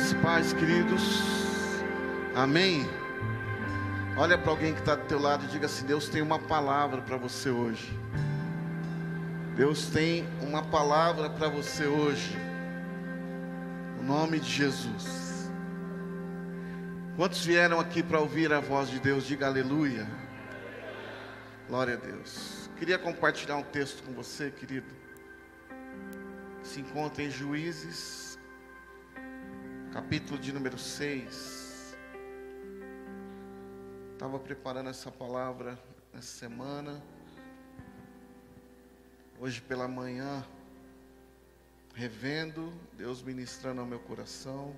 Graças 0.00 0.22
paz, 0.22 0.52
queridos. 0.54 1.02
Amém. 2.34 2.88
Olha 4.16 4.38
para 4.38 4.50
alguém 4.50 4.72
que 4.72 4.80
está 4.80 4.94
do 4.94 5.04
teu 5.04 5.20
lado 5.20 5.44
e 5.44 5.48
diga 5.48 5.66
assim: 5.66 5.84
Deus 5.84 6.08
tem 6.08 6.22
uma 6.22 6.38
palavra 6.38 7.02
para 7.02 7.18
você 7.18 7.50
hoje. 7.50 7.92
Deus 9.56 9.90
tem 9.90 10.26
uma 10.40 10.62
palavra 10.62 11.28
para 11.28 11.48
você 11.48 11.84
hoje. 11.84 12.34
No 13.98 14.04
nome 14.04 14.40
de 14.40 14.48
Jesus. 14.48 15.50
Quantos 17.14 17.44
vieram 17.44 17.78
aqui 17.78 18.02
para 18.02 18.20
ouvir 18.20 18.54
a 18.54 18.60
voz 18.60 18.88
de 18.88 19.00
Deus? 19.00 19.26
Diga 19.26 19.48
aleluia. 19.48 20.06
Glória 21.68 21.94
a 21.94 21.98
Deus. 21.98 22.70
Queria 22.78 22.98
compartilhar 22.98 23.56
um 23.56 23.64
texto 23.64 24.02
com 24.02 24.14
você, 24.14 24.50
querido. 24.50 24.88
Se 26.62 26.80
encontra 26.80 27.22
em 27.22 27.30
Juízes, 27.30 28.29
capítulo 30.00 30.38
de 30.38 30.50
número 30.50 30.78
6. 30.78 31.94
Estava 34.14 34.38
preparando 34.38 34.88
essa 34.88 35.10
palavra 35.10 35.78
essa 36.14 36.38
semana. 36.38 37.02
Hoje 39.38 39.60
pela 39.60 39.86
manhã, 39.86 40.42
revendo, 41.94 42.72
Deus 42.94 43.22
ministrando 43.22 43.82
ao 43.82 43.86
meu 43.86 44.00
coração. 44.00 44.74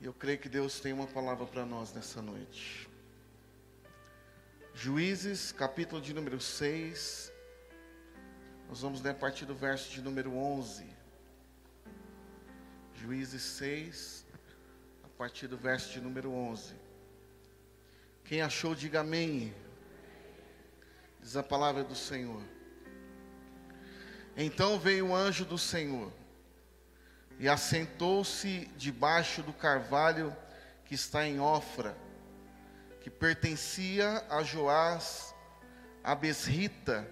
E 0.00 0.04
eu 0.04 0.12
creio 0.12 0.38
que 0.40 0.48
Deus 0.48 0.80
tem 0.80 0.92
uma 0.92 1.06
palavra 1.06 1.46
para 1.46 1.64
nós 1.64 1.92
nessa 1.94 2.20
noite. 2.20 2.90
Juízes, 4.74 5.52
capítulo 5.52 6.02
de 6.02 6.12
número 6.12 6.40
6. 6.40 7.32
Nós 8.68 8.80
vamos 8.80 9.00
ler 9.02 9.10
a 9.10 9.14
partir 9.14 9.44
do 9.46 9.54
verso 9.54 9.88
de 9.92 10.02
número 10.02 10.34
11. 10.34 10.95
Juízes 13.06 13.42
6, 13.42 14.26
a 15.04 15.08
partir 15.16 15.46
do 15.46 15.56
verso 15.56 15.92
de 15.92 16.00
número 16.00 16.32
11. 16.32 16.74
Quem 18.24 18.42
achou, 18.42 18.74
diga 18.74 18.98
amém. 18.98 19.54
Diz 21.20 21.36
a 21.36 21.42
palavra 21.42 21.84
do 21.84 21.94
Senhor. 21.94 22.42
Então 24.36 24.76
veio 24.76 25.10
o 25.10 25.14
anjo 25.14 25.44
do 25.44 25.56
Senhor 25.56 26.12
e 27.38 27.48
assentou-se 27.48 28.68
debaixo 28.76 29.40
do 29.40 29.52
carvalho 29.52 30.36
que 30.84 30.96
está 30.96 31.24
em 31.24 31.38
Ofra 31.38 31.96
que 33.00 33.08
pertencia 33.08 34.24
a 34.28 34.42
Joás, 34.42 35.32
a 36.02 36.12
Besrita, 36.12 37.08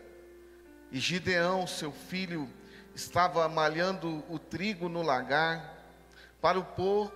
e 0.90 0.98
Gideão, 0.98 1.68
seu 1.68 1.92
filho, 1.92 2.50
estava 2.96 3.48
malhando 3.48 4.24
o 4.28 4.40
trigo 4.40 4.88
no 4.88 5.00
lagar 5.00 5.72
para 6.44 6.58
o 6.58 6.62
pôr 6.62 7.10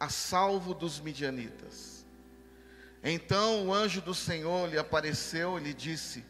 a 0.00 0.08
salvo 0.08 0.72
dos 0.72 0.98
midianitas. 0.98 2.06
Então 3.04 3.66
o 3.66 3.74
anjo 3.74 4.00
do 4.00 4.14
Senhor 4.14 4.66
lhe 4.66 4.78
apareceu 4.78 5.58
e 5.58 5.62
lhe 5.62 5.74
disse: 5.74 6.24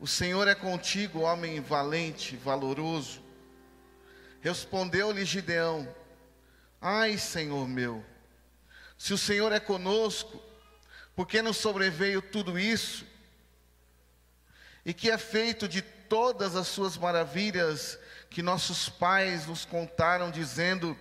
O 0.00 0.04
Senhor 0.04 0.48
é 0.48 0.56
contigo, 0.56 1.20
homem 1.20 1.60
valente, 1.60 2.36
valoroso. 2.36 3.22
Respondeu-lhe 4.40 5.24
Gideão: 5.24 5.88
Ai, 6.80 7.16
Senhor 7.16 7.68
meu, 7.68 8.04
se 8.98 9.14
o 9.14 9.18
Senhor 9.18 9.52
é 9.52 9.60
conosco, 9.60 10.42
porque 11.14 11.40
nos 11.40 11.58
sobreveio 11.58 12.20
tudo 12.20 12.58
isso, 12.58 13.06
e 14.84 14.92
que 14.92 15.12
é 15.12 15.16
feito 15.16 15.68
de 15.68 15.80
todas 15.80 16.56
as 16.56 16.66
suas 16.66 16.98
maravilhas 16.98 18.00
que 18.28 18.42
nossos 18.42 18.88
pais 18.88 19.46
nos 19.46 19.64
contaram, 19.64 20.28
dizendo: 20.28 20.98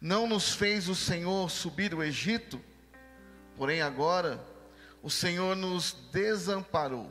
Não 0.00 0.26
nos 0.26 0.52
fez 0.52 0.88
o 0.88 0.94
Senhor 0.94 1.50
subir 1.50 1.94
o 1.94 2.02
Egito, 2.02 2.60
porém 3.56 3.80
agora 3.80 4.44
o 5.02 5.10
Senhor 5.10 5.56
nos 5.56 5.92
desamparou 6.12 7.10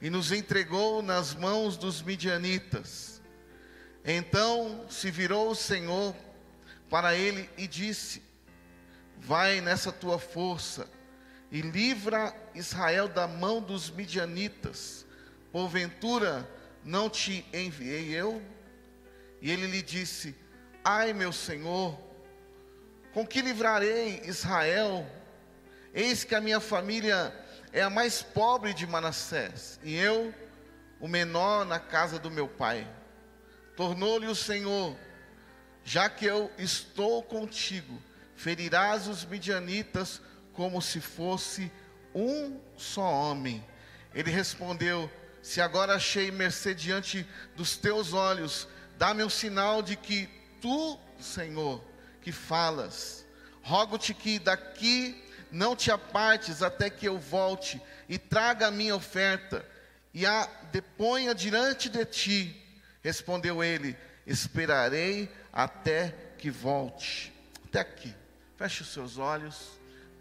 e 0.00 0.10
nos 0.10 0.32
entregou 0.32 1.00
nas 1.00 1.34
mãos 1.34 1.76
dos 1.76 2.02
midianitas. 2.02 3.22
Então 4.04 4.84
se 4.90 5.10
virou 5.10 5.50
o 5.50 5.54
Senhor 5.54 6.14
para 6.90 7.14
ele 7.14 7.48
e 7.56 7.66
disse: 7.66 8.22
Vai 9.18 9.62
nessa 9.62 9.90
tua 9.90 10.18
força 10.18 10.86
e 11.50 11.62
livra 11.62 12.34
Israel 12.54 13.08
da 13.08 13.26
mão 13.26 13.62
dos 13.62 13.88
midianitas. 13.88 15.06
Porventura 15.50 16.46
não 16.84 17.08
te 17.08 17.46
enviei 17.52 18.14
eu? 18.14 18.42
E 19.40 19.50
ele 19.50 19.66
lhe 19.66 19.80
disse: 19.80 20.34
Ai, 20.86 21.14
meu 21.14 21.32
senhor, 21.32 21.98
com 23.14 23.26
que 23.26 23.40
livrarei 23.40 24.20
Israel? 24.26 25.10
Eis 25.94 26.24
que 26.24 26.34
a 26.34 26.42
minha 26.42 26.60
família 26.60 27.34
é 27.72 27.80
a 27.80 27.88
mais 27.88 28.22
pobre 28.22 28.74
de 28.74 28.86
Manassés, 28.86 29.80
e 29.82 29.96
eu, 29.96 30.34
o 31.00 31.08
menor 31.08 31.64
na 31.64 31.80
casa 31.80 32.18
do 32.18 32.30
meu 32.30 32.46
pai. 32.46 32.86
Tornou-lhe 33.74 34.26
o 34.26 34.34
Senhor: 34.34 34.94
Já 35.82 36.10
que 36.10 36.26
eu 36.26 36.52
estou 36.58 37.22
contigo, 37.22 37.98
ferirás 38.36 39.08
os 39.08 39.24
midianitas 39.24 40.20
como 40.52 40.82
se 40.82 41.00
fosse 41.00 41.72
um 42.14 42.60
só 42.76 43.10
homem. 43.10 43.64
Ele 44.14 44.30
respondeu: 44.30 45.10
Se 45.42 45.62
agora 45.62 45.94
achei 45.94 46.30
mercê 46.30 46.74
diante 46.74 47.26
dos 47.56 47.74
teus 47.74 48.12
olhos, 48.12 48.68
dá-me 48.98 49.24
um 49.24 49.30
sinal 49.30 49.80
de 49.80 49.96
que 49.96 50.43
tu, 50.64 50.98
Senhor, 51.20 51.84
que 52.22 52.32
falas. 52.32 53.26
Rogo-te 53.62 54.14
que 54.14 54.38
daqui 54.38 55.22
não 55.52 55.76
te 55.76 55.90
apartes 55.90 56.62
até 56.62 56.88
que 56.88 57.06
eu 57.06 57.18
volte 57.18 57.78
e 58.08 58.16
traga 58.16 58.68
a 58.68 58.70
minha 58.70 58.96
oferta 58.96 59.62
e 60.14 60.24
a 60.24 60.48
deponha 60.72 61.34
diante 61.34 61.90
de 61.90 62.02
ti. 62.06 62.66
Respondeu 63.02 63.62
ele: 63.62 63.94
Esperarei 64.26 65.30
até 65.52 66.14
que 66.38 66.50
volte. 66.50 67.30
Até 67.66 67.80
aqui. 67.80 68.14
Feche 68.56 68.80
os 68.80 68.88
seus 68.88 69.18
olhos. 69.18 69.72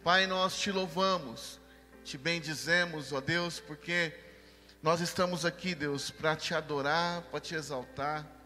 Pai, 0.04 0.28
nós 0.28 0.60
te 0.60 0.74
louvamos, 0.74 1.58
te 2.04 2.18
bendizemos, 2.18 3.14
ó 3.14 3.22
Deus, 3.22 3.62
porque 3.62 4.14
nós 4.82 5.00
estamos 5.00 5.46
aqui, 5.46 5.74
Deus, 5.74 6.12
para 6.12 6.36
te 6.36 6.54
adorar, 6.54 7.22
para 7.32 7.40
te 7.40 7.56
exaltar 7.56 8.43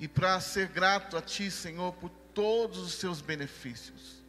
e 0.00 0.08
para 0.08 0.40
ser 0.40 0.66
grato 0.66 1.16
a 1.16 1.22
Ti, 1.22 1.48
Senhor, 1.48 1.92
por 1.92 2.10
todos 2.34 2.78
os 2.78 2.94
seus 2.94 3.20
benefícios. 3.20 4.24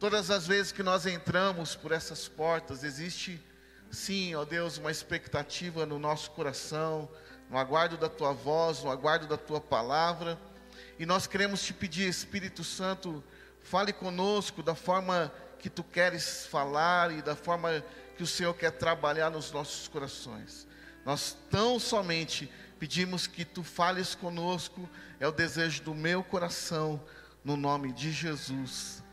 Todas 0.00 0.30
as 0.32 0.48
vezes 0.48 0.72
que 0.72 0.82
nós 0.82 1.06
entramos 1.06 1.76
por 1.76 1.92
essas 1.92 2.26
portas, 2.26 2.82
existe, 2.82 3.40
sim, 3.88 4.34
ó 4.34 4.44
Deus, 4.44 4.78
uma 4.78 4.90
expectativa 4.90 5.86
no 5.86 6.00
nosso 6.00 6.32
coração, 6.32 7.08
no 7.48 7.56
aguardo 7.56 7.96
da 7.96 8.08
Tua 8.08 8.32
voz, 8.32 8.82
no 8.82 8.90
aguardo 8.90 9.28
da 9.28 9.36
Tua 9.36 9.60
palavra, 9.60 10.36
e 10.98 11.06
nós 11.06 11.28
queremos 11.28 11.62
te 11.62 11.72
pedir, 11.72 12.08
Espírito 12.08 12.64
Santo, 12.64 13.22
Fale 13.62 13.92
conosco 13.92 14.62
da 14.62 14.74
forma 14.74 15.32
que 15.58 15.70
tu 15.70 15.84
queres 15.84 16.46
falar 16.46 17.12
e 17.12 17.22
da 17.22 17.36
forma 17.36 17.82
que 18.16 18.22
o 18.22 18.26
Senhor 18.26 18.52
quer 18.54 18.72
trabalhar 18.72 19.30
nos 19.30 19.52
nossos 19.52 19.88
corações. 19.88 20.66
Nós 21.04 21.36
tão 21.48 21.78
somente 21.78 22.50
pedimos 22.82 23.28
que 23.28 23.44
tu 23.44 23.62
fales 23.62 24.12
conosco, 24.12 24.90
é 25.20 25.28
o 25.28 25.30
desejo 25.30 25.84
do 25.84 25.94
meu 25.94 26.20
coração, 26.24 27.00
no 27.44 27.56
nome 27.56 27.92
de 27.92 28.10
Jesus. 28.10 29.04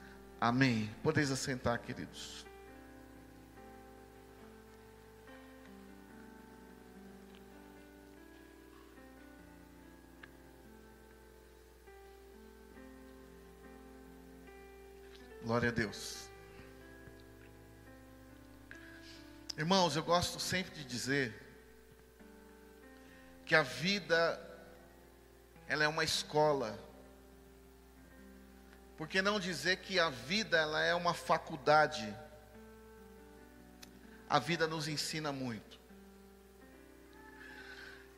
Amém. 0.42 0.90
Podeis 1.04 1.30
assentar, 1.30 1.80
queridos. 1.80 2.48
Glória 15.44 15.70
a 15.70 15.72
Deus. 15.72 16.28
Irmãos, 19.56 19.96
eu 19.96 20.02
gosto 20.02 20.40
sempre 20.40 20.74
de 20.74 20.86
dizer 20.86 21.49
que 23.50 23.56
a 23.56 23.64
vida 23.64 24.40
ela 25.68 25.84
é 25.84 25.88
uma 25.88 26.04
escola. 26.04 26.80
Por 28.96 29.08
que 29.08 29.22
não 29.22 29.40
dizer 29.40 29.78
que 29.78 30.00
a 30.00 30.10
vida 30.10 30.56
ela 30.56 30.82
é 30.82 30.94
uma 30.94 31.14
faculdade? 31.14 32.16
A 34.30 34.40
vida 34.40 34.68
nos 34.68 34.88
ensina 34.88 35.32
muito. 35.32 35.80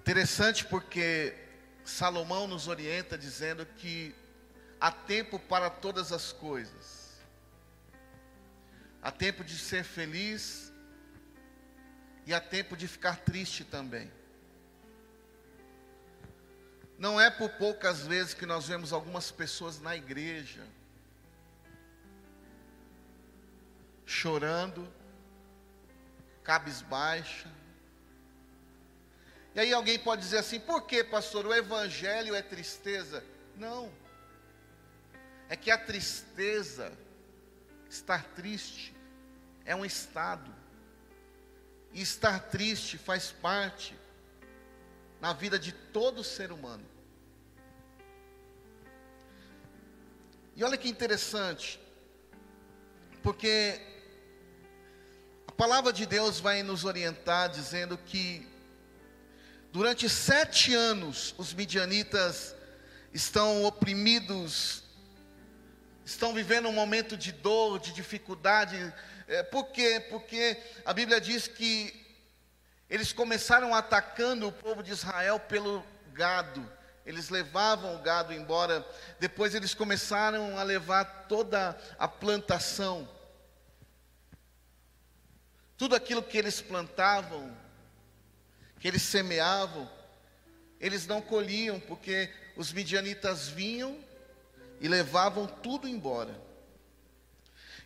Interessante 0.02 0.66
porque 0.66 1.34
Salomão 1.86 2.46
nos 2.46 2.68
orienta 2.68 3.18
dizendo 3.18 3.66
que 3.66 4.14
há 4.80 4.92
tempo 4.92 5.40
para 5.40 5.70
todas 5.70 6.12
as 6.12 6.32
coisas 6.32 7.02
Há 9.04 9.12
tempo 9.12 9.44
de 9.44 9.58
ser 9.58 9.84
feliz 9.84 10.72
e 12.28 12.36
há 12.36 12.40
tempo 12.40 12.78
de 12.78 12.88
ficar 12.88 13.18
triste 13.22 13.64
também. 13.64 14.12
Não 17.02 17.20
é 17.20 17.32
por 17.32 17.50
poucas 17.50 18.06
vezes 18.06 18.36
que 18.36 18.46
nós 18.46 18.68
vemos 18.68 18.94
algumas 18.94 19.32
pessoas 19.32 19.82
na 19.82 19.96
igreja 19.96 20.64
chorando, 24.06 24.88
cabisbaixa. 26.44 27.50
E 29.56 29.60
aí 29.60 29.74
alguém 29.74 29.98
pode 29.98 30.22
dizer 30.22 30.38
assim: 30.38 30.60
por 30.60 30.84
que, 30.84 31.04
pastor? 31.04 31.48
O 31.48 31.56
evangelho 31.56 32.36
é 32.36 32.42
tristeza? 32.44 33.26
Não. 33.58 33.92
É 35.50 35.56
que 35.56 35.72
a 35.72 35.80
tristeza, 35.80 36.96
estar 37.90 38.24
triste, 38.36 38.96
é 39.66 39.76
um 39.76 39.84
estado. 39.84 40.54
E 41.94 42.00
estar 42.00 42.40
triste 42.52 43.00
faz 43.00 43.32
parte 43.32 43.98
na 45.20 45.34
vida 45.34 45.58
de 45.58 45.72
todo 45.72 46.24
ser 46.24 46.52
humano. 46.52 46.91
E 50.62 50.64
olha 50.64 50.78
que 50.78 50.88
interessante, 50.88 51.80
porque 53.24 53.82
a 55.48 55.52
palavra 55.54 55.92
de 55.92 56.06
Deus 56.06 56.40
vai 56.40 56.62
nos 56.62 56.86
orientar 56.86 57.50
dizendo 57.50 57.98
que 57.98 58.48
durante 59.72 60.08
sete 60.08 60.76
anos 60.76 61.34
os 61.36 61.52
midianitas 61.52 62.56
estão 63.12 63.64
oprimidos, 63.64 64.84
estão 66.06 66.32
vivendo 66.32 66.70
um 66.70 66.74
momento 66.74 67.18
de 67.18 67.32
dor, 67.32 67.80
de 67.80 67.92
dificuldade. 67.92 68.94
É, 69.28 69.42
por 69.42 69.70
quê? 69.70 70.00
Porque 70.12 70.62
a 70.86 70.94
Bíblia 70.94 71.20
diz 71.20 71.48
que 71.48 71.92
eles 72.88 73.12
começaram 73.12 73.74
atacando 73.74 74.50
o 74.50 74.52
povo 74.52 74.84
de 74.84 74.92
Israel 74.92 75.40
pelo 75.40 75.84
gado. 76.14 76.64
Eles 77.06 77.30
levavam 77.30 77.96
o 77.96 78.00
gado 78.00 78.34
embora. 78.34 78.86
Depois 79.20 79.56
eles 79.56 79.74
começaram 79.74 80.58
a 80.58 80.64
levar 80.64 81.26
toda 81.28 81.78
a 81.98 82.08
plantação. 82.08 83.08
Tudo 85.78 85.96
aquilo 85.96 86.22
que 86.22 86.38
eles 86.38 86.62
plantavam, 86.62 87.56
que 88.80 88.88
eles 88.88 89.02
semeavam, 89.02 89.90
eles 90.80 91.08
não 91.08 91.22
colhiam, 91.22 91.80
porque 91.80 92.32
os 92.56 92.72
midianitas 92.72 93.48
vinham 93.48 93.98
e 94.80 94.88
levavam 94.88 95.48
tudo 95.48 95.88
embora. 95.88 96.40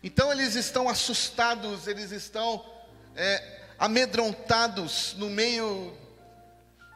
Então 0.02 0.30
eles 0.30 0.54
estão 0.54 0.88
assustados, 0.88 1.86
eles 1.86 2.10
estão 2.10 2.64
é, 3.14 3.62
amedrontados 3.78 5.14
no 5.14 5.28
meio 5.28 5.96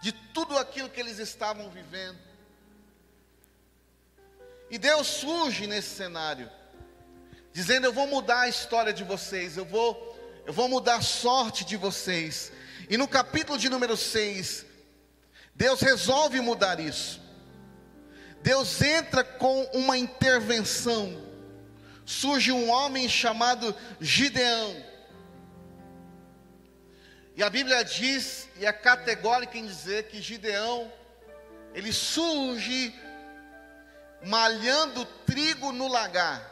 de 0.01 0.13
tudo 0.13 0.57
aquilo 0.59 0.89
que 0.89 1.01
eles 1.01 1.19
estavam 1.19 1.71
vivendo. 1.71 2.19
E 4.71 4.79
Deus 4.79 5.07
surge 5.07 5.67
nesse 5.67 5.95
cenário, 5.97 6.51
dizendo: 7.53 7.87
Eu 7.87 7.93
vou 7.93 8.07
mudar 8.07 8.43
a 8.43 8.49
história 8.49 8.93
de 8.93 9.05
vocês, 9.05 9.57
eu 9.57 9.65
vou, 9.65 10.43
eu 10.47 10.53
vou 10.53 10.69
mudar 10.69 10.97
a 10.97 11.03
sorte 11.03 11.65
de 11.65 11.77
vocês. 11.77 12.53
E 12.89 12.97
no 12.97 13.07
capítulo 13.07 13.59
de 13.59 13.69
número 13.69 13.97
6, 13.97 14.65
Deus 15.55 15.81
resolve 15.81 16.41
mudar 16.41 16.81
isso. 16.81 17.21
Deus 18.43 18.81
entra 18.81 19.23
com 19.23 19.65
uma 19.75 19.99
intervenção. 19.99 21.29
Surge 22.07 22.51
um 22.51 22.71
homem 22.71 23.09
chamado 23.09 23.75
Gideão. 24.01 24.90
E 27.41 27.43
a 27.43 27.49
Bíblia 27.49 27.83
diz, 27.83 28.51
e 28.59 28.67
é 28.67 28.71
categórica 28.71 29.57
em 29.57 29.65
dizer 29.65 30.09
que 30.09 30.21
Gideão, 30.21 30.93
ele 31.73 31.91
surge 31.91 32.95
malhando 34.27 35.07
trigo 35.25 35.73
no 35.73 35.89
lagar. 35.89 36.47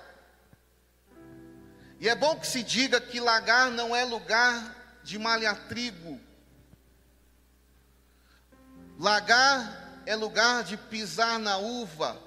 E 2.00 2.08
é 2.08 2.14
bom 2.14 2.40
que 2.40 2.46
se 2.46 2.62
diga 2.62 3.02
que 3.02 3.20
lagar 3.20 3.70
não 3.70 3.94
é 3.94 4.02
lugar 4.02 4.99
de 5.05 5.19
malhar 5.19 5.69
trigo. 5.69 6.19
Lagar 8.99 10.00
é 10.06 10.17
lugar 10.17 10.64
de 10.64 10.79
pisar 10.79 11.38
na 11.38 11.58
uva. 11.58 12.19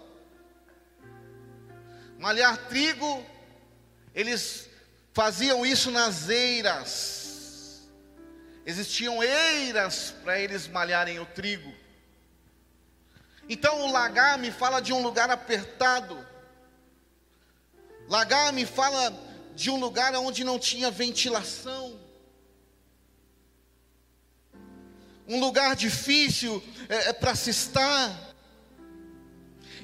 Malhar 2.19 2.55
trigo, 2.67 3.25
eles 4.13 4.69
faziam 5.13 5.65
isso 5.65 5.89
nas 5.89 6.29
eiras 6.29 7.20
existiam 8.65 9.21
eiras 9.21 10.13
para 10.23 10.39
eles 10.39 10.67
malharem 10.67 11.19
o 11.19 11.25
trigo. 11.25 11.73
Então 13.49 13.81
o 13.81 13.91
lagar 13.91 14.37
me 14.37 14.51
fala 14.51 14.79
de 14.81 14.93
um 14.93 15.01
lugar 15.01 15.29
apertado. 15.29 16.25
Lagar 18.07 18.53
me 18.53 18.65
fala 18.65 19.13
de 19.55 19.69
um 19.69 19.79
lugar 19.79 20.13
onde 20.15 20.43
não 20.43 20.57
tinha 20.59 20.91
ventilação. 20.91 21.99
Um 25.27 25.39
lugar 25.39 25.75
difícil 25.75 26.63
é, 26.89 27.09
é 27.09 27.13
para 27.13 27.35
se 27.35 27.49
estar. 27.49 28.31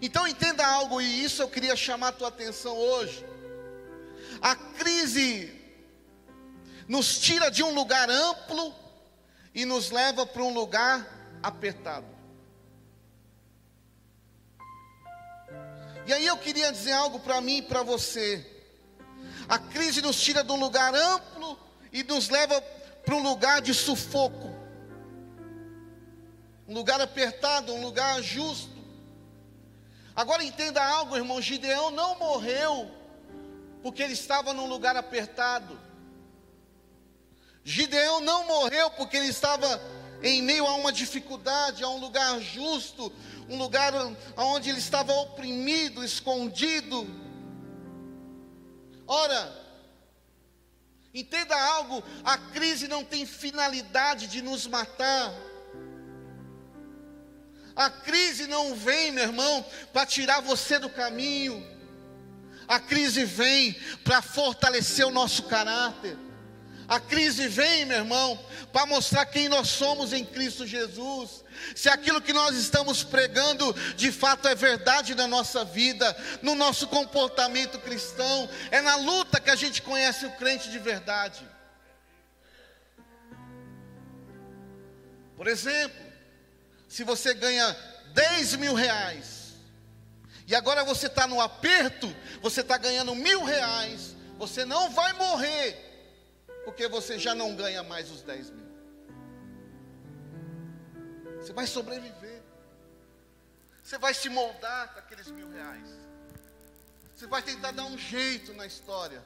Então 0.02 0.28
entenda 0.28 0.66
algo, 0.66 1.02
e 1.02 1.24
isso 1.24 1.42
eu 1.42 1.50
queria 1.50 1.76
chamar 1.76 2.10
a 2.10 2.12
tua 2.12 2.28
atenção 2.28 2.76
hoje. 2.78 3.26
A 4.42 4.56
crise 4.56 5.57
nos 6.88 7.20
tira 7.20 7.52
de 7.52 7.64
um 7.64 7.74
lugar 7.74 8.10
amplo 8.10 8.74
e 9.54 9.66
nos 9.66 9.92
leva 9.92 10.26
para 10.26 10.44
um 10.44 10.54
lugar 10.54 11.06
apertado. 11.44 12.06
E 16.06 16.14
aí 16.14 16.26
eu 16.26 16.38
queria 16.38 16.72
dizer 16.72 16.94
algo 16.94 17.20
para 17.20 17.42
mim 17.42 17.58
e 17.58 17.62
para 17.62 17.84
você. 17.84 18.46
A 19.50 19.60
crise 19.60 20.02
nos 20.02 20.20
tira 20.20 20.44
de 20.44 20.52
um 20.52 20.60
lugar 20.60 20.96
amplo 20.96 21.60
e 21.92 22.04
nos 22.04 22.30
leva 22.30 22.62
para 23.04 23.16
um 23.16 23.22
lugar 23.22 23.62
de 23.62 23.74
sufoco. 23.74 24.56
Um 26.68 26.74
lugar 26.74 27.02
apertado, 27.02 27.74
um 27.74 27.82
lugar 27.82 28.22
justo. 28.22 28.78
Agora 30.16 30.44
entenda 30.44 30.84
algo, 30.84 31.16
irmão: 31.16 31.42
Gideão 31.42 31.92
não 31.92 32.18
morreu 32.18 32.90
porque 33.82 34.02
ele 34.02 34.14
estava 34.14 34.54
num 34.54 34.68
lugar 34.68 34.96
apertado. 34.96 35.87
Gideão 37.70 38.22
não 38.22 38.48
morreu 38.48 38.90
porque 38.92 39.18
ele 39.18 39.28
estava 39.28 39.82
em 40.24 40.42
meio 40.42 40.66
a 40.66 40.76
uma 40.76 40.90
dificuldade, 40.90 41.84
a 41.84 41.90
um 41.90 41.98
lugar 41.98 42.40
justo, 42.40 43.12
um 43.50 43.58
lugar 43.58 43.92
onde 44.38 44.70
ele 44.70 44.80
estava 44.80 45.12
oprimido, 45.12 46.02
escondido. 46.02 47.06
Ora, 49.06 49.54
entenda 51.14 51.62
algo: 51.74 52.02
a 52.24 52.38
crise 52.38 52.88
não 52.88 53.04
tem 53.04 53.26
finalidade 53.26 54.28
de 54.28 54.42
nos 54.42 54.66
matar. 54.66 55.34
A 57.76 57.90
crise 57.90 58.48
não 58.48 58.76
vem, 58.76 59.12
meu 59.12 59.26
irmão, 59.26 59.66
para 59.92 60.06
tirar 60.06 60.40
você 60.40 60.80
do 60.80 60.90
caminho. 60.90 61.62
A 62.66 62.80
crise 62.80 63.26
vem 63.26 63.74
para 64.06 64.22
fortalecer 64.22 65.06
o 65.06 65.12
nosso 65.12 65.44
caráter. 65.44 66.27
A 66.88 67.02
crise 67.02 67.50
vem, 67.50 67.84
meu 67.84 67.98
irmão, 67.98 68.40
para 68.72 68.86
mostrar 68.86 69.26
quem 69.26 69.50
nós 69.50 69.68
somos 69.68 70.14
em 70.14 70.24
Cristo 70.24 70.66
Jesus. 70.66 71.44
Se 71.76 71.90
aquilo 71.90 72.22
que 72.22 72.32
nós 72.32 72.56
estamos 72.56 73.04
pregando 73.04 73.74
de 73.96 74.10
fato 74.10 74.48
é 74.48 74.56
verdade 74.56 75.14
na 75.14 75.28
nossa 75.28 75.66
vida, 75.66 76.16
no 76.42 76.56
nosso 76.56 76.88
comportamento 76.88 77.78
cristão, 77.80 78.50
é 78.72 78.80
na 78.80 78.96
luta 78.96 79.42
que 79.42 79.50
a 79.50 79.56
gente 79.56 79.82
conhece 79.82 80.26
o 80.26 80.32
crente 80.38 80.70
de 80.70 80.80
verdade. 80.80 81.46
Por 85.36 85.48
exemplo, 85.48 86.06
se 86.88 87.04
você 87.04 87.34
ganha 87.34 87.76
10 88.14 88.56
mil 88.56 88.74
reais, 88.74 89.56
e 90.48 90.56
agora 90.56 90.86
você 90.86 91.08
está 91.08 91.28
no 91.28 91.42
aperto, 91.42 92.16
você 92.42 92.62
está 92.62 92.78
ganhando 92.78 93.14
mil 93.14 93.44
reais, 93.44 94.16
você 94.38 94.64
não 94.64 94.90
vai 94.90 95.12
morrer 95.12 95.87
porque 96.68 96.86
você 96.86 97.18
já 97.18 97.34
não 97.34 97.56
ganha 97.56 97.82
mais 97.82 98.12
os 98.12 98.22
10 98.24 98.50
mil. 98.50 98.68
Você 101.40 101.54
vai 101.54 101.66
sobreviver. 101.66 102.42
Você 103.82 103.98
vai 103.98 104.14
se 104.14 104.28
moldar 104.28 104.92
com 104.92 105.00
aqueles 105.00 105.32
mil 105.32 105.50
reais. 105.50 105.88
Você 107.16 107.26
vai 107.26 107.42
tentar 107.42 107.72
dar 107.72 107.86
um 107.86 107.98
jeito 107.98 108.54
na 108.54 108.66
história. 108.66 109.24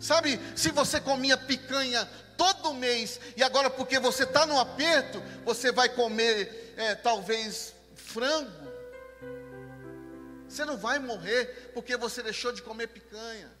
Sabe, 0.00 0.40
se 0.56 0.72
você 0.72 1.00
comia 1.00 1.36
picanha 1.36 2.04
todo 2.36 2.74
mês 2.74 3.20
e 3.36 3.44
agora 3.44 3.70
porque 3.70 4.00
você 4.00 4.24
está 4.24 4.44
no 4.44 4.58
aperto, 4.58 5.22
você 5.44 5.70
vai 5.70 5.88
comer 5.90 6.74
é, 6.76 6.96
talvez 6.96 7.72
frango. 7.94 8.68
Você 10.48 10.64
não 10.64 10.76
vai 10.76 10.98
morrer 10.98 11.70
porque 11.72 11.96
você 11.96 12.20
deixou 12.20 12.50
de 12.50 12.62
comer 12.62 12.88
picanha. 12.88 13.59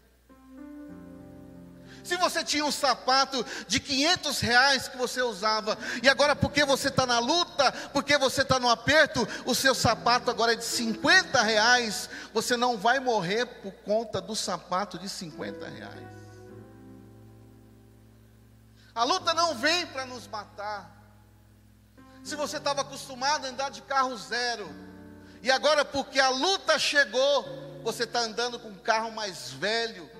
Se 2.02 2.16
você 2.16 2.42
tinha 2.42 2.64
um 2.64 2.72
sapato 2.72 3.44
de 3.66 3.78
500 3.78 4.40
reais 4.40 4.88
que 4.88 4.96
você 4.96 5.22
usava, 5.22 5.76
e 6.02 6.08
agora 6.08 6.34
porque 6.34 6.64
você 6.64 6.88
está 6.88 7.06
na 7.06 7.18
luta, 7.18 7.72
porque 7.92 8.16
você 8.18 8.42
está 8.42 8.58
no 8.58 8.68
aperto, 8.68 9.26
o 9.44 9.54
seu 9.54 9.74
sapato 9.74 10.30
agora 10.30 10.52
é 10.52 10.56
de 10.56 10.64
50 10.64 11.42
reais, 11.42 12.08
você 12.32 12.56
não 12.56 12.76
vai 12.76 13.00
morrer 13.00 13.46
por 13.46 13.72
conta 13.84 14.20
do 14.20 14.34
sapato 14.34 14.98
de 14.98 15.08
50 15.08 15.68
reais. 15.68 16.10
A 18.94 19.04
luta 19.04 19.32
não 19.32 19.54
vem 19.54 19.86
para 19.86 20.04
nos 20.04 20.26
matar. 20.26 20.90
Se 22.22 22.36
você 22.36 22.58
estava 22.58 22.82
acostumado 22.82 23.46
a 23.46 23.48
andar 23.48 23.70
de 23.70 23.82
carro 23.82 24.16
zero, 24.16 24.68
e 25.42 25.50
agora 25.50 25.84
porque 25.84 26.20
a 26.20 26.28
luta 26.28 26.78
chegou, 26.78 27.80
você 27.82 28.04
está 28.04 28.20
andando 28.20 28.58
com 28.58 28.68
um 28.68 28.78
carro 28.78 29.10
mais 29.10 29.50
velho, 29.52 30.10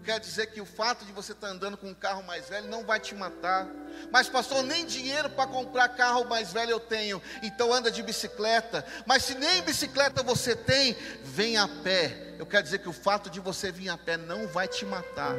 eu 0.00 0.04
quero 0.04 0.20
dizer 0.20 0.46
que 0.46 0.62
o 0.62 0.66
fato 0.66 1.04
de 1.04 1.12
você 1.12 1.32
estar 1.32 1.48
tá 1.48 1.52
andando 1.52 1.76
com 1.76 1.88
um 1.88 1.94
carro 1.94 2.22
mais 2.22 2.48
velho 2.48 2.66
não 2.68 2.84
vai 2.86 2.98
te 2.98 3.14
matar. 3.14 3.68
Mas, 4.10 4.30
pastor, 4.30 4.62
nem 4.62 4.86
dinheiro 4.86 5.28
para 5.28 5.46
comprar 5.46 5.90
carro 5.90 6.24
mais 6.24 6.54
velho 6.54 6.70
eu 6.70 6.80
tenho, 6.80 7.20
então 7.42 7.70
anda 7.70 7.90
de 7.90 8.02
bicicleta. 8.02 8.82
Mas 9.04 9.24
se 9.24 9.34
nem 9.34 9.60
bicicleta 9.60 10.22
você 10.22 10.56
tem, 10.56 10.96
vem 11.22 11.58
a 11.58 11.68
pé. 11.68 12.34
Eu 12.38 12.46
quero 12.46 12.62
dizer 12.62 12.78
que 12.78 12.88
o 12.88 12.94
fato 12.94 13.28
de 13.28 13.40
você 13.40 13.70
vir 13.70 13.90
a 13.90 13.98
pé 13.98 14.16
não 14.16 14.48
vai 14.48 14.66
te 14.66 14.86
matar. 14.86 15.34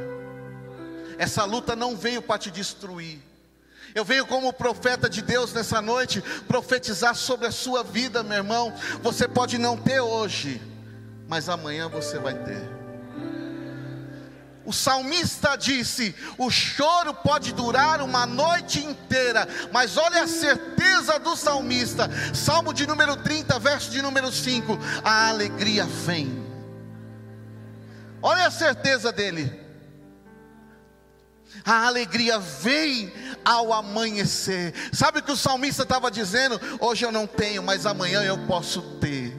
Essa 1.17 1.43
luta 1.43 1.75
não 1.75 1.97
veio 1.97 2.21
para 2.21 2.37
te 2.37 2.51
destruir. 2.51 3.19
Eu 3.95 4.05
venho 4.05 4.27
como 4.27 4.53
profeta 4.53 5.09
de 5.09 5.23
Deus 5.23 5.51
nessa 5.53 5.81
noite 5.81 6.21
profetizar 6.47 7.15
sobre 7.15 7.47
a 7.47 7.51
sua 7.51 7.83
vida, 7.83 8.21
meu 8.21 8.37
irmão. 8.37 8.71
Você 9.01 9.27
pode 9.27 9.57
não 9.57 9.75
ter 9.75 10.01
hoje, 10.01 10.61
mas 11.27 11.49
amanhã 11.49 11.89
você 11.89 12.19
vai 12.19 12.35
ter. 12.35 12.80
O 14.65 14.71
salmista 14.71 15.55
disse: 15.55 16.15
o 16.37 16.49
choro 16.51 17.13
pode 17.13 17.53
durar 17.53 18.01
uma 18.01 18.25
noite 18.25 18.79
inteira, 18.85 19.47
mas 19.71 19.97
olha 19.97 20.23
a 20.23 20.27
certeza 20.27 21.17
do 21.17 21.35
salmista, 21.35 22.09
Salmo 22.33 22.73
de 22.73 22.85
número 22.85 23.15
30, 23.17 23.57
verso 23.59 23.89
de 23.89 24.01
número 24.01 24.31
5: 24.31 24.77
a 25.03 25.29
alegria 25.29 25.85
vem. 25.85 26.45
Olha 28.21 28.45
a 28.45 28.51
certeza 28.51 29.11
dele. 29.11 29.59
A 31.65 31.87
alegria 31.87 32.39
vem 32.39 33.11
ao 33.43 33.73
amanhecer. 33.73 34.73
Sabe 34.93 35.19
o 35.19 35.23
que 35.23 35.31
o 35.31 35.37
salmista 35.37 35.83
estava 35.83 36.09
dizendo? 36.09 36.59
Hoje 36.79 37.03
eu 37.05 37.11
não 37.11 37.27
tenho, 37.27 37.61
mas 37.61 37.85
amanhã 37.85 38.23
eu 38.23 38.37
posso 38.45 38.81
ter. 38.99 39.30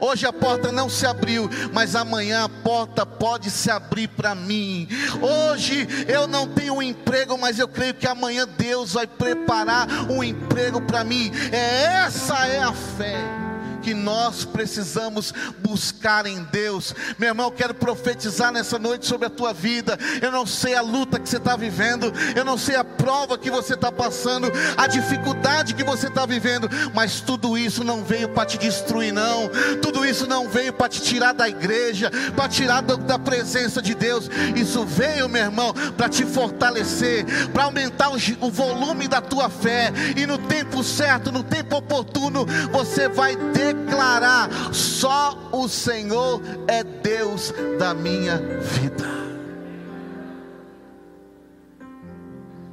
Hoje 0.00 0.26
a 0.26 0.32
porta 0.32 0.70
não 0.70 0.88
se 0.88 1.06
abriu, 1.06 1.48
mas 1.72 1.94
amanhã 1.94 2.44
a 2.44 2.48
porta 2.48 3.04
pode 3.04 3.50
se 3.50 3.70
abrir 3.70 4.08
para 4.08 4.34
mim. 4.34 4.88
Hoje 5.20 5.86
eu 6.06 6.26
não 6.26 6.46
tenho 6.46 6.74
um 6.74 6.82
emprego, 6.82 7.36
mas 7.36 7.58
eu 7.58 7.68
creio 7.68 7.94
que 7.94 8.06
amanhã 8.06 8.46
Deus 8.46 8.92
vai 8.92 9.06
preparar 9.06 9.88
um 10.10 10.22
emprego 10.22 10.80
para 10.80 11.04
mim. 11.04 11.30
É 11.52 12.04
essa 12.04 12.46
é 12.46 12.62
a 12.62 12.72
fé 12.72 13.47
que 13.88 13.94
nós 13.94 14.44
precisamos 14.44 15.32
buscar 15.60 16.26
em 16.26 16.42
Deus. 16.52 16.94
Meu 17.18 17.30
irmão, 17.30 17.46
eu 17.46 17.52
quero 17.52 17.72
profetizar 17.72 18.52
nessa 18.52 18.78
noite 18.78 19.06
sobre 19.06 19.26
a 19.26 19.30
tua 19.30 19.54
vida. 19.54 19.98
Eu 20.20 20.30
não 20.30 20.44
sei 20.44 20.74
a 20.74 20.82
luta 20.82 21.18
que 21.18 21.26
você 21.26 21.38
está 21.38 21.56
vivendo, 21.56 22.12
eu 22.36 22.44
não 22.44 22.58
sei 22.58 22.76
a 22.76 22.84
prova 22.84 23.38
que 23.38 23.50
você 23.50 23.72
está 23.72 23.90
passando, 23.90 24.52
a 24.76 24.86
dificuldade 24.86 25.72
que 25.72 25.82
você 25.82 26.08
está 26.08 26.26
vivendo, 26.26 26.68
mas 26.92 27.22
tudo 27.22 27.56
isso 27.56 27.82
não 27.82 28.04
veio 28.04 28.28
para 28.28 28.44
te 28.44 28.58
destruir, 28.58 29.10
não. 29.10 29.48
Tudo 29.80 30.04
isso 30.04 30.26
não 30.26 30.50
veio 30.50 30.74
para 30.74 30.90
te 30.90 31.00
tirar 31.00 31.32
da 31.32 31.48
igreja, 31.48 32.10
para 32.36 32.46
tirar 32.46 32.82
da 32.82 33.18
presença 33.18 33.80
de 33.80 33.94
Deus. 33.94 34.28
Isso 34.54 34.84
veio, 34.84 35.30
meu 35.30 35.44
irmão, 35.44 35.72
para 35.96 36.10
te 36.10 36.26
fortalecer, 36.26 37.24
para 37.54 37.64
aumentar 37.64 38.10
o 38.10 38.50
volume 38.50 39.08
da 39.08 39.22
tua 39.22 39.48
fé, 39.48 39.90
e 40.14 40.26
no 40.26 40.36
tempo 40.36 40.84
certo, 40.84 41.32
no 41.32 41.42
tempo 41.42 41.74
oportuno, 41.76 42.44
você 42.70 43.08
vai 43.08 43.34
ter 43.54 43.77
declarar: 43.86 44.72
só 44.72 45.50
o 45.52 45.68
Senhor 45.68 46.40
é 46.66 46.82
Deus 46.82 47.52
da 47.78 47.94
minha 47.94 48.38
vida. 48.38 49.06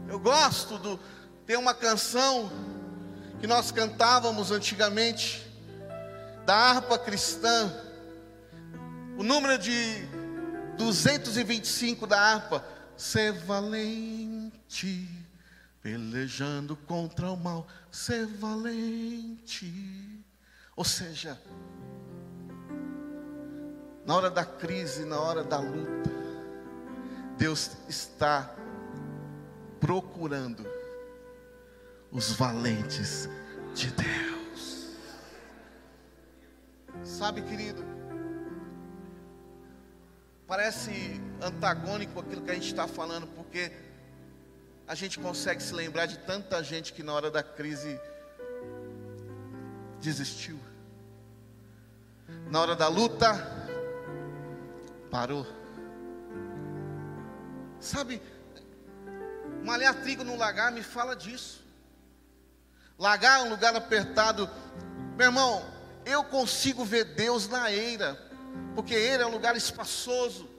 Eu 0.07 0.19
gosto 0.19 0.77
do 0.77 0.99
tem 1.45 1.57
uma 1.57 1.75
canção 1.75 2.51
que 3.39 3.45
nós 3.45 3.71
cantávamos 3.71 4.51
antigamente 4.51 5.45
da 6.45 6.55
harpa 6.55 6.97
cristã. 6.97 7.71
O 9.17 9.23
número 9.23 9.57
de 9.57 10.07
225 10.77 12.07
da 12.07 12.19
harpa, 12.19 12.65
ser 12.97 13.31
valente, 13.31 15.07
pelejando 15.81 16.75
contra 16.75 17.31
o 17.31 17.37
mal, 17.37 17.67
ser 17.91 18.25
valente. 18.25 19.71
Ou 20.75 20.83
seja, 20.83 21.39
na 24.05 24.15
hora 24.15 24.29
da 24.29 24.43
crise, 24.43 25.05
na 25.05 25.19
hora 25.19 25.43
da 25.43 25.57
luta, 25.57 26.09
Deus 27.37 27.71
está 27.87 28.53
procurando 29.79 30.65
os 32.11 32.31
valentes 32.31 33.29
de 33.73 33.91
Deus. 33.91 34.95
Sabe, 37.03 37.41
querido, 37.41 37.83
parece 40.45 41.21
antagônico 41.41 42.19
aquilo 42.19 42.41
que 42.41 42.51
a 42.51 42.53
gente 42.53 42.67
está 42.67 42.87
falando, 42.87 43.27
porque 43.27 43.71
a 44.87 44.93
gente 44.93 45.19
consegue 45.19 45.63
se 45.63 45.73
lembrar 45.73 46.05
de 46.05 46.19
tanta 46.19 46.63
gente 46.63 46.93
que 46.93 47.01
na 47.01 47.13
hora 47.13 47.31
da 47.31 47.41
crise 47.41 47.99
desistiu. 49.99 50.64
Na 52.49 52.61
hora 52.61 52.75
da 52.75 52.87
luta, 52.87 53.33
parou. 55.09 55.45
Sabe, 57.79 58.21
malhar 59.63 59.95
trigo 60.01 60.23
no 60.23 60.35
lagar 60.35 60.71
me 60.71 60.83
fala 60.83 61.15
disso. 61.15 61.63
Lagar 62.97 63.39
é 63.39 63.43
um 63.43 63.49
lugar 63.49 63.75
apertado. 63.75 64.49
Meu 65.17 65.27
irmão, 65.27 65.65
eu 66.05 66.23
consigo 66.23 66.85
ver 66.85 67.03
Deus 67.15 67.47
na 67.47 67.71
eira, 67.71 68.19
porque 68.75 68.93
eira 68.93 69.23
é 69.23 69.25
um 69.25 69.31
lugar 69.31 69.55
espaçoso. 69.55 70.49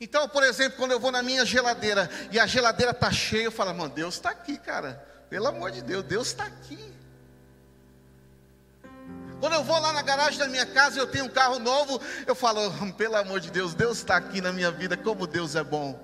Então, 0.00 0.28
por 0.28 0.42
exemplo, 0.42 0.78
quando 0.78 0.90
eu 0.90 0.98
vou 0.98 1.12
na 1.12 1.22
minha 1.22 1.46
geladeira 1.46 2.10
e 2.32 2.40
a 2.40 2.46
geladeira 2.46 2.90
está 2.90 3.10
cheia, 3.12 3.44
eu 3.44 3.52
falo, 3.52 3.72
mano, 3.72 3.94
Deus 3.94 4.14
está 4.14 4.30
aqui, 4.30 4.58
cara. 4.58 4.94
Pelo 5.30 5.46
amor 5.46 5.70
de 5.70 5.80
Deus, 5.80 6.02
Deus 6.02 6.26
está 6.26 6.44
aqui. 6.44 6.92
Quando 9.42 9.54
eu 9.54 9.64
vou 9.64 9.76
lá 9.80 9.92
na 9.92 10.02
garagem 10.02 10.38
da 10.38 10.46
minha 10.46 10.64
casa 10.64 10.94
e 10.94 11.00
eu 11.00 11.06
tenho 11.08 11.24
um 11.24 11.28
carro 11.28 11.58
novo, 11.58 12.00
eu 12.28 12.32
falo, 12.32 12.70
pelo 12.92 13.16
amor 13.16 13.40
de 13.40 13.50
Deus, 13.50 13.74
Deus 13.74 13.98
está 13.98 14.16
aqui 14.16 14.40
na 14.40 14.52
minha 14.52 14.70
vida, 14.70 14.96
como 14.96 15.26
Deus 15.26 15.56
é 15.56 15.64
bom. 15.64 16.00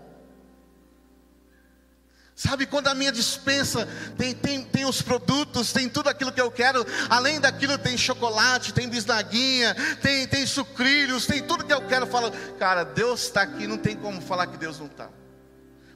Sabe 2.35 2.67
quando 2.67 2.89
a 2.89 2.97
minha 2.97 3.13
dispensa 3.13 3.87
tem, 4.17 4.35
tem, 4.35 4.65
tem 4.65 4.85
os 4.85 5.01
produtos, 5.01 5.73
tem 5.73 5.89
tudo 5.89 6.09
aquilo 6.09 6.33
que 6.33 6.41
eu 6.41 6.51
quero, 6.51 6.85
além 7.09 7.39
daquilo 7.39 7.79
tem 7.79 7.97
chocolate, 7.97 8.75
tem 8.75 8.89
bisnaguinha, 8.89 9.73
tem, 10.03 10.27
tem 10.27 10.45
sucrilhos, 10.45 11.25
tem 11.25 11.41
tudo 11.41 11.65
que 11.65 11.73
eu 11.73 11.87
quero. 11.87 12.07
Eu 12.07 12.11
falo, 12.11 12.33
cara, 12.59 12.83
Deus 12.83 13.23
está 13.23 13.43
aqui, 13.43 13.69
não 13.69 13.79
tem 13.79 13.95
como 13.95 14.21
falar 14.21 14.49
que 14.49 14.57
Deus 14.57 14.81
não 14.81 14.87
está. 14.87 15.11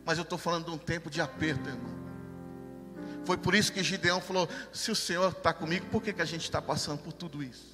Mas 0.04 0.16
eu 0.16 0.22
estou 0.22 0.38
falando 0.38 0.66
de 0.66 0.70
um 0.70 0.78
tempo 0.78 1.10
de 1.10 1.20
aperto, 1.20 1.68
irmão. 1.68 2.01
Foi 3.24 3.36
por 3.36 3.54
isso 3.54 3.72
que 3.72 3.82
Gideão 3.82 4.20
falou: 4.20 4.48
se 4.72 4.90
o 4.90 4.96
Senhor 4.96 5.30
está 5.30 5.52
comigo, 5.52 5.86
por 5.86 6.02
que, 6.02 6.12
que 6.12 6.22
a 6.22 6.26
gente 6.26 6.42
está 6.42 6.60
passando 6.60 6.98
por 6.98 7.12
tudo 7.12 7.42
isso? 7.42 7.72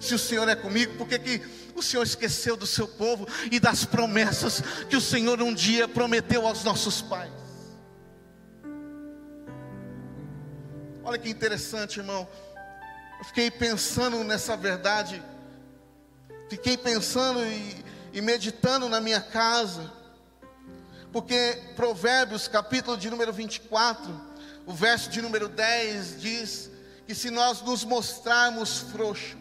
Se 0.00 0.14
o 0.14 0.18
Senhor 0.18 0.48
é 0.48 0.56
comigo, 0.56 0.96
por 0.96 1.06
que, 1.06 1.16
que 1.16 1.42
o 1.76 1.82
Senhor 1.82 2.02
esqueceu 2.02 2.56
do 2.56 2.66
seu 2.66 2.88
povo 2.88 3.26
e 3.52 3.60
das 3.60 3.84
promessas 3.84 4.60
que 4.88 4.96
o 4.96 5.00
Senhor 5.00 5.40
um 5.40 5.54
dia 5.54 5.86
prometeu 5.86 6.44
aos 6.44 6.64
nossos 6.64 7.00
pais? 7.00 7.30
Olha 11.04 11.18
que 11.18 11.28
interessante, 11.28 12.00
irmão. 12.00 12.28
Eu 13.18 13.24
fiquei 13.26 13.48
pensando 13.48 14.24
nessa 14.24 14.56
verdade, 14.56 15.22
fiquei 16.48 16.76
pensando 16.76 17.44
e, 17.44 17.84
e 18.12 18.20
meditando 18.20 18.88
na 18.88 19.00
minha 19.00 19.20
casa. 19.20 20.01
Porque 21.12 21.60
Provérbios, 21.76 22.48
capítulo 22.48 22.96
de 22.96 23.10
número 23.10 23.32
24, 23.32 24.18
o 24.64 24.72
verso 24.72 25.10
de 25.10 25.20
número 25.20 25.48
10 25.48 26.20
diz 26.20 26.70
que 27.06 27.14
se 27.14 27.30
nós 27.30 27.60
nos 27.60 27.84
mostrarmos 27.84 28.78
frouxos, 28.78 29.36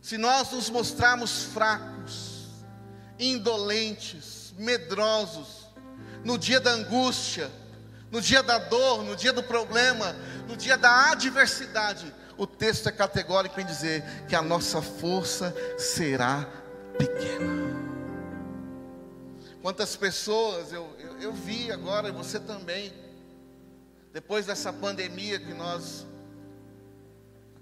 se 0.00 0.16
nós 0.16 0.50
nos 0.50 0.70
mostrarmos 0.70 1.42
fracos, 1.44 2.48
indolentes, 3.18 4.54
medrosos, 4.56 5.68
no 6.24 6.38
dia 6.38 6.58
da 6.58 6.70
angústia, 6.70 7.50
no 8.10 8.20
dia 8.20 8.42
da 8.42 8.58
dor, 8.58 9.02
no 9.02 9.14
dia 9.14 9.32
do 9.32 9.42
problema, 9.42 10.16
no 10.48 10.56
dia 10.56 10.78
da 10.78 11.10
adversidade, 11.10 12.12
o 12.38 12.46
texto 12.46 12.88
é 12.88 12.92
categórico 12.92 13.60
em 13.60 13.66
dizer 13.66 14.02
que 14.26 14.34
a 14.34 14.42
nossa 14.42 14.80
força 14.80 15.54
será 15.76 16.48
pequena. 16.96 17.81
Quantas 19.62 19.94
pessoas 19.94 20.72
eu, 20.72 20.92
eu, 20.98 21.20
eu 21.20 21.32
vi 21.32 21.70
agora, 21.70 22.08
e 22.08 22.10
você 22.10 22.40
também, 22.40 22.92
depois 24.12 24.44
dessa 24.44 24.72
pandemia 24.72 25.38
que 25.38 25.54
nós 25.54 26.04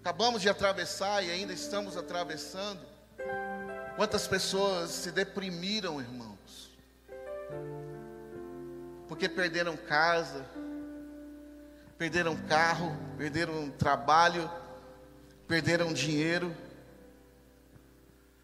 acabamos 0.01 0.41
de 0.41 0.49
atravessar 0.49 1.23
e 1.23 1.31
ainda 1.31 1.53
estamos 1.53 1.99
atravessando, 1.99 2.81
quantas 3.97 4.27
pessoas 4.27 4.89
se 4.89 5.11
deprimiram, 5.11 6.01
irmãos, 6.01 6.71
porque 9.07 9.29
perderam 9.29 9.77
casa, 9.77 10.47
perderam 11.99 12.35
carro, 12.35 12.97
perderam 13.19 13.69
trabalho, 13.73 14.51
perderam 15.47 15.93
dinheiro, 15.93 16.57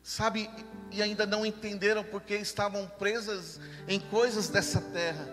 sabe, 0.06 0.48
e 0.92 1.02
ainda 1.02 1.26
não 1.26 1.44
entenderam 1.44 2.04
porque 2.04 2.36
estavam 2.36 2.86
presas 2.96 3.58
em 3.88 3.98
coisas 3.98 4.48
dessa 4.48 4.80
terra. 4.80 5.28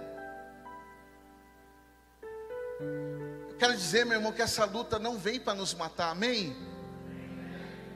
Eu 2.81 3.55
quero 3.59 3.77
dizer, 3.77 4.03
meu 4.03 4.17
irmão, 4.17 4.31
que 4.31 4.41
essa 4.41 4.65
luta 4.65 4.97
não 4.97 5.15
vem 5.15 5.39
para 5.39 5.53
nos 5.53 5.75
matar, 5.75 6.09
amém? 6.09 6.57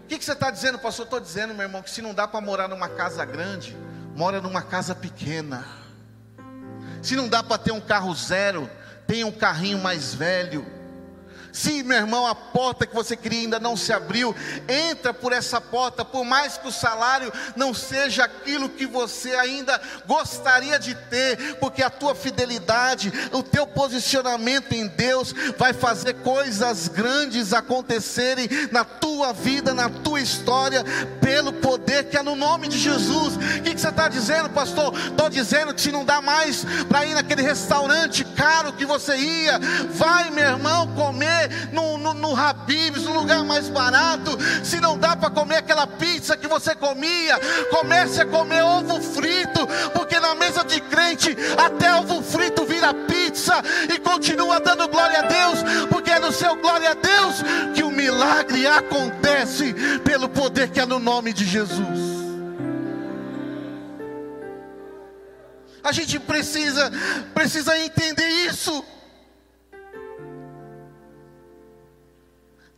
O 0.03 0.07
que, 0.07 0.19
que 0.19 0.23
você 0.23 0.33
está 0.33 0.51
dizendo, 0.51 0.77
pastor? 0.77 1.05
Estou 1.05 1.19
dizendo, 1.19 1.55
meu 1.55 1.63
irmão, 1.63 1.81
que 1.81 1.89
se 1.89 1.99
não 1.99 2.13
dá 2.13 2.27
para 2.27 2.39
morar 2.41 2.67
numa 2.67 2.87
casa 2.87 3.25
grande, 3.25 3.75
mora 4.15 4.39
numa 4.39 4.61
casa 4.61 4.93
pequena. 4.93 5.65
Se 7.01 7.15
não 7.15 7.27
dá 7.27 7.41
para 7.41 7.57
ter 7.57 7.71
um 7.71 7.81
carro 7.81 8.13
zero, 8.13 8.69
tenha 9.07 9.25
um 9.25 9.31
carrinho 9.31 9.79
mais 9.79 10.13
velho. 10.13 10.63
Se, 11.57 11.81
meu 11.81 11.97
irmão, 11.97 12.27
a 12.27 12.35
porta 12.35 12.85
que 12.85 12.93
você 12.93 13.17
queria 13.17 13.39
ainda 13.39 13.59
não 13.59 13.75
se 13.75 13.91
abriu, 13.91 14.35
entra 14.69 15.11
por 15.11 15.33
essa 15.33 15.59
porta, 15.59 16.05
por 16.05 16.23
mais 16.23 16.55
que 16.55 16.67
o 16.67 16.71
salário 16.71 17.33
não 17.55 17.73
seja 17.73 18.25
aquilo 18.25 18.69
que 18.69 18.85
você 18.85 19.33
ainda 19.33 19.81
gostaria 20.05 20.77
de 20.77 20.93
ter, 20.93 21.55
porque 21.55 21.81
a 21.81 21.89
tua 21.89 22.13
fidelidade, 22.13 23.11
o 23.31 23.41
teu 23.41 23.65
posicionamento 23.65 24.73
em 24.73 24.85
Deus 24.85 25.33
vai 25.57 25.73
fazer 25.73 26.13
coisas 26.17 26.89
grandes 26.89 27.51
acontecerem 27.53 28.47
na 28.71 28.83
tua 28.83 29.33
vida, 29.33 29.73
na 29.73 29.89
tua 29.89 30.21
história, 30.21 30.83
pelo 31.19 31.51
poder 31.53 32.03
que 32.03 32.17
é 32.17 32.21
no 32.21 32.35
nome 32.35 32.67
de 32.67 32.77
Jesus. 32.77 33.35
O 33.35 33.63
que, 33.63 33.73
que 33.73 33.81
você 33.81 33.89
está 33.89 34.07
dizendo, 34.07 34.47
pastor? 34.51 34.95
Estou 34.95 35.27
dizendo 35.27 35.73
que 35.73 35.81
se 35.81 35.91
não 35.91 36.05
dá 36.05 36.21
mais 36.21 36.63
para 36.87 37.03
ir 37.03 37.15
naquele 37.15 37.41
restaurante 37.41 38.23
caro 38.23 38.73
que 38.73 38.85
você 38.85 39.17
ia, 39.17 39.59
vai, 39.89 40.29
meu 40.29 40.43
irmão, 40.43 40.93
comer 40.93 41.46
no, 41.71 41.97
no, 41.97 42.13
no 42.13 42.35
Habib's, 42.35 43.03
no 43.03 43.13
lugar 43.13 43.43
mais 43.43 43.69
barato. 43.69 44.37
Se 44.63 44.79
não 44.79 44.97
dá 44.97 45.15
para 45.15 45.29
comer 45.29 45.57
aquela 45.57 45.87
pizza 45.87 46.37
que 46.37 46.47
você 46.47 46.75
comia, 46.75 47.39
comece 47.69 48.21
a 48.21 48.25
comer 48.25 48.63
ovo 48.63 49.01
frito, 49.01 49.67
porque 49.93 50.19
na 50.19 50.35
mesa 50.35 50.63
de 50.63 50.79
crente 50.81 51.35
até 51.57 51.93
ovo 51.95 52.21
frito 52.21 52.65
vira 52.65 52.93
pizza 52.93 53.61
e 53.93 53.97
continua 53.99 54.59
dando 54.59 54.87
glória 54.87 55.19
a 55.19 55.23
Deus, 55.23 55.59
porque 55.89 56.11
é 56.11 56.19
no 56.19 56.31
seu 56.31 56.55
glória 56.55 56.91
a 56.91 56.93
Deus 56.93 57.43
que 57.73 57.83
o 57.83 57.91
milagre 57.91 58.65
acontece 58.67 59.73
pelo 60.03 60.29
poder 60.29 60.69
que 60.69 60.79
é 60.79 60.85
no 60.85 60.99
nome 60.99 61.33
de 61.33 61.45
Jesus. 61.45 62.17
A 65.83 65.91
gente 65.91 66.19
precisa 66.19 66.91
precisa 67.33 67.77
entender 67.79 68.27
isso. 68.27 68.83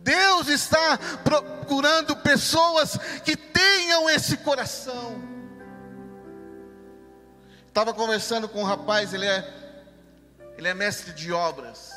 Deus 0.10 0.48
está 0.48 0.98
procurando 1.24 2.16
pessoas 2.16 2.98
que 3.24 3.38
tenham 3.38 4.10
esse 4.10 4.38
coração. 4.38 5.22
Estava 7.68 7.94
conversando 7.94 8.50
com 8.50 8.62
um 8.62 8.64
rapaz, 8.64 9.14
ele 9.14 9.28
é, 9.28 9.48
ele 10.58 10.68
é 10.68 10.74
mestre 10.74 11.14
de 11.14 11.32
obras. 11.32 11.92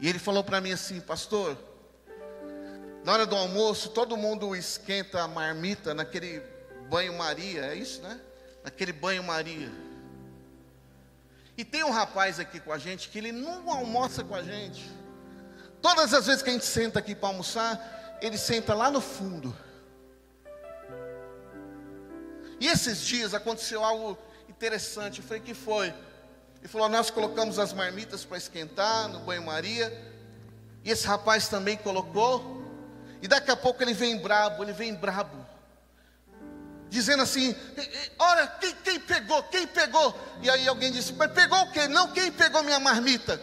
E 0.00 0.08
ele 0.08 0.18
falou 0.18 0.42
para 0.42 0.60
mim 0.60 0.72
assim, 0.72 1.00
pastor, 1.00 1.56
na 3.04 3.12
hora 3.12 3.26
do 3.26 3.36
almoço, 3.36 3.90
todo 3.90 4.16
mundo 4.16 4.56
esquenta 4.56 5.22
a 5.22 5.28
marmita 5.28 5.94
naquele 5.94 6.42
banho-maria, 6.88 7.66
é 7.66 7.76
isso, 7.76 8.02
né? 8.02 8.20
Naquele 8.64 8.92
banho-maria. 8.92 9.70
E 11.56 11.64
tem 11.64 11.84
um 11.84 11.90
rapaz 11.92 12.40
aqui 12.40 12.58
com 12.58 12.72
a 12.72 12.78
gente 12.78 13.08
que 13.08 13.18
ele 13.18 13.30
não 13.30 13.70
almoça 13.70 14.24
com 14.24 14.34
a 14.34 14.42
gente. 14.42 14.98
Todas 15.82 16.12
as 16.12 16.26
vezes 16.26 16.42
que 16.42 16.50
a 16.50 16.52
gente 16.52 16.66
senta 16.66 16.98
aqui 16.98 17.14
para 17.14 17.28
almoçar, 17.28 18.18
ele 18.20 18.36
senta 18.36 18.74
lá 18.74 18.90
no 18.90 19.00
fundo. 19.00 19.56
E 22.60 22.66
esses 22.66 23.00
dias 23.00 23.32
aconteceu 23.32 23.82
algo 23.82 24.18
interessante. 24.48 25.22
Falei, 25.22 25.40
que 25.40 25.54
foi? 25.54 25.94
Ele 26.58 26.68
falou, 26.68 26.88
nós 26.90 27.10
colocamos 27.10 27.58
as 27.58 27.72
marmitas 27.72 28.24
para 28.24 28.36
esquentar 28.36 29.08
no 29.08 29.20
banho-maria. 29.20 29.90
E 30.84 30.90
esse 30.90 31.06
rapaz 31.06 31.48
também 31.48 31.78
colocou. 31.78 32.62
E 33.22 33.28
daqui 33.28 33.50
a 33.50 33.56
pouco 33.56 33.82
ele 33.82 33.94
vem 33.94 34.18
brabo, 34.18 34.62
ele 34.62 34.72
vem 34.72 34.94
brabo. 34.94 35.46
Dizendo 36.90 37.22
assim, 37.22 37.54
olha, 38.18 38.46
quem, 38.46 38.74
quem 38.76 39.00
pegou? 39.00 39.42
Quem 39.44 39.66
pegou? 39.66 40.14
E 40.42 40.50
aí 40.50 40.68
alguém 40.68 40.92
disse, 40.92 41.12
mas 41.14 41.32
pegou 41.32 41.58
o 41.60 41.70
quê? 41.70 41.88
Não, 41.88 42.12
quem 42.12 42.30
pegou 42.30 42.62
minha 42.62 42.80
marmita? 42.80 43.40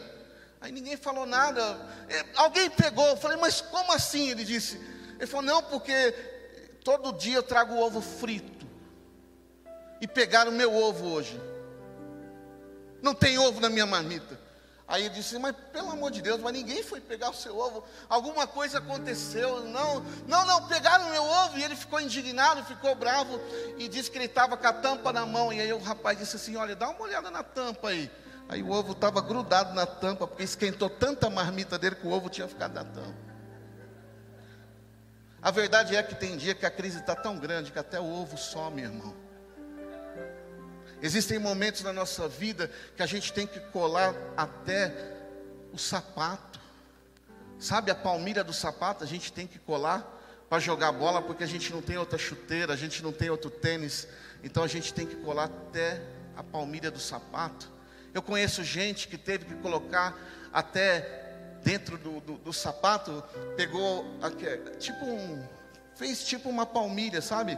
Aí 0.68 0.74
ninguém 0.74 0.98
falou 0.98 1.26
nada. 1.26 1.80
É, 2.10 2.26
alguém 2.36 2.70
pegou. 2.70 3.08
Eu 3.08 3.16
falei, 3.16 3.38
mas 3.38 3.62
como 3.62 3.94
assim? 3.94 4.32
Ele 4.32 4.44
disse. 4.44 4.76
Ele 5.16 5.26
falou, 5.26 5.46
não, 5.46 5.64
porque 5.64 6.12
todo 6.84 7.14
dia 7.14 7.38
eu 7.38 7.44
trago 7.44 7.78
ovo 7.78 8.02
frito. 8.02 8.68
E 10.02 10.08
pegaram 10.10 10.52
o 10.52 10.54
meu 10.54 10.76
ovo 10.76 11.08
hoje. 11.08 11.40
Não 13.02 13.14
tem 13.14 13.38
ovo 13.38 13.62
na 13.62 13.70
minha 13.70 13.86
marmita. 13.86 14.38
Aí 14.86 15.06
ele 15.06 15.16
disse, 15.16 15.40
mas 15.40 15.56
pelo 15.72 15.90
amor 15.90 16.12
de 16.12 16.22
Deus, 16.22 16.42
mas 16.42 16.52
ninguém 16.52 16.84
foi 16.84 17.00
pegar 17.00 17.30
o 17.30 17.34
seu 17.34 17.58
ovo. 17.58 17.86
Alguma 18.10 18.46
coisa 18.46 18.80
aconteceu. 18.80 19.64
Não, 19.64 20.06
não, 20.28 20.46
não, 20.46 20.68
pegaram 20.68 21.08
o 21.08 21.12
meu 21.12 21.24
ovo. 21.24 21.58
E 21.58 21.64
ele 21.64 21.78
ficou 21.78 22.02
indignado, 22.02 22.62
ficou 22.66 22.94
bravo. 22.94 23.40
E 23.78 23.88
disse 23.88 24.12
que 24.12 24.18
ele 24.18 24.26
estava 24.26 24.58
com 24.58 24.68
a 24.68 24.74
tampa 24.74 25.14
na 25.14 25.26
mão. 25.26 25.54
E 25.54 25.62
aí 25.62 25.72
o 25.72 25.80
rapaz 25.80 26.18
disse 26.18 26.36
assim: 26.36 26.58
Olha, 26.58 26.76
dá 26.76 26.90
uma 26.90 27.04
olhada 27.04 27.32
na 27.32 27.42
tampa 27.42 27.88
aí. 27.88 28.12
Aí 28.50 28.64
o 28.64 28.72
ovo 28.72 28.94
estava 28.94 29.22
grudado 29.22 29.74
na 29.74 29.86
tampa, 29.86 30.26
porque 30.26 30.44
esquentou 30.44 30.90
tanta 30.90 31.30
marmita 31.30 31.78
dele 31.78 31.96
que 31.96 32.08
o 32.08 32.12
ovo 32.12 32.30
tinha 32.30 32.48
ficado 32.48 32.74
na 32.74 32.84
tampa. 32.84 33.28
A 35.42 35.52
verdade 35.52 35.96
é 35.96 36.02
que 36.02 36.16
tem 36.16 36.38
dia 36.38 36.56
que 36.56 36.66
a 36.66 36.72
crise 36.72 37.00
está 37.00 37.16
tão 37.16 37.38
grande 37.38 37.72
que 37.72 37.80
até 37.80 38.00
o 38.00 38.06
ovo 38.06 38.38
some, 38.38 38.82
irmão. 38.82 39.14
Existem 41.02 41.38
momentos 41.38 41.84
na 41.84 41.94
nossa 41.94 42.28
vida 42.28 42.72
que 42.96 43.04
a 43.04 43.06
gente 43.06 43.32
tem 43.32 43.46
que 43.46 43.60
colar 43.60 44.16
até 44.36 44.94
o 45.72 45.78
sapato. 45.78 46.60
Sabe 47.60 47.92
a 47.92 47.96
palmilha 47.96 48.44
do 48.44 48.54
sapato? 48.54 49.04
A 49.04 49.08
gente 49.08 49.32
tem 49.32 49.46
que 49.46 49.60
colar 49.60 50.16
para 50.50 50.60
jogar 50.60 50.92
bola 50.92 51.22
porque 51.22 51.44
a 51.44 51.48
gente 51.48 51.72
não 51.72 51.82
tem 51.82 51.98
outra 51.98 52.18
chuteira, 52.18 52.74
a 52.74 52.78
gente 52.78 53.04
não 53.04 53.12
tem 53.12 53.30
outro 53.30 53.50
tênis. 53.50 54.08
Então 54.44 54.64
a 54.64 54.68
gente 54.68 54.94
tem 54.94 55.06
que 55.06 55.18
colar 55.18 55.46
até 55.46 56.02
a 56.36 56.42
palmilha 56.42 56.90
do 56.90 57.00
sapato. 57.00 57.77
Eu 58.18 58.22
conheço 58.24 58.64
gente 58.64 59.08
que 59.08 59.16
teve 59.16 59.46
que 59.46 59.54
colocar 59.58 60.18
até 60.52 61.02
dentro 61.64 62.00
do, 62.00 62.20
do, 62.20 62.34
do 62.40 62.52
sapato, 62.52 63.24
pegou 63.56 64.04
aqui, 64.24 64.44
tipo 64.80 65.06
um, 65.06 65.48
fez 65.94 66.26
tipo 66.26 66.50
uma 66.50 66.66
palmilha, 66.66 67.22
sabe? 67.22 67.56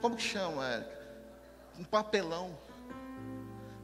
Como 0.00 0.16
que 0.16 0.22
chama? 0.22 0.66
É, 0.66 0.82
um 1.78 1.84
papelão. 1.84 2.58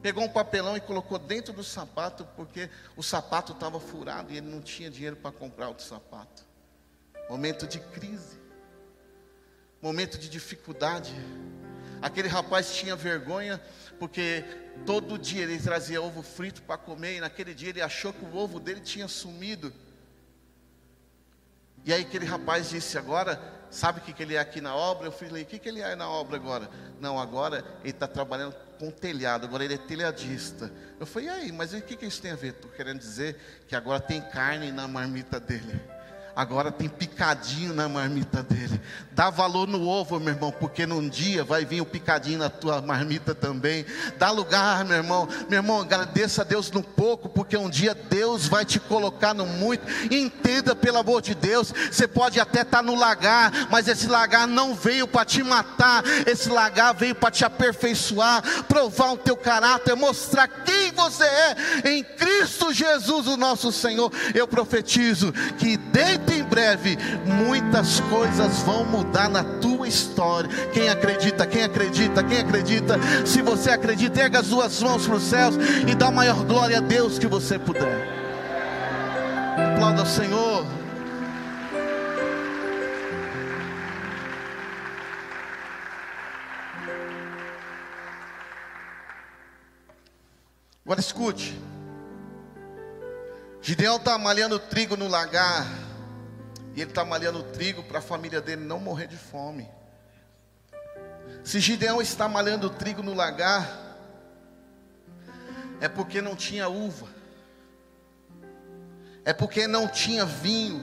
Pegou 0.00 0.24
um 0.24 0.30
papelão 0.30 0.78
e 0.78 0.80
colocou 0.80 1.18
dentro 1.18 1.52
do 1.52 1.62
sapato, 1.62 2.26
porque 2.36 2.70
o 2.96 3.02
sapato 3.02 3.52
estava 3.52 3.78
furado 3.78 4.32
e 4.32 4.38
ele 4.38 4.48
não 4.48 4.62
tinha 4.62 4.90
dinheiro 4.90 5.16
para 5.16 5.30
comprar 5.30 5.68
outro 5.68 5.84
sapato. 5.84 6.42
Momento 7.28 7.66
de 7.66 7.78
crise, 7.78 8.40
momento 9.82 10.16
de 10.16 10.30
dificuldade. 10.30 11.12
Aquele 12.00 12.28
rapaz 12.28 12.74
tinha 12.74 12.96
vergonha 12.96 13.60
porque 13.98 14.44
todo 14.84 15.18
dia 15.18 15.42
ele 15.42 15.58
trazia 15.58 16.00
ovo 16.00 16.22
frito 16.22 16.62
para 16.62 16.76
comer, 16.76 17.16
e 17.16 17.20
naquele 17.20 17.54
dia 17.54 17.70
ele 17.70 17.82
achou 17.82 18.12
que 18.12 18.24
o 18.24 18.36
ovo 18.36 18.58
dele 18.58 18.80
tinha 18.80 19.08
sumido. 19.08 19.72
E 21.84 21.92
aí 21.92 22.02
aquele 22.02 22.24
rapaz 22.24 22.70
disse: 22.70 22.96
Agora, 22.96 23.40
sabe 23.70 23.98
o 23.98 24.02
que, 24.02 24.12
que 24.12 24.22
ele 24.22 24.34
é 24.34 24.38
aqui 24.38 24.60
na 24.60 24.74
obra? 24.74 25.08
Eu 25.08 25.12
falei: 25.12 25.42
O 25.42 25.46
que, 25.46 25.58
que 25.58 25.68
ele 25.68 25.80
é 25.80 25.96
na 25.96 26.08
obra 26.08 26.36
agora? 26.36 26.70
Não, 27.00 27.18
agora 27.18 27.64
ele 27.80 27.90
está 27.90 28.06
trabalhando 28.06 28.54
com 28.78 28.90
telhado, 28.90 29.46
agora 29.46 29.64
ele 29.64 29.74
é 29.74 29.78
telhadista. 29.78 30.72
Eu 31.00 31.06
falei: 31.06 31.28
E 31.28 31.30
aí, 31.30 31.52
mas 31.52 31.72
o 31.72 31.80
que, 31.80 31.96
que 31.96 32.06
isso 32.06 32.22
tem 32.22 32.30
a 32.30 32.36
ver? 32.36 32.52
Estou 32.52 32.70
querendo 32.70 32.98
dizer 32.98 33.64
que 33.66 33.74
agora 33.74 34.00
tem 34.00 34.20
carne 34.20 34.70
na 34.70 34.86
marmita 34.86 35.40
dele. 35.40 35.80
Agora 36.34 36.72
tem 36.72 36.88
picadinho 36.88 37.74
na 37.74 37.88
marmita 37.90 38.42
dele. 38.42 38.80
Dá 39.10 39.28
valor 39.28 39.68
no 39.68 39.86
ovo, 39.86 40.18
meu 40.18 40.32
irmão, 40.32 40.50
porque 40.50 40.86
num 40.86 41.06
dia 41.06 41.44
vai 41.44 41.66
vir 41.66 41.82
o 41.82 41.86
picadinho 41.86 42.38
na 42.38 42.48
tua 42.48 42.80
marmita 42.80 43.34
também. 43.34 43.84
Dá 44.18 44.30
lugar, 44.30 44.82
meu 44.86 44.96
irmão. 44.96 45.28
Meu 45.50 45.58
irmão, 45.58 45.82
agradeça 45.82 46.40
a 46.40 46.44
Deus 46.44 46.70
no 46.70 46.82
pouco, 46.82 47.28
porque 47.28 47.54
um 47.54 47.68
dia 47.68 47.94
Deus 47.94 48.48
vai 48.48 48.64
te 48.64 48.80
colocar 48.80 49.34
no 49.34 49.44
muito. 49.44 49.84
Entenda, 50.10 50.74
pelo 50.74 50.98
amor 50.98 51.20
de 51.20 51.34
Deus, 51.34 51.70
você 51.90 52.08
pode 52.08 52.40
até 52.40 52.62
estar 52.62 52.78
tá 52.78 52.82
no 52.82 52.94
lagar, 52.94 53.68
mas 53.70 53.86
esse 53.86 54.06
lagar 54.06 54.46
não 54.46 54.74
veio 54.74 55.06
para 55.06 55.26
te 55.26 55.42
matar. 55.42 56.02
Esse 56.26 56.48
lagar 56.48 56.94
veio 56.94 57.14
para 57.14 57.30
te 57.30 57.44
aperfeiçoar, 57.44 58.42
provar 58.64 59.12
o 59.12 59.18
teu 59.18 59.36
caráter, 59.36 59.94
mostrar 59.94 60.48
quem 60.48 60.92
você 60.92 61.24
é 61.24 61.56
em 61.90 62.02
Cristo 62.02 62.72
Jesus, 62.72 63.26
o 63.26 63.36
nosso 63.36 63.70
Senhor. 63.70 64.10
Eu 64.34 64.48
profetizo 64.48 65.30
que 65.58 65.76
dentro 65.76 66.21
muito 66.22 66.32
em 66.32 66.42
breve, 66.42 66.96
muitas 67.26 68.00
coisas 68.00 68.60
vão 68.62 68.84
mudar 68.84 69.28
na 69.28 69.42
tua 69.42 69.88
história. 69.88 70.48
Quem 70.72 70.88
acredita, 70.88 71.46
quem 71.46 71.64
acredita, 71.64 72.22
quem 72.22 72.38
acredita, 72.38 72.98
se 73.26 73.42
você 73.42 73.70
acredita, 73.70 74.20
erga 74.20 74.40
as 74.40 74.46
suas 74.46 74.80
mãos 74.80 75.06
para 75.06 75.16
os 75.16 75.22
céus 75.24 75.56
e 75.88 75.94
dá 75.94 76.06
a 76.06 76.10
maior 76.10 76.44
glória 76.44 76.78
a 76.78 76.80
Deus 76.80 77.18
que 77.18 77.26
você 77.26 77.58
puder. 77.58 78.08
Aplauda 79.74 80.02
o 80.02 80.06
Senhor. 80.06 80.66
Agora 90.84 91.00
escute. 91.00 91.58
Gideão 93.60 93.96
está 93.96 94.18
malhando 94.18 94.58
trigo 94.58 94.96
no 94.96 95.08
lagar. 95.08 95.91
E 96.74 96.80
ele 96.80 96.90
está 96.90 97.04
malhando 97.04 97.42
trigo 97.42 97.82
para 97.82 97.98
a 97.98 98.02
família 98.02 98.40
dele 98.40 98.64
não 98.64 98.78
morrer 98.78 99.06
de 99.06 99.16
fome. 99.16 99.68
Se 101.44 101.60
Gideão 101.60 102.00
está 102.00 102.28
malhando 102.28 102.70
trigo 102.70 103.02
no 103.02 103.14
lagar, 103.14 103.68
é 105.80 105.88
porque 105.88 106.22
não 106.22 106.36
tinha 106.36 106.68
uva, 106.68 107.08
é 109.24 109.32
porque 109.32 109.66
não 109.66 109.88
tinha 109.88 110.24
vinho, 110.24 110.80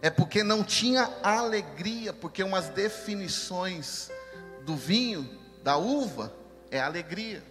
é 0.00 0.10
porque 0.10 0.42
não 0.42 0.64
tinha 0.64 1.10
alegria, 1.22 2.12
porque 2.12 2.42
umas 2.42 2.68
definições 2.68 4.10
do 4.64 4.74
vinho, 4.74 5.28
da 5.62 5.76
uva, 5.76 6.32
é 6.70 6.80
alegria. 6.80 7.42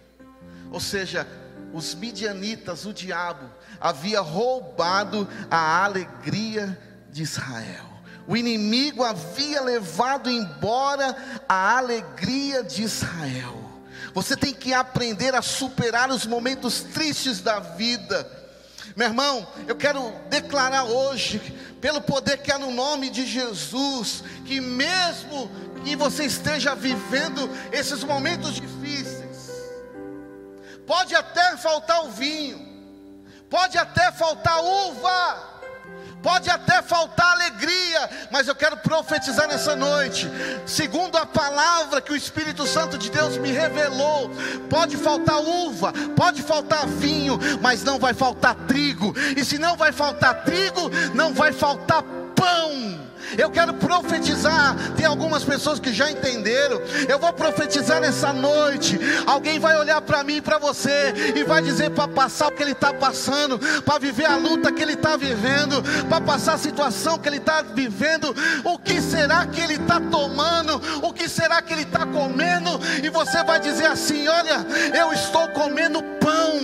Ou 0.70 0.80
seja, 0.80 1.26
os 1.74 1.94
midianitas, 1.94 2.86
o 2.86 2.92
diabo, 2.92 3.50
havia 3.80 4.20
roubado 4.20 5.28
a 5.50 5.84
alegria 5.84 6.78
de 7.10 7.22
Israel. 7.22 7.84
O 8.26 8.36
inimigo 8.36 9.02
havia 9.02 9.60
levado 9.60 10.30
embora 10.30 11.42
a 11.48 11.76
alegria 11.76 12.62
de 12.62 12.82
Israel. 12.82 13.60
Você 14.14 14.36
tem 14.36 14.54
que 14.54 14.72
aprender 14.72 15.34
a 15.34 15.42
superar 15.42 16.08
os 16.10 16.24
momentos 16.24 16.80
tristes 16.80 17.40
da 17.40 17.58
vida. 17.58 18.24
Meu 18.94 19.08
irmão, 19.08 19.46
eu 19.66 19.74
quero 19.74 20.12
declarar 20.30 20.84
hoje, 20.84 21.40
pelo 21.80 22.00
poder 22.00 22.38
que 22.38 22.52
há 22.52 22.58
no 22.58 22.70
nome 22.70 23.10
de 23.10 23.26
Jesus, 23.26 24.22
que 24.46 24.60
mesmo 24.60 25.50
que 25.84 25.96
você 25.96 26.24
esteja 26.24 26.74
vivendo 26.74 27.50
esses 27.72 28.04
momentos 28.04 28.54
difíceis, 28.54 29.13
pode 30.86 31.14
até 31.14 31.56
faltar 31.56 32.04
o 32.04 32.10
vinho, 32.10 32.60
pode 33.48 33.76
até 33.78 34.10
faltar 34.12 34.62
uva, 34.62 35.54
pode 36.22 36.48
até 36.48 36.80
faltar 36.82 37.32
alegria, 37.32 38.28
mas 38.30 38.48
eu 38.48 38.54
quero 38.54 38.76
profetizar 38.78 39.46
nessa 39.46 39.76
noite, 39.76 40.30
segundo 40.66 41.16
a 41.16 41.26
palavra 41.26 42.00
que 42.00 42.12
o 42.12 42.16
Espírito 42.16 42.66
Santo 42.66 42.96
de 42.96 43.10
Deus 43.10 43.36
me 43.36 43.50
revelou, 43.50 44.30
pode 44.70 44.96
faltar 44.96 45.38
uva, 45.38 45.92
pode 46.16 46.42
faltar 46.42 46.86
vinho, 46.86 47.38
mas 47.60 47.84
não 47.84 47.98
vai 47.98 48.14
faltar 48.14 48.54
trigo, 48.66 49.14
e 49.36 49.44
se 49.44 49.58
não 49.58 49.76
vai 49.76 49.92
faltar 49.92 50.44
trigo, 50.44 50.90
não 51.14 51.34
vai 51.34 51.52
faltar 51.52 52.02
pão. 52.34 53.03
Eu 53.38 53.50
quero 53.50 53.74
profetizar. 53.74 54.76
Tem 54.96 55.06
algumas 55.06 55.44
pessoas 55.44 55.78
que 55.78 55.92
já 55.92 56.10
entenderam. 56.10 56.80
Eu 57.08 57.18
vou 57.18 57.32
profetizar 57.32 58.00
nessa 58.00 58.32
noite. 58.32 58.98
Alguém 59.26 59.58
vai 59.58 59.76
olhar 59.76 60.00
para 60.00 60.22
mim 60.22 60.40
para 60.40 60.58
você 60.58 61.32
e 61.34 61.44
vai 61.44 61.62
dizer 61.62 61.90
para 61.90 62.08
passar 62.08 62.48
o 62.48 62.52
que 62.52 62.62
ele 62.62 62.72
está 62.72 62.92
passando, 62.92 63.58
para 63.82 63.98
viver 63.98 64.26
a 64.26 64.36
luta 64.36 64.72
que 64.72 64.82
ele 64.82 64.94
está 64.94 65.16
vivendo, 65.16 65.82
para 66.08 66.20
passar 66.20 66.54
a 66.54 66.58
situação 66.58 67.18
que 67.18 67.28
ele 67.28 67.38
está 67.38 67.62
vivendo. 67.62 68.34
O 68.64 68.78
que 68.78 69.00
será 69.00 69.46
que 69.46 69.60
ele 69.60 69.74
está 69.74 70.00
tomando? 70.00 70.80
O 71.02 71.12
que 71.12 71.28
será 71.28 71.60
que 71.62 71.72
ele 71.72 71.82
está 71.82 72.06
comendo? 72.06 72.80
E 73.02 73.08
você 73.08 73.42
vai 73.44 73.60
dizer 73.60 73.86
assim: 73.86 74.26
Olha, 74.28 74.66
eu 74.98 75.12
estou 75.12 75.48
comendo 75.48 76.02
pão, 76.20 76.60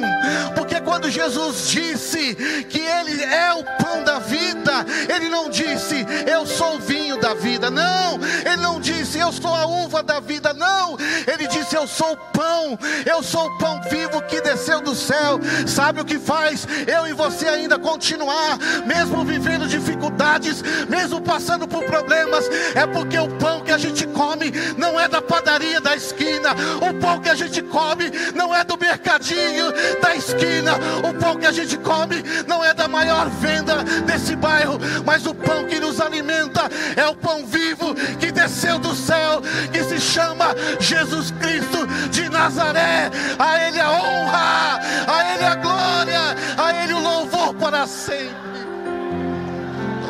porque 0.55 0.81
quando 0.81 1.11
Jesus 1.11 1.69
disse 1.69 2.35
que 2.69 2.81
Ele 2.81 3.23
é 3.23 3.53
o 3.53 3.65
pão 3.83 4.03
da 4.03 4.19
vida, 4.19 4.85
Ele 5.09 5.29
não 5.29 5.49
disse 5.49 6.07
eu 6.27 6.47
sou 6.47 6.60
o 6.67 6.79
vinho 6.79 7.19
da 7.19 7.35
vida. 7.35 7.71
Não, 7.71 8.19
ele 8.45 8.57
não 8.57 8.81
disse 8.81 9.19
eu 9.19 9.33
sou 9.33 9.55
a 9.55 9.67
uva 9.67 10.03
da 10.03 10.21
vida. 10.21 10.53
Não, 10.53 10.97
ele 11.27 11.47
disse 11.49 11.75
eu 11.75 11.87
sou 11.87 12.13
o 12.13 12.17
pão. 12.17 12.79
Eu 13.05 13.23
sou 13.23 13.47
o 13.47 13.59
pão 13.59 13.81
vivo 13.91 14.23
que 14.23 14.41
desceu 14.41 14.81
do 14.81 14.95
céu. 14.95 15.41
Sabe 15.67 16.01
o 16.01 16.05
que 16.05 16.19
faz 16.19 16.67
eu 16.87 17.07
e 17.07 17.13
você 17.13 17.49
ainda 17.49 17.79
continuar, 17.79 18.59
mesmo 18.87 19.25
vivendo 19.25 19.67
dificuldades, 19.67 20.63
mesmo 20.89 21.21
passando 21.21 21.67
por 21.67 21.85
problemas? 21.85 22.49
É 22.75 22.87
porque 22.87 23.19
o 23.19 23.29
pão 23.39 23.61
que 23.61 23.73
a 23.73 23.79
gente 23.79 24.07
come 24.09 24.53
não 24.77 24.99
é 24.99 25.09
da 25.09 25.23
padaria 25.23 25.81
da 25.81 25.95
esquina. 25.95 26.51
O 26.81 26.95
pão 27.01 27.21
que 27.21 27.29
a 27.29 27.35
gente 27.35 27.63
come 27.63 28.11
não 28.35 28.55
é 28.55 28.65
do 28.65 28.77
mercadinho 28.77 29.73
da 30.01 30.15
esquina. 30.15 30.73
O 31.09 31.15
pão 31.15 31.37
que 31.37 31.47
a 31.47 31.53
gente 31.53 31.77
come 31.79 32.23
não 32.47 32.65
é 32.65 32.75
da 32.75 32.89
maior 32.89 33.29
venda 33.29 33.83
desse 34.05 34.35
bairro, 34.37 34.79
mas 35.05 35.27
o 35.27 35.35
pão 35.35 35.65
que 35.67 35.79
nos 35.79 36.01
alimenta 36.01 36.50
é 36.97 37.07
o 37.07 37.15
pão 37.15 37.45
vivo 37.47 37.95
que 38.19 38.31
desceu 38.33 38.79
do 38.79 38.95
céu, 38.95 39.43
que 39.73 39.83
se 39.85 40.01
chama 40.01 40.55
Jesus 40.79 41.31
Cristo 41.33 41.87
de 42.11 42.29
Nazaré. 42.29 43.11
A 43.39 43.67
Ele 43.67 43.81
a 43.81 43.91
honra, 43.91 44.81
a 45.07 45.35
Ele 45.35 45.45
a 45.45 45.55
glória, 45.55 46.21
a 46.57 46.83
Ele 46.83 46.95
o 46.95 47.01
louvor 47.01 47.55
para 47.55 47.87
sempre. 47.87 48.61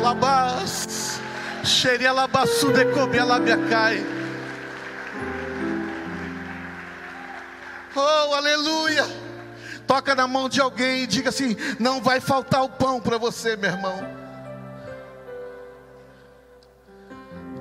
Labás, 0.01 1.21
xeria 1.63 2.11
labaçu 2.11 2.71
de 2.73 2.85
comer 2.85 3.23
labiacai. 3.23 4.05
Oh, 7.95 8.33
aleluia! 8.33 9.05
Toca 9.85 10.15
na 10.15 10.25
mão 10.25 10.47
de 10.47 10.61
alguém 10.61 11.03
e 11.03 11.07
diga 11.07 11.29
assim: 11.29 11.55
não 11.77 12.01
vai 12.01 12.19
faltar 12.19 12.63
o 12.63 12.69
pão 12.69 13.01
para 13.01 13.17
você, 13.17 13.55
meu 13.57 13.69
irmão. 13.69 14.20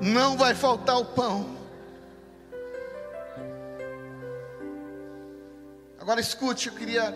Não 0.01 0.37
vai 0.37 0.55
faltar 0.55 0.99
o 0.99 1.05
pão. 1.05 1.59
Agora 5.99 6.21
escute, 6.21 6.69
eu 6.69 6.75
queria 6.75 7.13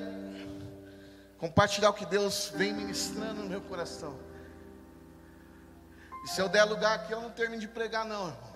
compartilhar 1.39 1.91
o 1.91 1.95
que 1.95 2.07
Deus 2.07 2.53
vem 2.55 2.73
ministrando 2.73 3.43
no 3.43 3.49
meu 3.49 3.61
coração. 3.63 4.19
E 6.25 6.29
se 6.29 6.41
eu 6.41 6.49
der 6.49 6.65
lugar 6.65 6.95
aqui, 6.95 7.13
eu 7.13 7.21
não 7.21 7.31
termino 7.31 7.61
de 7.61 7.69
pregar, 7.69 8.05
não, 8.05 8.29
irmão. 8.29 8.55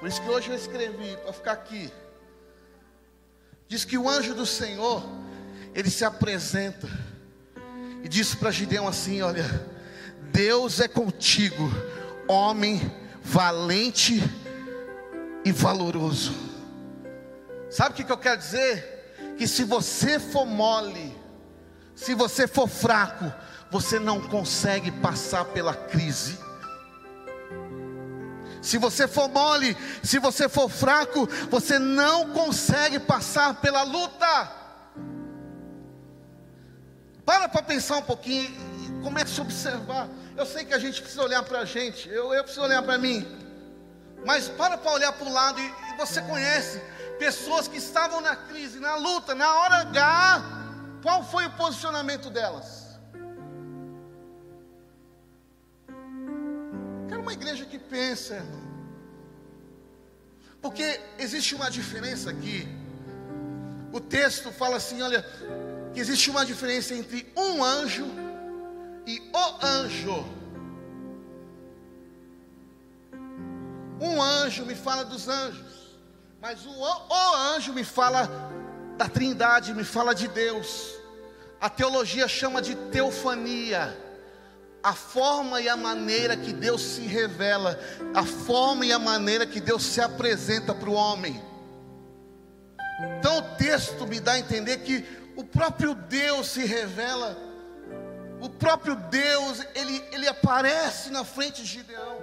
Por 0.00 0.08
isso 0.08 0.20
que 0.20 0.28
hoje 0.28 0.50
eu 0.50 0.56
escrevi, 0.56 1.16
para 1.18 1.32
ficar 1.32 1.52
aqui. 1.52 1.92
Diz 3.68 3.84
que 3.84 3.96
o 3.96 4.08
anjo 4.08 4.34
do 4.34 4.44
Senhor, 4.44 5.02
ele 5.74 5.90
se 5.90 6.04
apresenta 6.04 6.88
e 8.02 8.08
disse 8.08 8.36
para 8.36 8.50
Gideão 8.50 8.86
assim: 8.86 9.22
Olha, 9.22 9.44
Deus 10.30 10.80
é 10.80 10.88
contigo, 10.88 11.70
homem 12.28 12.80
valente 13.24 14.22
e 15.44 15.50
valoroso. 15.50 16.34
Sabe 17.70 17.90
o 17.90 18.06
que 18.06 18.12
eu 18.12 18.18
quero 18.18 18.38
dizer? 18.38 19.34
Que 19.36 19.48
se 19.48 19.64
você 19.64 20.20
for 20.20 20.46
mole, 20.46 21.16
se 21.96 22.14
você 22.14 22.46
for 22.46 22.68
fraco, 22.68 23.32
você 23.70 23.98
não 23.98 24.20
consegue 24.20 24.92
passar 24.92 25.46
pela 25.46 25.74
crise. 25.74 26.38
Se 28.62 28.78
você 28.78 29.08
for 29.08 29.28
mole, 29.28 29.76
se 30.02 30.18
você 30.18 30.48
for 30.48 30.68
fraco, 30.68 31.28
você 31.50 31.78
não 31.78 32.30
consegue 32.30 32.98
passar 33.00 33.54
pela 33.60 33.82
luta. 33.82 34.52
Para 37.24 37.48
para 37.48 37.62
pensar 37.62 37.96
um 37.96 38.02
pouquinho 38.02 38.73
comece 39.04 39.38
a 39.38 39.44
observar. 39.44 40.08
Eu 40.36 40.46
sei 40.46 40.64
que 40.64 40.74
a 40.74 40.78
gente 40.78 41.00
precisa 41.00 41.22
olhar 41.22 41.42
para 41.42 41.60
a 41.60 41.64
gente, 41.64 42.08
eu, 42.08 42.32
eu 42.32 42.42
preciso 42.42 42.64
olhar 42.64 42.82
para 42.82 42.98
mim. 42.98 43.18
Mas 44.24 44.48
para 44.48 44.76
para 44.78 44.92
olhar 44.92 45.12
para 45.12 45.28
o 45.28 45.32
lado 45.32 45.60
e, 45.60 45.66
e 45.66 45.96
você 45.96 46.20
conhece 46.22 46.80
pessoas 47.18 47.68
que 47.68 47.76
estavam 47.76 48.20
na 48.20 48.34
crise, 48.34 48.80
na 48.80 48.96
luta, 48.96 49.34
na 49.34 49.54
hora 49.60 49.76
H, 49.76 50.42
qual 51.02 51.22
foi 51.22 51.46
o 51.46 51.50
posicionamento 51.50 52.30
delas? 52.30 52.84
igreja 57.34 57.66
que 57.66 57.78
pensa, 57.78 58.36
irmão. 58.36 58.64
Porque 60.62 61.00
existe 61.18 61.54
uma 61.54 61.70
diferença 61.70 62.30
aqui. 62.30 62.66
O 63.92 64.00
texto 64.00 64.50
fala 64.50 64.76
assim: 64.76 65.02
olha, 65.02 65.22
que 65.92 66.00
existe 66.00 66.30
uma 66.30 66.44
diferença 66.44 66.94
entre 66.94 67.30
um 67.36 67.62
anjo 67.62 68.06
e 69.06 69.22
o 69.32 69.66
anjo. 69.66 70.24
Um 74.00 74.20
anjo 74.20 74.64
me 74.66 74.74
fala 74.74 75.04
dos 75.04 75.28
anjos, 75.28 75.98
mas 76.40 76.64
o, 76.66 76.70
o 76.70 77.34
anjo 77.54 77.72
me 77.72 77.84
fala 77.84 78.28
da 78.96 79.08
Trindade, 79.08 79.74
me 79.74 79.84
fala 79.84 80.14
de 80.14 80.28
Deus. 80.28 80.94
A 81.60 81.70
teologia 81.70 82.28
chama 82.28 82.60
de 82.60 82.74
teofania 82.74 83.96
a 84.84 84.92
forma 84.92 85.62
e 85.62 85.68
a 85.68 85.78
maneira 85.78 86.36
que 86.36 86.52
Deus 86.52 86.82
se 86.82 87.00
revela, 87.00 87.80
a 88.12 88.22
forma 88.22 88.84
e 88.84 88.92
a 88.92 88.98
maneira 88.98 89.46
que 89.46 89.58
Deus 89.58 89.82
se 89.82 89.98
apresenta 89.98 90.74
para 90.74 90.90
o 90.90 90.92
homem. 90.92 91.42
Então 93.18 93.38
o 93.38 93.56
texto 93.56 94.06
me 94.06 94.20
dá 94.20 94.32
a 94.32 94.38
entender 94.38 94.76
que 94.78 95.02
o 95.36 95.42
próprio 95.42 95.94
Deus 95.94 96.48
se 96.48 96.66
revela, 96.66 97.34
o 98.44 98.50
próprio 98.50 98.94
Deus, 98.94 99.64
ele, 99.74 100.04
ele 100.12 100.28
aparece 100.28 101.08
na 101.08 101.24
frente 101.24 101.62
de 101.62 101.66
Gideão. 101.66 102.18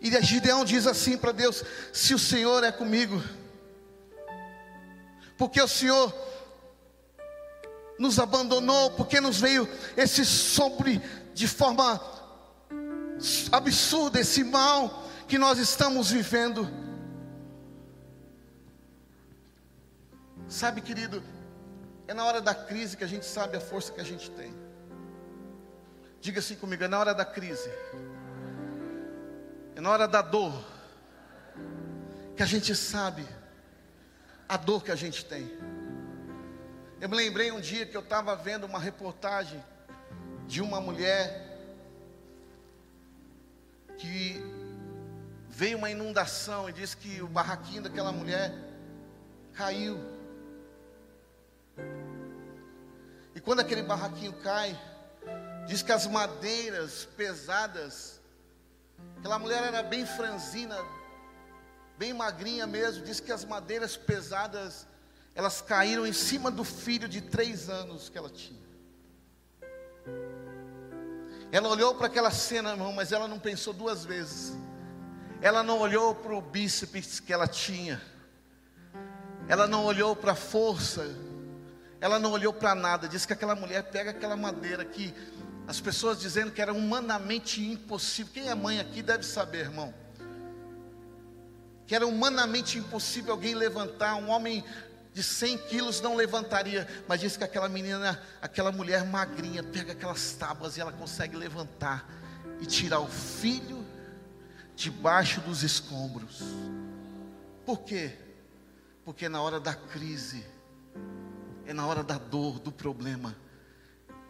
E 0.00 0.10
Gideão 0.20 0.64
diz 0.64 0.88
assim 0.88 1.16
para 1.16 1.30
Deus: 1.30 1.62
Se 1.92 2.14
o 2.14 2.18
Senhor 2.18 2.64
é 2.64 2.72
comigo, 2.72 3.22
porque 5.36 5.62
o 5.62 5.68
Senhor 5.68 6.12
nos 7.96 8.18
abandonou, 8.18 8.90
porque 8.92 9.20
nos 9.20 9.40
veio 9.40 9.68
esse 9.96 10.24
sobre 10.24 11.00
de 11.32 11.46
forma 11.46 12.00
absurda, 13.52 14.18
esse 14.18 14.42
mal 14.42 15.08
que 15.28 15.38
nós 15.38 15.60
estamos 15.60 16.10
vivendo. 16.10 16.68
Sabe, 20.48 20.80
querido, 20.80 21.22
é 22.08 22.14
na 22.14 22.24
hora 22.24 22.40
da 22.40 22.54
crise 22.54 22.96
que 22.96 23.04
a 23.04 23.06
gente 23.06 23.26
sabe 23.26 23.58
a 23.58 23.60
força 23.60 23.92
que 23.92 24.00
a 24.00 24.04
gente 24.04 24.30
tem. 24.30 24.52
Diga 26.20 26.40
assim 26.40 26.56
comigo: 26.56 26.82
é 26.82 26.88
na 26.88 26.98
hora 26.98 27.14
da 27.14 27.24
crise, 27.24 27.70
é 29.76 29.80
na 29.80 29.90
hora 29.90 30.08
da 30.08 30.22
dor, 30.22 30.64
que 32.34 32.42
a 32.42 32.46
gente 32.46 32.74
sabe 32.74 33.24
a 34.48 34.56
dor 34.56 34.82
que 34.82 34.90
a 34.90 34.96
gente 34.96 35.22
tem. 35.24 35.46
Eu 36.98 37.08
me 37.10 37.14
lembrei 37.14 37.52
um 37.52 37.60
dia 37.60 37.84
que 37.84 37.96
eu 37.96 38.00
estava 38.00 38.34
vendo 38.34 38.64
uma 38.64 38.78
reportagem 38.78 39.62
de 40.46 40.62
uma 40.62 40.80
mulher 40.80 41.46
que 43.98 44.42
veio 45.48 45.76
uma 45.76 45.90
inundação 45.90 46.70
e 46.70 46.72
disse 46.72 46.96
que 46.96 47.20
o 47.20 47.28
barraquinho 47.28 47.82
daquela 47.82 48.10
mulher 48.10 48.52
caiu. 49.52 50.17
E 53.38 53.40
quando 53.40 53.60
aquele 53.60 53.84
barraquinho 53.84 54.32
cai, 54.32 54.76
diz 55.64 55.80
que 55.80 55.92
as 55.92 56.08
madeiras 56.08 57.04
pesadas, 57.16 58.20
aquela 59.16 59.38
mulher 59.38 59.62
era 59.62 59.80
bem 59.80 60.04
franzina, 60.04 60.76
bem 61.96 62.12
magrinha 62.12 62.66
mesmo, 62.66 63.04
diz 63.04 63.20
que 63.20 63.30
as 63.30 63.44
madeiras 63.44 63.96
pesadas 63.96 64.88
elas 65.36 65.60
caíram 65.60 66.04
em 66.04 66.12
cima 66.12 66.50
do 66.50 66.64
filho 66.64 67.08
de 67.08 67.20
três 67.20 67.68
anos 67.70 68.08
que 68.08 68.18
ela 68.18 68.28
tinha. 68.28 68.60
Ela 71.52 71.68
olhou 71.68 71.94
para 71.94 72.08
aquela 72.08 72.32
cena, 72.32 72.70
irmão, 72.70 72.92
mas 72.92 73.12
ela 73.12 73.28
não 73.28 73.38
pensou 73.38 73.72
duas 73.72 74.04
vezes. 74.04 74.52
Ela 75.40 75.62
não 75.62 75.78
olhou 75.78 76.12
para 76.12 76.34
o 76.34 76.40
bíceps 76.40 77.20
que 77.20 77.32
ela 77.32 77.46
tinha. 77.46 78.02
Ela 79.46 79.68
não 79.68 79.84
olhou 79.84 80.16
para 80.16 80.32
a 80.32 80.34
força. 80.34 81.27
Ela 82.00 82.18
não 82.18 82.32
olhou 82.32 82.52
para 82.52 82.74
nada. 82.74 83.08
Diz 83.08 83.26
que 83.26 83.32
aquela 83.32 83.54
mulher 83.54 83.82
pega 83.84 84.10
aquela 84.10 84.36
madeira 84.36 84.84
que 84.84 85.14
as 85.66 85.80
pessoas 85.80 86.18
dizendo 86.18 86.50
que 86.50 86.62
era 86.62 86.72
humanamente 86.72 87.62
impossível. 87.62 88.32
Quem 88.32 88.48
é 88.48 88.54
mãe 88.54 88.80
aqui 88.80 89.02
deve 89.02 89.24
saber, 89.24 89.60
irmão. 89.60 89.92
Que 91.86 91.94
era 91.94 92.06
humanamente 92.06 92.78
impossível 92.78 93.32
alguém 93.32 93.54
levantar, 93.54 94.14
um 94.16 94.30
homem 94.30 94.64
de 95.12 95.22
100 95.22 95.58
quilos 95.66 96.00
não 96.00 96.14
levantaria, 96.14 96.86
mas 97.08 97.20
diz 97.20 97.36
que 97.36 97.42
aquela 97.42 97.68
menina, 97.68 98.22
aquela 98.40 98.70
mulher 98.70 99.04
magrinha, 99.04 99.62
pega 99.62 99.92
aquelas 99.92 100.32
tábuas 100.32 100.76
e 100.76 100.80
ela 100.80 100.92
consegue 100.92 101.36
levantar 101.36 102.08
e 102.60 102.66
tirar 102.66 103.00
o 103.00 103.08
filho 103.08 103.84
debaixo 104.76 105.40
dos 105.40 105.62
escombros. 105.62 106.40
Por 107.66 107.80
quê? 107.80 108.16
Porque 109.04 109.28
na 109.28 109.42
hora 109.42 109.58
da 109.58 109.74
crise, 109.74 110.46
é 111.68 111.74
na 111.74 111.86
hora 111.86 112.02
da 112.02 112.16
dor, 112.16 112.58
do 112.58 112.72
problema, 112.72 113.36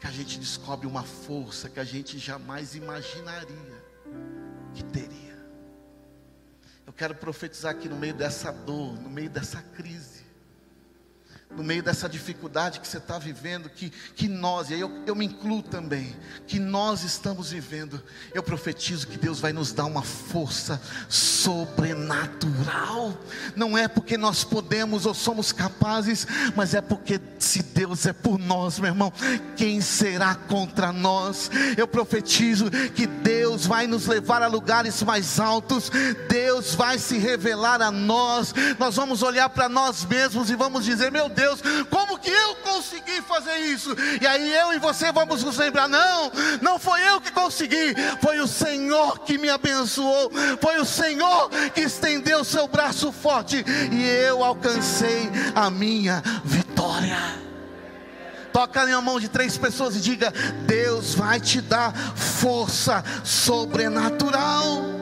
que 0.01 0.09
a 0.09 0.11
gente 0.11 0.41
descobre 0.41 0.89
uma 0.89 1.05
força 1.05 1.69
que 1.69 1.79
a 1.79 1.85
gente 1.85 2.19
jamais 2.19 2.75
imaginaria 2.75 3.85
que 4.75 4.83
teria. 4.83 5.39
Eu 6.85 6.93
quero 6.93 7.15
profetizar 7.15 7.71
aqui 7.71 7.89
no 7.89 7.97
meio 7.97 8.15
dessa 8.15 8.51
dor, 8.51 8.93
no 9.01 9.09
meio 9.09 9.31
dessa 9.31 9.63
crise 9.63 10.18
no 11.57 11.65
meio 11.65 11.83
dessa 11.83 12.09
dificuldade 12.09 12.79
que 12.79 12.87
você 12.87 12.99
está 12.99 13.19
vivendo, 13.19 13.71
que, 13.71 13.91
que 14.15 14.29
nós, 14.29 14.71
e 14.71 14.75
aí 14.75 14.81
eu, 14.81 14.93
eu 15.07 15.17
me 15.17 15.25
incluo 15.25 15.63
também, 15.63 16.15
que 16.47 16.59
nós 16.59 17.03
estamos 17.03 17.51
vivendo, 17.51 18.03
eu 18.35 18.43
profetizo 18.43 19.07
que 19.07 19.17
Deus 19.17 19.41
vai 19.41 19.53
nos 19.53 19.73
dar 19.73 19.87
uma 19.87 20.03
força 20.03 20.81
sobrenatural. 21.09 23.17
Não 23.57 23.79
é 23.79 23.89
porque 23.89 24.19
nós 24.19 24.45
podemos 24.45 25.07
ou 25.07 25.15
somos 25.15 25.51
capazes, 25.51 26.27
mas 26.55 26.75
é 26.75 26.83
porque 26.83 27.19
se 27.39 27.63
Deus 27.63 28.05
é 28.07 28.13
por 28.13 28.39
nós, 28.39 28.79
meu 28.79 28.91
irmão, 28.91 29.13
quem 29.57 29.81
será 29.81 30.35
contra 30.35 30.93
nós? 30.93 31.51
Eu 31.77 31.89
profetizo 31.89 32.71
que 32.95 33.07
Deus 33.07 33.65
vai 33.65 33.87
nos 33.87 34.07
levar 34.07 34.43
a 34.43 34.49
lugares 34.49 35.03
mais 35.03 35.41
altos, 35.41 35.91
Deus 36.29 36.75
vai 36.75 36.99
se 36.99 37.17
revelar 37.17 37.81
a 37.81 37.91
nós, 37.91 38.55
nós 38.79 38.97
vamos 38.97 39.23
olhar 39.23 39.49
para 39.49 39.67
nós 39.69 40.05
mesmos 40.05 40.51
e 40.51 40.55
vamos 40.55 40.85
dizer: 40.85 41.11
meu 41.11 41.31
Deus, 41.39 41.61
como 41.89 42.19
que 42.19 42.31
eu 42.31 42.57
consegui 42.57 43.23
fazer 43.23 43.57
isso? 43.59 43.95
E 44.21 44.27
aí 44.27 44.53
eu 44.53 44.73
e 44.73 44.79
você 44.81 45.13
vamos 45.13 45.45
nos 45.45 45.57
lembrar: 45.57 45.89
não, 45.89 46.33
não 46.61 46.79
foi 46.81 47.01
eu 47.09 47.21
que 47.21 47.31
consegui, 47.31 47.95
foi 48.21 48.41
o 48.41 48.49
Senhor 48.49 49.21
que 49.21 49.39
me 49.39 49.49
abençoou, 49.49 50.33
foi 50.61 50.81
o 50.81 50.85
Senhor 50.85 51.49
que 51.73 51.83
estendeu 51.83 52.43
seu 52.43 52.67
braço 52.67 53.13
forte 53.13 53.65
e 53.93 54.05
eu 54.27 54.43
alcancei 54.43 55.31
a 55.55 55.71
minha 55.71 56.21
vitória. 56.45 57.17
Toca 58.53 58.85
na 58.85 59.01
mão 59.01 59.21
de 59.21 59.29
três 59.29 59.57
pessoas 59.57 59.95
e 59.95 60.01
diga: 60.01 60.33
Deus 60.67 61.15
vai 61.15 61.39
te 61.39 61.61
dar 61.61 61.95
força 62.17 63.05
sobrenatural. 63.23 64.98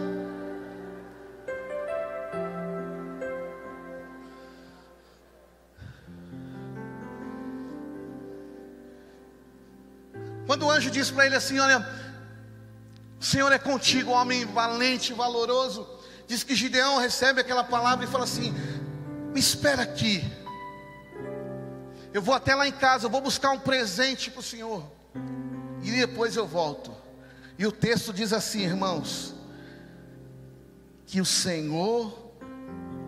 Quando 10.57 10.69
o 10.69 10.71
anjo 10.71 10.90
diz 10.90 11.11
para 11.11 11.27
ele 11.27 11.37
assim: 11.37 11.59
Olha, 11.59 11.87
o 13.21 13.23
Senhor 13.25 13.53
é 13.53 13.59
contigo, 13.59 14.11
homem 14.11 14.47
valente, 14.47 15.12
valoroso. 15.12 15.87
Diz 16.27 16.42
que 16.42 16.55
Gideão 16.55 16.97
recebe 16.97 17.42
aquela 17.42 17.62
palavra 17.62 18.07
e 18.07 18.09
fala 18.09 18.25
assim: 18.25 18.55
Me 19.35 19.38
espera 19.38 19.83
aqui. 19.83 20.25
Eu 22.11 22.23
vou 22.23 22.35
até 22.35 22.55
lá 22.55 22.66
em 22.66 22.73
casa, 22.73 23.05
eu 23.05 23.11
vou 23.11 23.21
buscar 23.21 23.51
um 23.51 23.59
presente 23.59 24.31
para 24.31 24.40
o 24.40 24.42
Senhor. 24.42 24.83
E 25.83 25.90
depois 25.90 26.37
eu 26.37 26.47
volto. 26.47 26.90
E 27.59 27.66
o 27.66 27.71
texto 27.71 28.11
diz 28.11 28.33
assim, 28.33 28.62
irmãos: 28.62 29.35
Que 31.05 31.21
o 31.21 31.27
Senhor 31.27 32.33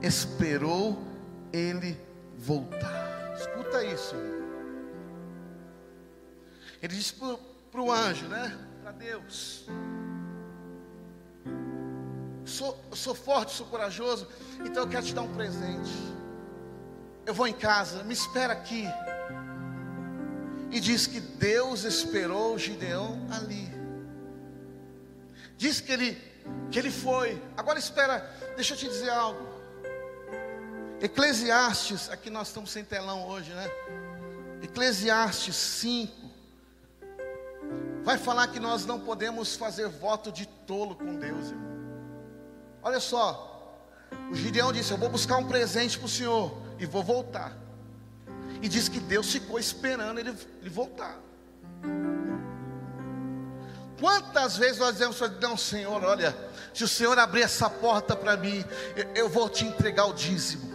esperou 0.03 1.03
ele 1.51 1.99
voltar. 2.37 3.35
Escuta 3.39 3.83
isso. 3.83 4.15
Irmão. 4.15 4.38
Ele 6.83 6.95
disse 6.95 7.15
para 7.15 7.81
o 7.81 7.93
anjo, 7.93 8.27
né? 8.27 8.57
Para 8.83 8.93
Deus. 8.93 9.65
Sou, 12.45 12.83
sou 12.93 13.15
forte, 13.15 13.53
sou 13.53 13.67
corajoso, 13.67 14.27
então 14.65 14.85
eu 14.85 14.89
quero 14.89 15.05
te 15.05 15.15
dar 15.15 15.23
um 15.23 15.35
presente. 15.35 15.91
Eu 17.27 17.35
vou 17.35 17.47
em 17.47 17.53
casa, 17.53 18.03
me 18.05 18.15
espera 18.15 18.55
aqui. 18.55 18.87
E 20.71 20.81
diz 20.81 21.07
que 21.07 21.21
Deus 21.21 21.85
esperou 21.85 22.59
Gideão 22.59 23.27
ali. 23.31 23.69
Diz 25.57 25.81
que 25.81 25.93
ele, 25.93 26.17
que 26.71 26.79
ele 26.79 26.91
foi. 26.91 27.43
Agora 27.57 27.79
espera, 27.79 28.21
deixa 28.55 28.75
eu 28.75 28.79
te 28.79 28.89
dizer 28.89 29.11
algo. 29.11 29.47
Eclesiastes, 31.01 32.09
aqui 32.11 32.31
nós 32.31 32.49
estamos 32.49 32.71
sem 32.71 32.85
telão 32.85 33.27
hoje, 33.29 33.53
né? 33.53 33.71
Eclesiastes 34.63 35.55
5, 35.55 36.18
vai 38.09 38.17
falar 38.17 38.49
que 38.49 38.59
nós 38.59 38.87
não 38.87 38.99
podemos 38.99 39.55
fazer 39.55 39.87
voto 39.87 40.33
de 40.33 40.47
tolo 40.47 40.97
com 40.97 41.17
Deus, 41.17 41.51
irmão. 41.51 41.77
Olha 42.83 43.01
só, 43.01 43.87
o 44.31 44.35
Gideão 44.35 44.73
disse: 44.73 44.93
Eu 44.93 44.97
vou 44.97 45.11
buscar 45.11 45.37
um 45.37 45.47
presente 45.47 45.99
para 45.99 46.07
o 46.07 46.09
Senhor 46.09 46.57
e 46.79 46.87
vou 46.87 47.03
voltar. 47.03 47.55
E 48.63 48.67
diz 48.67 48.89
que 48.89 48.99
Deus 48.99 49.31
ficou 49.31 49.59
esperando 49.59 50.19
ele, 50.19 50.35
ele 50.59 50.71
voltar. 50.71 51.19
Quantas 54.01 54.57
vezes 54.57 54.79
nós 54.79 54.93
dizemos 54.93 55.19
para 55.19 55.29
Deus, 55.29 55.61
Senhor, 55.61 56.03
olha, 56.03 56.35
se 56.73 56.85
o 56.85 56.89
Senhor 56.89 57.19
abrir 57.19 57.43
essa 57.43 57.69
porta 57.69 58.17
para 58.17 58.39
mim, 58.39 58.65
eu, 58.97 59.25
eu 59.25 59.29
vou 59.29 59.51
te 59.51 59.67
entregar 59.67 60.07
o 60.07 60.15
dízimo. 60.15 60.68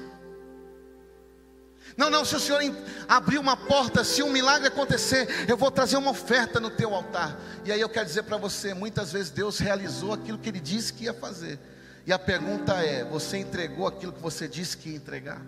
Não, 1.96 2.10
não, 2.10 2.26
se 2.26 2.36
o 2.36 2.40
Senhor 2.40 2.62
abrir 3.08 3.38
uma 3.38 3.56
porta, 3.56 4.04
se 4.04 4.24
um 4.24 4.30
milagre 4.30 4.68
acontecer, 4.68 5.28
eu 5.48 5.56
vou 5.56 5.70
trazer 5.70 5.98
uma 5.98 6.12
oferta 6.12 6.60
no 6.60 6.70
teu 6.70 6.94
altar. 6.94 7.38
E 7.66 7.72
aí 7.72 7.80
eu 7.80 7.90
quero 7.90 8.06
dizer 8.06 8.24
para 8.24 8.38
você, 8.38 8.74
muitas 8.74 9.12
vezes 9.12 9.30
Deus 9.30 9.60
realizou 9.60 10.14
aquilo 10.14 10.38
que 10.38 10.50
ele 10.50 10.60
disse 10.60 10.92
que 10.94 11.06
ia 11.06 11.14
fazer. 11.14 11.60
E 12.06 12.12
a 12.12 12.20
pergunta 12.20 12.74
é: 12.84 13.04
você 13.04 13.38
entregou 13.38 13.88
aquilo 13.88 14.12
que 14.12 14.22
você 14.22 14.48
disse 14.48 14.76
que 14.76 14.90
ia 14.90 14.96
entregar? 14.96 15.42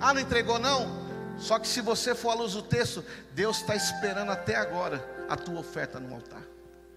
Ah, 0.00 0.12
não 0.12 0.20
entregou 0.20 0.58
não? 0.58 1.06
Só 1.38 1.58
que 1.58 1.68
se 1.68 1.80
você 1.80 2.14
for 2.14 2.30
à 2.30 2.34
luz 2.34 2.52
do 2.52 2.62
texto, 2.62 3.04
Deus 3.34 3.58
está 3.58 3.74
esperando 3.74 4.32
até 4.32 4.56
agora 4.56 5.04
a 5.28 5.36
tua 5.36 5.60
oferta 5.60 6.00
no 6.00 6.14
altar. 6.14 6.42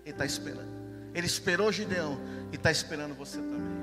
Ele 0.06 0.14
está 0.14 0.26
esperando. 0.26 0.70
Ele 1.14 1.28
esperou 1.28 1.72
Gideão 1.72 2.20
e 2.52 2.56
está 2.56 2.72
esperando 2.72 3.14
você 3.16 3.38
também. 3.38 3.79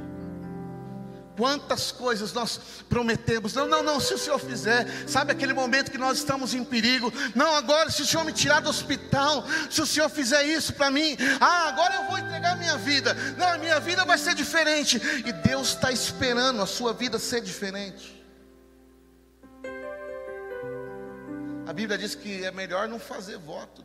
Quantas 1.37 1.93
coisas 1.93 2.33
nós 2.33 2.59
prometemos, 2.89 3.53
não, 3.53 3.67
não, 3.67 3.83
não, 3.83 4.01
se 4.01 4.15
o 4.15 4.19
Senhor 4.19 4.39
fizer, 4.39 4.87
sabe 5.07 5.33
aquele 5.33 5.53
momento 5.53 5.91
que 5.91 5.99
nós 5.99 6.19
estamos 6.19 6.55
em 6.55 6.65
perigo, 6.65 7.13
não, 7.35 7.55
agora, 7.55 7.91
se 7.91 8.03
o 8.03 8.07
Senhor 8.07 8.25
me 8.25 8.33
tirar 8.33 8.61
do 8.61 8.71
hospital, 8.71 9.45
se 9.71 9.83
o 9.83 9.87
Senhor 9.87 10.09
fizer 10.09 10.45
isso 10.45 10.73
para 10.73 10.91
mim, 10.91 11.17
ah, 11.41 11.69
agora 11.69 11.95
eu 11.97 12.05
vou 12.05 12.19
entregar 12.19 12.57
minha 12.57 12.77
vida, 12.79 13.15
não, 13.37 13.49
a 13.49 13.59
minha 13.59 13.79
vida 13.79 14.05
vai 14.05 14.17
ser 14.17 14.35
diferente, 14.35 15.01
e 15.27 15.33
Deus 15.33 15.69
está 15.69 15.93
esperando 15.93 16.63
a 16.63 16.67
sua 16.67 16.95
vida 16.95 17.19
ser 17.19 17.43
diferente. 17.43 18.17
A 21.67 21.73
Bíblia 21.73 21.99
diz 21.99 22.15
que 22.15 22.45
é 22.45 22.51
melhor 22.51 22.89
não 22.89 22.99
fazer 22.99 23.37
voto, 23.39 23.85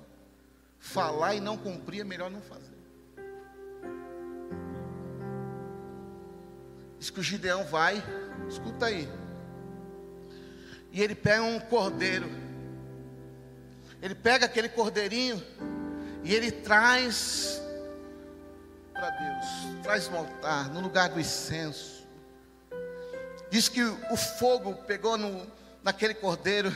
falar 0.79 1.35
e 1.35 1.41
não 1.41 1.57
cumprir 1.57 2.01
é 2.01 2.03
melhor 2.03 2.29
não 2.29 2.41
fazer. 2.41 2.70
Diz 7.01 7.09
que 7.09 7.19
o 7.19 7.23
Gideão 7.23 7.63
vai, 7.63 7.95
escuta 8.47 8.85
aí. 8.85 9.09
E 10.91 11.01
ele 11.01 11.15
pega 11.15 11.41
um 11.41 11.59
cordeiro. 11.59 12.29
Ele 13.99 14.13
pega 14.13 14.45
aquele 14.45 14.69
cordeirinho 14.69 15.43
e 16.23 16.31
ele 16.31 16.51
traz 16.51 17.59
para 18.93 19.09
Deus, 19.09 19.81
traz 19.81 20.09
no 20.09 20.17
altar, 20.19 20.69
no 20.69 20.79
lugar 20.79 21.09
do 21.09 21.19
incenso. 21.19 22.07
Diz 23.49 23.67
que 23.67 23.81
o 23.81 24.15
fogo 24.37 24.75
pegou 24.85 25.17
no, 25.17 25.51
naquele 25.83 26.13
cordeiro. 26.13 26.71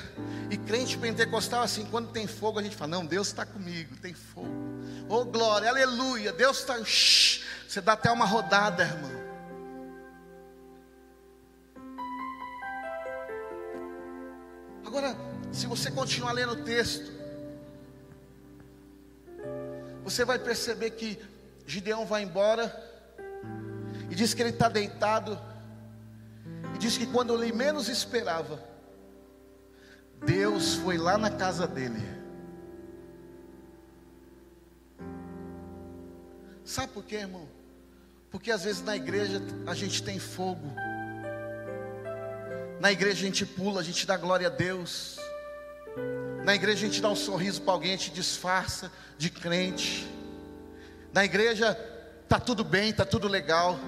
E 0.50 0.58
crente 0.58 0.98
pentecostal, 0.98 1.62
assim, 1.62 1.86
quando 1.86 2.12
tem 2.12 2.26
fogo, 2.26 2.58
a 2.58 2.64
gente 2.64 2.76
fala: 2.76 2.90
Não, 2.90 3.06
Deus 3.06 3.28
está 3.28 3.46
comigo, 3.46 3.96
tem 3.98 4.16
fogo. 4.16 4.50
Oh 5.08 5.24
glória, 5.24 5.70
aleluia, 5.70 6.34
Deus 6.34 6.62
está. 6.62 6.80
Você 6.80 7.80
dá 7.80 7.94
até 7.94 8.12
uma 8.12 8.26
rodada, 8.26 8.86
irmão. 8.86 9.25
Agora, 14.98 15.14
se 15.52 15.68
você 15.68 15.92
continuar 15.92 16.32
lendo 16.32 16.54
o 16.54 16.64
texto, 16.64 17.12
você 20.06 20.24
vai 20.24 20.40
perceber 20.40 20.92
que 20.92 21.20
Gideão 21.68 22.06
vai 22.06 22.24
embora 22.24 22.74
e 24.10 24.16
diz 24.16 24.34
que 24.34 24.42
ele 24.42 24.52
está 24.52 24.70
deitado, 24.70 25.38
e 26.74 26.78
diz 26.78 26.98
que 26.98 27.06
quando 27.08 27.36
ele 27.36 27.52
menos 27.52 27.90
esperava, 27.90 28.58
Deus 30.26 30.76
foi 30.76 30.98
lá 30.98 31.18
na 31.18 31.30
casa 31.30 31.68
dele. 31.68 32.02
Sabe 36.64 36.94
por 36.94 37.04
quê, 37.04 37.16
irmão? 37.18 37.50
Porque 38.32 38.50
às 38.50 38.64
vezes 38.64 38.82
na 38.82 38.96
igreja 38.96 39.42
a 39.68 39.74
gente 39.74 40.02
tem 40.02 40.20
fogo. 40.20 40.74
Na 42.80 42.92
igreja 42.92 43.20
a 43.20 43.26
gente 43.26 43.46
pula, 43.46 43.80
a 43.82 43.84
gente 43.84 44.06
dá 44.06 44.18
glória 44.18 44.48
a 44.48 44.50
Deus. 44.50 45.18
Na 46.44 46.54
igreja 46.54 46.86
a 46.86 46.90
gente 46.90 47.02
dá 47.02 47.10
um 47.10 47.16
sorriso 47.16 47.62
para 47.62 47.74
alguém, 47.74 47.94
a 47.94 47.98
gente 47.98 48.12
disfarça 48.12 48.92
de 49.18 49.30
crente. 49.30 50.08
Na 51.14 51.24
igreja 51.24 51.74
tá 52.28 52.40
tudo 52.40 52.64
bem, 52.64 52.94
tá 52.94 53.06
tudo 53.06 53.28
legal. 53.28 53.80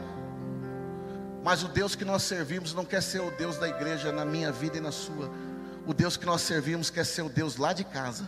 Mas 1.43 1.63
o 1.63 1.67
Deus 1.67 1.95
que 1.95 2.05
nós 2.05 2.23
servimos 2.23 2.73
não 2.73 2.85
quer 2.85 3.01
ser 3.01 3.21
o 3.21 3.31
Deus 3.31 3.57
da 3.57 3.67
igreja 3.67 4.11
na 4.11 4.25
minha 4.25 4.51
vida 4.51 4.77
e 4.77 4.81
na 4.81 4.91
sua. 4.91 5.29
O 5.85 5.93
Deus 5.93 6.17
que 6.17 6.25
nós 6.25 6.41
servimos 6.41 6.89
quer 6.89 7.05
ser 7.05 7.21
o 7.21 7.29
Deus 7.29 7.57
lá 7.57 7.73
de 7.73 7.83
casa. 7.83 8.27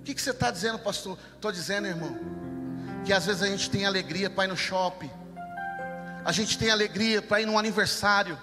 O 0.00 0.04
que, 0.04 0.14
que 0.14 0.20
você 0.20 0.30
está 0.30 0.50
dizendo, 0.50 0.78
pastor? 0.80 1.16
Estou 1.36 1.52
dizendo, 1.52 1.86
irmão, 1.86 2.41
que 3.04 3.12
às 3.12 3.26
vezes 3.26 3.42
a 3.42 3.46
gente 3.46 3.68
tem 3.68 3.84
alegria 3.84 4.30
para 4.30 4.44
ir 4.44 4.48
no 4.48 4.56
shopping, 4.56 5.10
a 6.24 6.30
gente 6.30 6.56
tem 6.56 6.70
alegria 6.70 7.20
para 7.20 7.40
ir 7.40 7.46
num 7.46 7.58
aniversário, 7.58 8.38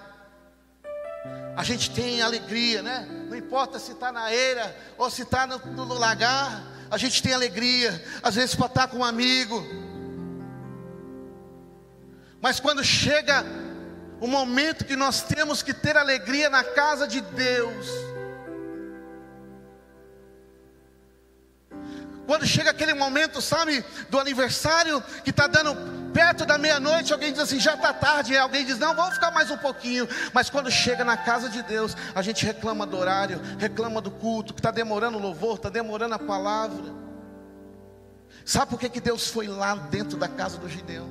a 1.56 1.62
gente 1.62 1.90
tem 1.90 2.22
alegria, 2.22 2.82
né? 2.82 3.06
Não 3.28 3.36
importa 3.36 3.78
se 3.78 3.92
está 3.92 4.12
na 4.12 4.32
eira 4.32 4.74
ou 4.96 5.10
se 5.10 5.22
está 5.22 5.46
no, 5.46 5.58
no, 5.58 5.94
lagar, 5.94 6.62
a 6.90 6.98
gente 6.98 7.22
tem 7.22 7.32
alegria, 7.32 8.04
às 8.22 8.34
vezes 8.34 8.54
para 8.54 8.66
estar 8.66 8.86
tá 8.86 8.88
com 8.88 8.98
um 8.98 9.04
amigo, 9.04 9.64
mas 12.40 12.58
quando 12.58 12.82
chega 12.84 13.44
o 14.20 14.26
momento 14.26 14.84
que 14.84 14.96
nós 14.96 15.22
temos 15.22 15.62
que 15.62 15.72
ter 15.72 15.96
alegria 15.96 16.50
na 16.50 16.62
casa 16.62 17.06
de 17.06 17.20
Deus, 17.20 17.86
Quando 22.26 22.46
chega 22.46 22.70
aquele 22.70 22.94
momento, 22.94 23.40
sabe, 23.40 23.84
do 24.08 24.18
aniversário, 24.18 25.02
que 25.24 25.30
está 25.30 25.46
dando 25.46 25.74
perto 26.12 26.44
da 26.44 26.58
meia-noite, 26.58 27.12
alguém 27.12 27.32
diz 27.32 27.40
assim, 27.40 27.58
já 27.58 27.74
está 27.74 27.92
tarde, 27.92 28.32
e 28.32 28.38
alguém 28.38 28.64
diz, 28.64 28.78
não, 28.78 28.94
vamos 28.94 29.14
ficar 29.14 29.30
mais 29.30 29.50
um 29.50 29.56
pouquinho. 29.56 30.08
Mas 30.32 30.50
quando 30.50 30.70
chega 30.70 31.04
na 31.04 31.16
casa 31.16 31.48
de 31.48 31.62
Deus, 31.62 31.96
a 32.14 32.22
gente 32.22 32.44
reclama 32.44 32.86
do 32.86 32.96
horário, 32.96 33.40
reclama 33.58 34.00
do 34.00 34.10
culto, 34.10 34.54
que 34.54 34.60
está 34.60 34.70
demorando 34.70 35.18
o 35.18 35.20
louvor, 35.20 35.56
está 35.56 35.68
demorando 35.68 36.14
a 36.14 36.18
palavra. 36.18 36.94
Sabe 38.44 38.70
por 38.70 38.80
que, 38.80 38.88
que 38.88 39.00
Deus 39.00 39.28
foi 39.28 39.46
lá 39.46 39.74
dentro 39.74 40.16
da 40.16 40.28
casa 40.28 40.58
do 40.58 40.68
Gideão? 40.68 41.08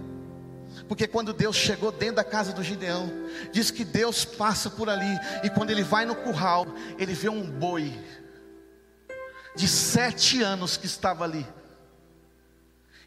Porque 0.87 1.07
quando 1.07 1.33
Deus 1.33 1.55
chegou 1.55 1.91
dentro 1.91 2.15
da 2.15 2.23
casa 2.23 2.53
do 2.53 2.63
Gideão, 2.63 3.11
diz 3.51 3.71
que 3.71 3.83
Deus 3.83 4.25
passa 4.25 4.69
por 4.69 4.89
ali, 4.89 5.19
e 5.43 5.49
quando 5.49 5.69
ele 5.69 5.83
vai 5.83 6.05
no 6.05 6.15
curral, 6.15 6.65
ele 6.97 7.13
vê 7.13 7.29
um 7.29 7.43
boi 7.43 7.93
de 9.59 9.67
sete 9.67 10.41
anos 10.41 10.77
que 10.77 10.85
estava 10.85 11.25
ali. 11.25 11.45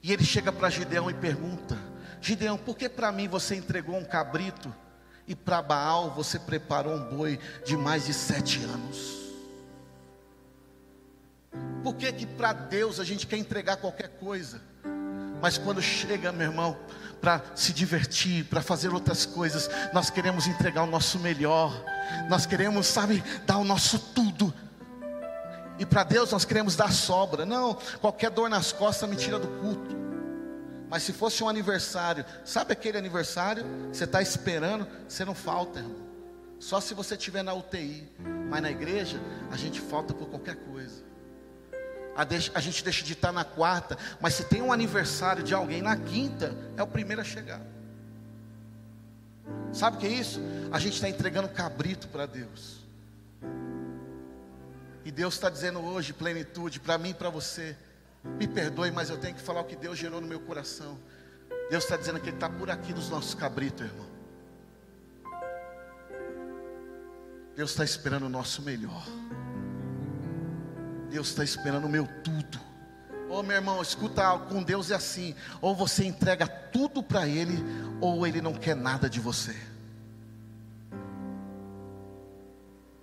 E 0.03 0.13
ele 0.13 0.23
chega 0.23 0.53
para 0.53 0.69
Gideão 0.69 1.11
e 1.11 1.15
pergunta: 1.15 1.79
Gideão, 2.21 2.59
por 2.59 2.77
que 2.77 2.91
para 2.91 3.11
mim 3.11 3.27
você 3.27 3.55
entregou 3.55 3.97
um 3.97 4.05
cabrito 4.05 4.73
e 5.27 5.35
para 5.35 5.63
Baal 5.63 6.11
você 6.11 6.39
preparou 6.39 6.95
um 6.95 7.17
boi 7.17 7.41
de 7.65 7.75
mais 7.75 8.05
de 8.05 8.13
sete 8.13 8.63
anos? 8.65 9.23
Por 11.83 11.95
que 11.95 12.13
que 12.13 12.27
para 12.27 12.53
Deus 12.53 13.01
a 13.01 13.05
gente 13.05 13.27
quer 13.27 13.39
entregar 13.39 13.79
qualquer 13.79 14.09
coisa? 14.19 14.61
Mas 15.41 15.57
quando 15.57 15.81
chega, 15.81 16.33
meu 16.33 16.49
irmão, 16.49 16.77
para 17.19 17.43
se 17.55 17.73
divertir, 17.73 18.45
para 18.45 18.61
fazer 18.61 18.91
outras 18.91 19.25
coisas, 19.25 19.71
nós 19.95 20.11
queremos 20.11 20.47
entregar 20.47 20.83
o 20.83 20.87
nosso 20.87 21.19
melhor, 21.19 21.83
nós 22.29 22.45
queremos, 22.45 22.87
sabe, 22.89 23.25
dar 23.47 23.57
o 23.57 23.65
nosso 23.65 23.99
tudo. 23.99 24.53
E 25.79 25.87
para 25.87 26.05
Deus 26.05 26.31
nós 26.31 26.45
queremos 26.45 26.77
dar 26.77 26.93
sobra. 26.93 27.45
Não, 27.47 27.77
qualquer 28.01 28.31
dor 28.31 28.49
nas 28.49 28.73
costas 28.73 29.09
me 29.09 29.17
tira 29.17 29.39
do 29.39 29.49
culto. 29.61 29.97
Mas 30.89 31.03
se 31.03 31.13
fosse 31.13 31.43
um 31.43 31.49
aniversário, 31.49 32.25
sabe 32.45 32.73
aquele 32.75 32.99
aniversário 32.99 33.65
você 33.91 34.05
está 34.05 34.21
esperando, 34.21 34.87
você 35.09 35.25
não 35.25 35.35
falta, 35.35 35.79
irmão. 35.79 36.03
Só 36.59 36.81
se 36.81 36.95
você 36.95 37.15
estiver 37.15 37.43
na 37.43 37.55
UTI. 37.55 38.07
Mas 38.49 38.63
na 38.63 38.71
igreja, 38.71 39.19
a 39.51 39.57
gente 39.57 39.81
falta 39.81 40.13
por 40.13 40.29
qualquer 40.29 40.57
coisa. 40.57 41.03
A 42.55 42.61
gente 42.61 42.85
deixa 42.85 43.03
de 43.03 43.15
estar 43.15 43.33
na 43.33 43.43
quarta, 43.43 43.97
mas 44.21 44.35
se 44.35 44.45
tem 44.45 44.61
um 44.61 44.71
aniversário 44.71 45.43
de 45.43 45.55
alguém 45.55 45.81
na 45.81 45.97
quinta, 45.97 46.55
é 46.77 46.83
o 46.83 46.87
primeiro 46.87 47.23
a 47.23 47.25
chegar. 47.25 47.63
Sabe 49.73 49.97
o 49.97 50.01
que 50.01 50.07
é 50.07 50.11
isso? 50.11 50.39
A 50.71 50.79
gente 50.79 50.93
está 50.93 51.09
entregando 51.09 51.49
cabrito 51.49 52.07
para 52.09 52.27
Deus. 52.27 52.82
E 55.05 55.11
Deus 55.11 55.35
está 55.35 55.51
dizendo 55.51 55.81
hoje, 55.81 56.13
plenitude, 56.13 56.79
para 56.79 56.97
mim 56.97 57.11
e 57.11 57.15
para 57.15 57.29
você. 57.29 57.77
Me 58.25 58.47
perdoe, 58.47 58.91
mas 58.91 59.11
eu 59.11 59.19
tenho 59.19 59.35
que 59.35 59.41
falar 59.41 59.61
o 59.61 59.65
que 59.65 59.75
Deus 59.75 59.99
gerou 59.99 60.21
no 60.21 60.27
meu 60.27 60.41
coração. 60.41 60.99
Deus 61.69 61.85
está 61.85 61.97
dizendo 61.97 62.21
que 62.21 62.29
Ele 62.29 62.37
está 62.37 62.49
por 62.49 62.71
aqui 62.71 62.93
nos 62.93 63.09
nossos 63.11 63.35
cabritos, 63.35 63.87
irmão. 63.87 64.07
Deus 67.57 67.71
está 67.71 67.85
esperando 67.85 68.27
o 68.27 68.29
nosso 68.29 68.63
melhor. 68.63 69.05
Deus 71.11 71.29
está 71.29 71.43
esperando 71.43 71.87
o 71.87 71.89
meu 71.89 72.07
tudo. 72.23 72.59
Ô 73.29 73.39
oh, 73.39 73.43
meu 73.43 73.57
irmão, 73.57 73.81
escuta 73.83 74.23
algo, 74.25 74.47
com 74.47 74.63
Deus 74.63 74.91
é 74.91 74.95
assim: 74.95 75.35
ou 75.61 75.75
você 75.75 76.05
entrega 76.05 76.47
tudo 76.47 77.03
para 77.03 77.27
Ele, 77.27 77.59
ou 78.01 78.27
Ele 78.27 78.41
não 78.41 78.55
quer 78.55 78.77
nada 78.77 79.09
de 79.09 79.21
você. 79.21 79.57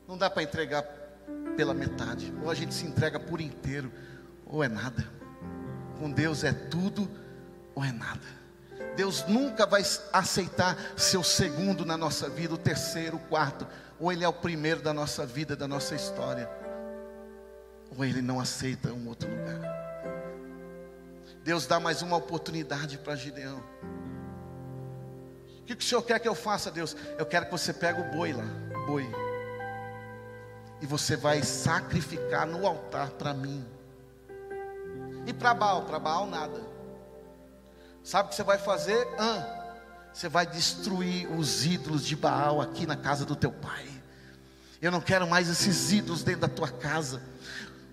Não 0.08 0.18
dá 0.18 0.30
para 0.30 0.42
entregar 0.42 0.99
pela 1.60 1.74
metade, 1.74 2.34
ou 2.42 2.50
a 2.50 2.56
gente 2.56 2.74
se 2.74 2.86
entrega 2.86 3.20
por 3.20 3.42
inteiro, 3.42 3.92
ou 4.46 4.64
é 4.64 4.70
nada. 4.70 5.06
Com 6.00 6.10
Deus 6.10 6.46
é 6.46 6.54
tudo 6.54 7.12
ou 7.76 7.84
é 7.84 7.92
nada. 7.92 8.26
Deus 8.96 9.26
nunca 9.28 9.66
vai 9.66 9.84
aceitar 10.14 10.78
seu 10.96 11.22
segundo 11.22 11.84
na 11.84 11.98
nossa 11.98 12.30
vida, 12.30 12.54
o 12.54 12.58
terceiro, 12.58 13.18
o 13.18 13.20
quarto, 13.20 13.68
ou 14.00 14.10
Ele 14.10 14.24
é 14.24 14.28
o 14.30 14.32
primeiro 14.32 14.82
da 14.82 14.94
nossa 14.94 15.26
vida, 15.26 15.54
da 15.54 15.68
nossa 15.68 15.96
história, 15.96 16.50
ou 17.94 18.06
Ele 18.06 18.22
não 18.22 18.40
aceita 18.40 18.94
um 18.94 19.10
outro 19.10 19.30
lugar. 19.30 19.60
Deus 21.44 21.68
dá 21.68 21.78
mais 21.78 22.02
uma 22.02 22.16
oportunidade 22.16 22.98
para 23.00 23.18
Gideão. 23.18 23.62
O 25.60 25.66
que, 25.66 25.76
que 25.76 25.84
o 25.84 25.86
Senhor 25.86 26.04
quer 26.04 26.20
que 26.20 26.28
eu 26.30 26.36
faça, 26.36 26.72
Deus? 26.72 26.96
Eu 27.18 27.26
quero 27.26 27.48
que 27.48 27.52
você 27.52 27.74
pegue 27.74 28.00
o 28.00 28.12
boi 28.12 28.32
lá, 28.32 28.46
boi, 28.88 29.06
e 30.82 30.86
você 30.86 31.16
vai 31.16 31.44
sacrificar 31.44 32.46
no 32.46 32.66
altar 32.66 33.10
para 33.12 33.34
mim. 33.34 33.66
E 35.26 35.34
para 35.34 35.54
Baal, 35.54 35.84
para 35.84 36.00
Baal 36.00 36.26
nada. 36.26 36.62
Sabe 38.04 38.28
o 38.28 38.30
que 38.30 38.36
você 38.36 38.44
vai 38.44 38.58
fazer? 38.58 39.08
Ah, 39.18 39.76
você 40.14 40.28
vai 40.28 40.46
destruir 40.46 41.32
os 41.32 41.66
ídolos 41.66 42.06
de 42.06 42.16
Baal 42.16 42.62
aqui 42.62 42.86
na 42.86 42.96
casa 42.96 43.26
do 43.26 43.36
teu 43.36 43.52
pai. 43.52 43.88
Eu 44.82 44.92
não 44.92 45.02
quero 45.02 45.28
mais 45.28 45.50
esses 45.50 45.92
ídolos 45.92 46.24
dentro 46.24 46.42
da 46.42 46.48
tua 46.48 46.70
casa. 46.70 47.22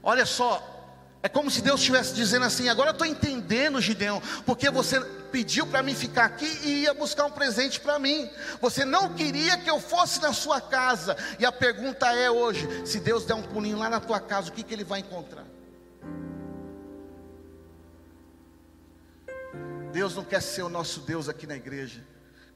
Olha 0.03 0.25
só, 0.25 0.76
é 1.23 1.29
como 1.29 1.51
se 1.51 1.61
Deus 1.61 1.81
estivesse 1.81 2.15
dizendo 2.15 2.45
assim: 2.45 2.69
agora 2.69 2.91
eu 2.91 2.93
estou 2.93 3.07
entendendo, 3.07 3.81
Gideão, 3.81 4.23
porque 4.45 4.71
você 4.71 5.01
pediu 5.33 5.67
para 5.67 5.83
mim 5.83 5.95
ficar 5.95 6.25
aqui 6.25 6.47
e 6.63 6.83
ia 6.83 6.95
buscar 6.95 7.25
um 7.25 7.31
presente 7.31 7.81
para 7.81 7.99
mim. 7.99 8.31
Você 8.61 8.85
não 8.85 9.13
queria 9.13 9.57
que 9.59 9.69
eu 9.69 9.81
fosse 9.81 10.21
na 10.21 10.33
sua 10.33 10.61
casa. 10.61 11.17
E 11.39 11.45
a 11.45 11.51
pergunta 11.53 12.07
é 12.13 12.31
hoje: 12.31 12.69
se 12.87 13.01
Deus 13.01 13.25
der 13.25 13.35
um 13.35 13.43
pulinho 13.43 13.79
lá 13.79 13.91
na 13.91 14.01
tua 14.01 14.21
casa, 14.21 14.51
o 14.51 14.53
que, 14.53 14.63
que 14.63 14.73
ele 14.73 14.85
vai 14.85 15.01
encontrar? 15.01 15.45
Deus 19.93 20.15
não 20.15 20.25
quer 20.25 20.43
ser 20.43 20.63
o 20.63 20.69
nosso 20.69 21.01
Deus 21.01 21.29
aqui 21.29 21.47
na 21.47 21.57
igreja. 21.57 22.05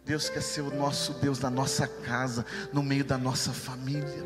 Deus 0.04 0.28
quer 0.28 0.42
ser 0.42 0.60
o 0.60 0.74
nosso 0.74 1.14
Deus 1.14 1.40
na 1.40 1.50
nossa 1.50 1.86
casa, 1.86 2.44
no 2.72 2.82
meio 2.82 3.04
da 3.04 3.16
nossa 3.16 3.52
família. 3.52 4.24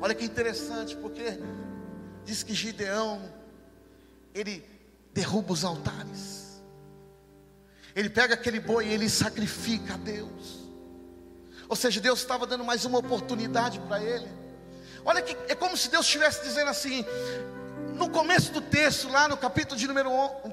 Olha 0.00 0.14
que 0.14 0.24
interessante, 0.24 0.96
porque 0.96 1.38
diz 2.26 2.42
que 2.42 2.52
Gideão, 2.52 3.32
ele 4.34 4.62
derruba 5.14 5.52
os 5.52 5.64
altares. 5.64 6.60
Ele 7.94 8.10
pega 8.10 8.34
aquele 8.34 8.60
boi 8.60 8.86
e 8.86 8.92
ele 8.92 9.08
sacrifica 9.08 9.94
a 9.94 9.96
Deus. 9.96 10.66
Ou 11.68 11.76
seja, 11.76 12.00
Deus 12.00 12.20
estava 12.20 12.46
dando 12.46 12.64
mais 12.64 12.84
uma 12.84 12.98
oportunidade 12.98 13.80
para 13.80 14.02
ele. 14.02 14.28
Olha 15.04 15.22
que 15.22 15.36
é 15.50 15.54
como 15.54 15.76
se 15.76 15.88
Deus 15.88 16.04
estivesse 16.04 16.42
dizendo 16.42 16.68
assim: 16.68 17.04
no 17.94 18.10
começo 18.10 18.52
do 18.52 18.60
texto, 18.60 19.08
lá 19.08 19.28
no 19.28 19.36
capítulo 19.36 19.78
de 19.78 19.86
número 19.86 20.10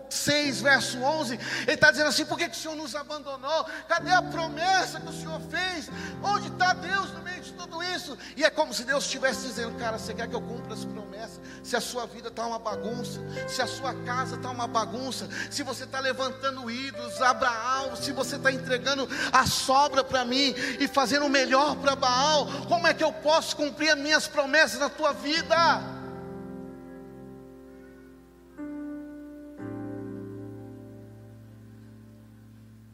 6, 0.09 0.61
verso 0.61 1.01
11, 1.01 1.39
ele 1.63 1.73
está 1.73 1.91
dizendo 1.91 2.07
assim: 2.07 2.25
por 2.25 2.37
que, 2.37 2.49
que 2.49 2.55
o 2.55 2.59
Senhor 2.59 2.75
nos 2.75 2.95
abandonou? 2.95 3.65
Cadê 3.87 4.11
a 4.11 4.21
promessa 4.21 4.99
que 4.99 5.09
o 5.09 5.13
Senhor 5.13 5.39
fez? 5.49 5.89
Onde 6.21 6.47
está 6.47 6.73
Deus 6.73 7.11
no 7.11 7.21
meio 7.21 7.41
de 7.41 7.53
tudo 7.53 7.83
isso? 7.83 8.17
E 8.35 8.43
é 8.43 8.49
como 8.49 8.73
se 8.73 8.83
Deus 8.83 9.05
estivesse 9.05 9.47
dizendo: 9.47 9.77
cara, 9.77 9.97
você 9.97 10.13
quer 10.13 10.27
que 10.27 10.35
eu 10.35 10.41
cumpra 10.41 10.73
as 10.73 10.85
promessas? 10.85 11.41
Se 11.63 11.75
a 11.75 11.81
sua 11.81 12.05
vida 12.05 12.29
está 12.29 12.45
uma 12.45 12.59
bagunça, 12.59 13.19
se 13.47 13.61
a 13.61 13.67
sua 13.67 13.93
casa 14.03 14.35
está 14.35 14.49
uma 14.49 14.67
bagunça, 14.67 15.27
se 15.49 15.63
você 15.63 15.83
está 15.83 15.99
levantando 15.99 16.69
ídolos, 16.69 17.21
Abraão, 17.21 17.95
se 17.95 18.11
você 18.11 18.35
está 18.35 18.51
entregando 18.51 19.07
a 19.31 19.45
sobra 19.45 20.03
para 20.03 20.25
mim 20.25 20.53
e 20.79 20.87
fazendo 20.87 21.25
o 21.25 21.29
melhor 21.29 21.75
para 21.77 21.95
Baal, 21.95 22.47
como 22.67 22.87
é 22.87 22.93
que 22.93 23.03
eu 23.03 23.11
posso 23.11 23.55
cumprir 23.55 23.91
as 23.91 23.97
minhas 23.97 24.27
promessas 24.27 24.79
na 24.79 24.89
tua 24.89 25.13
vida? 25.13 25.92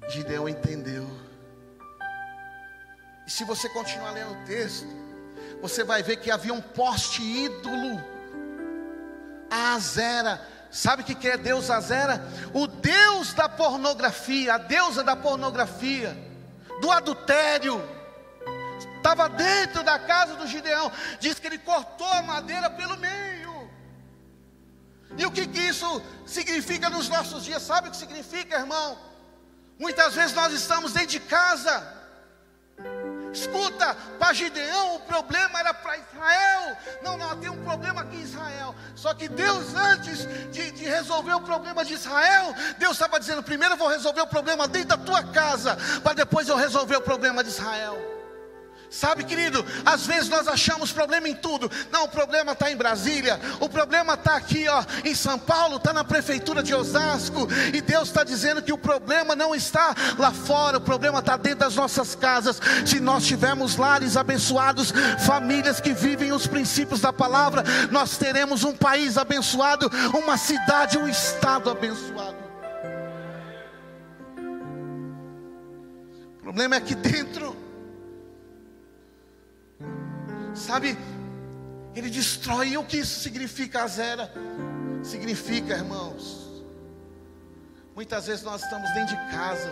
Gideão 0.10 0.49
entendeu. 0.49 1.07
E 3.28 3.32
se 3.32 3.43
você 3.43 3.70
continuar 3.70 4.12
lendo 4.12 4.32
o 4.32 4.45
texto, 4.45 4.88
você 5.62 5.84
vai 5.84 6.01
ver 6.01 6.18
que 6.18 6.32
havia 6.32 6.53
um 6.53 6.62
poste 6.62 7.22
ídolo. 7.22 8.03
A 9.51 9.74
Azera. 9.74 10.41
Sabe 10.72 11.03
o 11.03 11.05
que 11.05 11.28
é 11.28 11.38
Deus 11.38 11.70
Azera? 11.70 12.24
O 12.53 12.66
Deus 12.68 13.34
da 13.34 13.47
pornografia, 13.47 14.55
a 14.55 14.57
deusa 14.57 15.03
da 15.03 15.16
pornografia, 15.16 16.18
do 16.82 16.91
adultério. 16.91 17.82
Estava 18.97 19.30
dentro 19.30 19.84
da 19.84 19.99
casa 19.99 20.36
do 20.36 20.47
Gideão. 20.47 20.91
Diz 21.20 21.39
que 21.39 21.47
ele 21.47 21.60
cortou 21.60 22.07
a 22.07 22.24
madeira 22.24 22.70
pelo 22.70 22.97
meio. 22.97 23.70
E 25.18 25.26
o 25.26 25.32
que, 25.32 25.47
que 25.47 25.60
isso 25.60 26.01
significa 26.26 26.89
nos 26.89 27.10
nossos 27.10 27.43
dias? 27.43 27.62
Sabe 27.62 27.88
o 27.88 27.91
que 27.91 27.97
significa, 27.97 28.57
irmão? 28.57 29.09
Muitas 29.80 30.13
vezes 30.13 30.36
nós 30.36 30.51
estamos 30.51 30.91
dentro 30.91 31.07
de 31.07 31.21
casa. 31.21 31.97
Escuta, 33.32 33.95
para 34.17 34.34
Gideão 34.34 34.95
o 34.95 34.99
problema 35.01 35.59
era 35.59 35.73
para 35.73 35.97
Israel. 35.97 36.77
Não, 37.01 37.17
não, 37.17 37.39
tem 37.39 37.49
um 37.49 37.63
problema 37.63 38.01
aqui 38.01 38.17
em 38.17 38.23
Israel. 38.23 38.75
Só 38.95 39.13
que 39.13 39.30
Deus, 39.30 39.73
antes 39.75 40.27
de, 40.51 40.71
de 40.71 40.84
resolver 40.84 41.34
o 41.34 41.41
problema 41.41 41.86
de 41.86 41.93
Israel, 41.93 42.53
Deus 42.77 42.93
estava 42.93 43.19
dizendo: 43.19 43.41
primeiro 43.41 43.75
eu 43.75 43.77
vou 43.77 43.88
resolver 43.88 44.21
o 44.21 44.27
problema 44.27 44.67
dentro 44.67 44.89
da 44.89 44.97
tua 44.97 45.23
casa, 45.23 45.77
para 46.03 46.13
depois 46.13 46.49
eu 46.49 46.57
resolver 46.57 46.97
o 46.97 47.01
problema 47.01 47.43
de 47.43 47.49
Israel. 47.49 48.09
Sabe, 48.89 49.23
querido, 49.23 49.63
às 49.85 50.07
vezes 50.07 50.29
nós 50.29 50.47
achamos 50.47 50.91
problema 50.91 51.29
em 51.29 51.35
tudo. 51.35 51.69
Não, 51.91 52.05
o 52.05 52.09
problema 52.09 52.53
está 52.53 52.71
em 52.71 52.75
Brasília, 52.75 53.39
o 53.59 53.69
problema 53.69 54.15
está 54.15 54.35
aqui, 54.35 54.67
ó, 54.67 54.83
em 55.05 55.13
São 55.13 55.37
Paulo, 55.37 55.77
está 55.77 55.93
na 55.93 56.03
prefeitura 56.03 56.63
de 56.63 56.73
Osasco. 56.73 57.47
E 57.71 57.81
Deus 57.81 58.07
está 58.07 58.23
dizendo 58.23 58.63
que 58.63 58.73
o 58.73 58.77
problema 58.77 59.35
não 59.35 59.53
está 59.53 59.95
lá 60.17 60.31
fora, 60.31 60.77
o 60.77 60.81
problema 60.81 61.19
está 61.19 61.37
dentro 61.37 61.59
das 61.59 61.75
nossas 61.75 62.15
casas. 62.15 62.59
Se 62.83 62.99
nós 62.99 63.27
tivermos 63.27 63.75
lares 63.75 64.17
abençoados, 64.17 64.91
famílias 65.23 65.79
que 65.79 65.93
vivem 65.93 66.31
os 66.31 66.47
princípios 66.47 66.99
da 66.99 67.13
palavra, 67.13 67.63
nós 67.91 68.17
teremos 68.17 68.63
um 68.63 68.75
país 68.75 69.19
abençoado, 69.19 69.87
uma 70.17 70.35
cidade, 70.35 70.97
um 70.97 71.07
estado 71.07 71.69
abençoado. 71.69 72.37
O 76.39 76.41
problema 76.41 76.77
é 76.77 76.81
que 76.81 76.95
dentro 76.95 77.68
Sabe, 80.60 80.97
ele 81.95 82.10
destrói. 82.10 82.70
E 82.70 82.78
o 82.78 82.86
que 82.86 82.97
isso 82.97 83.22
significa, 83.22 83.84
Azera? 83.84 84.32
Significa, 85.01 85.74
irmãos, 85.74 86.66
muitas 87.95 88.28
vezes 88.28 88.43
nós 88.43 88.62
estamos 88.62 88.93
dentro 88.93 89.16
de 89.16 89.32
casa, 89.32 89.72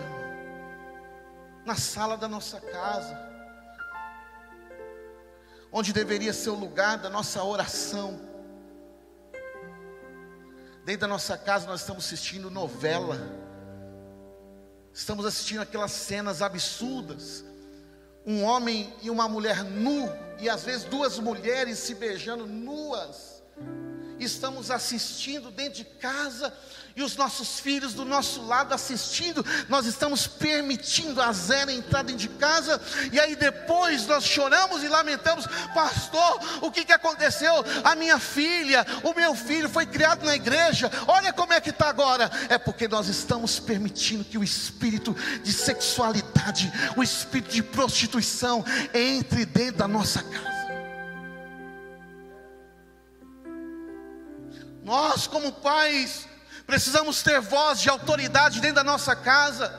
na 1.66 1.76
sala 1.76 2.16
da 2.16 2.26
nossa 2.26 2.58
casa, 2.58 3.16
onde 5.70 5.92
deveria 5.92 6.32
ser 6.32 6.50
o 6.50 6.54
lugar 6.54 6.96
da 6.96 7.10
nossa 7.10 7.44
oração. 7.44 8.18
Dentro 10.86 11.02
da 11.02 11.08
nossa 11.08 11.36
casa 11.36 11.66
nós 11.66 11.80
estamos 11.80 12.06
assistindo 12.06 12.50
novela, 12.50 13.20
estamos 14.90 15.26
assistindo 15.26 15.60
aquelas 15.60 15.92
cenas 15.92 16.40
absurdas, 16.40 17.44
um 18.28 18.44
homem 18.44 18.92
e 19.00 19.08
uma 19.08 19.26
mulher 19.26 19.64
nu, 19.64 20.06
e 20.38 20.50
às 20.50 20.62
vezes 20.62 20.84
duas 20.84 21.18
mulheres 21.18 21.78
se 21.78 21.94
beijando 21.94 22.46
nuas. 22.46 23.42
Estamos 24.18 24.70
assistindo 24.70 25.50
dentro 25.50 25.74
de 25.74 25.84
casa 25.84 26.52
e 26.98 27.02
os 27.02 27.14
nossos 27.16 27.60
filhos 27.60 27.94
do 27.94 28.04
nosso 28.04 28.44
lado 28.44 28.74
assistindo, 28.74 29.46
nós 29.68 29.86
estamos 29.86 30.26
permitindo 30.26 31.22
a 31.22 31.32
Zera 31.32 31.72
entrar 31.72 32.02
dentro 32.02 32.20
de 32.20 32.28
casa, 32.28 32.80
e 33.12 33.20
aí 33.20 33.36
depois 33.36 34.04
nós 34.04 34.24
choramos 34.24 34.82
e 34.82 34.88
lamentamos, 34.88 35.46
pastor, 35.72 36.40
o 36.60 36.72
que, 36.72 36.84
que 36.84 36.92
aconteceu? 36.92 37.52
A 37.84 37.94
minha 37.94 38.18
filha, 38.18 38.84
o 39.04 39.14
meu 39.14 39.36
filho 39.36 39.68
foi 39.68 39.86
criado 39.86 40.24
na 40.24 40.34
igreja, 40.34 40.90
olha 41.06 41.32
como 41.32 41.52
é 41.52 41.60
que 41.60 41.70
está 41.70 41.88
agora. 41.88 42.28
É 42.48 42.58
porque 42.58 42.88
nós 42.88 43.06
estamos 43.06 43.60
permitindo 43.60 44.24
que 44.24 44.36
o 44.36 44.42
espírito 44.42 45.14
de 45.44 45.52
sexualidade, 45.52 46.72
o 46.96 47.02
espírito 47.02 47.52
de 47.52 47.62
prostituição 47.62 48.64
entre 48.92 49.46
dentro 49.46 49.78
da 49.78 49.86
nossa 49.86 50.20
casa. 50.20 50.57
Nós, 54.88 55.26
como 55.26 55.52
pais, 55.52 56.26
Precisamos 56.68 57.22
ter 57.22 57.40
voz 57.40 57.80
de 57.80 57.88
autoridade 57.88 58.60
dentro 58.60 58.76
da 58.76 58.84
nossa 58.84 59.16
casa. 59.16 59.72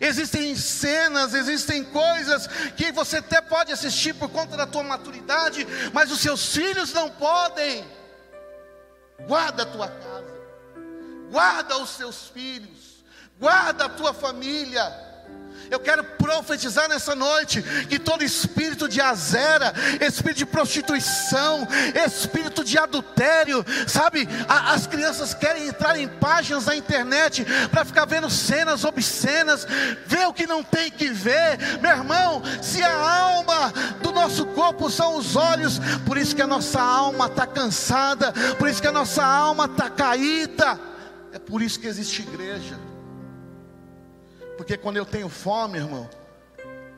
Existem 0.00 0.54
cenas, 0.54 1.34
existem 1.34 1.82
coisas 1.82 2.46
que 2.76 2.92
você 2.92 3.16
até 3.16 3.40
pode 3.40 3.72
assistir 3.72 4.14
por 4.14 4.30
conta 4.30 4.56
da 4.56 4.64
tua 4.64 4.84
maturidade, 4.84 5.66
mas 5.92 6.12
os 6.12 6.20
seus 6.20 6.54
filhos 6.54 6.92
não 6.92 7.10
podem. 7.10 7.84
Guarda 9.26 9.64
a 9.64 9.66
tua 9.66 9.88
casa, 9.88 10.40
guarda 11.28 11.78
os 11.78 11.90
seus 11.90 12.28
filhos, 12.28 13.04
guarda 13.36 13.86
a 13.86 13.88
tua 13.88 14.14
família. 14.14 15.11
Eu 15.72 15.80
quero 15.80 16.04
profetizar 16.04 16.86
nessa 16.86 17.16
noite 17.16 17.62
que 17.88 17.98
todo 17.98 18.22
espírito 18.22 18.86
de 18.86 19.00
azera, 19.00 19.72
espírito 20.02 20.36
de 20.36 20.44
prostituição, 20.44 21.66
espírito 22.06 22.62
de 22.62 22.76
adultério, 22.76 23.64
sabe? 23.88 24.28
A, 24.46 24.74
as 24.74 24.86
crianças 24.86 25.32
querem 25.32 25.68
entrar 25.68 25.98
em 25.98 26.06
páginas 26.06 26.66
da 26.66 26.76
internet 26.76 27.46
para 27.70 27.86
ficar 27.86 28.04
vendo 28.04 28.28
cenas 28.28 28.84
obscenas, 28.84 29.66
ver 30.06 30.28
o 30.28 30.34
que 30.34 30.46
não 30.46 30.62
tem 30.62 30.90
que 30.90 31.08
ver. 31.08 31.58
Meu 31.80 31.90
irmão, 31.90 32.42
se 32.60 32.82
a 32.82 32.94
alma 32.94 33.72
do 34.02 34.12
nosso 34.12 34.44
corpo 34.48 34.90
são 34.90 35.16
os 35.16 35.36
olhos, 35.36 35.80
por 36.04 36.18
isso 36.18 36.36
que 36.36 36.42
a 36.42 36.46
nossa 36.46 36.82
alma 36.82 37.28
está 37.28 37.46
cansada, 37.46 38.30
por 38.58 38.68
isso 38.68 38.82
que 38.82 38.88
a 38.88 38.92
nossa 38.92 39.24
alma 39.24 39.64
está 39.64 39.88
caída. 39.88 40.78
É 41.32 41.38
por 41.38 41.62
isso 41.62 41.80
que 41.80 41.86
existe 41.86 42.20
igreja. 42.20 42.91
Porque 44.56 44.76
quando 44.76 44.96
eu 44.96 45.06
tenho 45.06 45.28
fome, 45.28 45.78
irmão, 45.78 46.08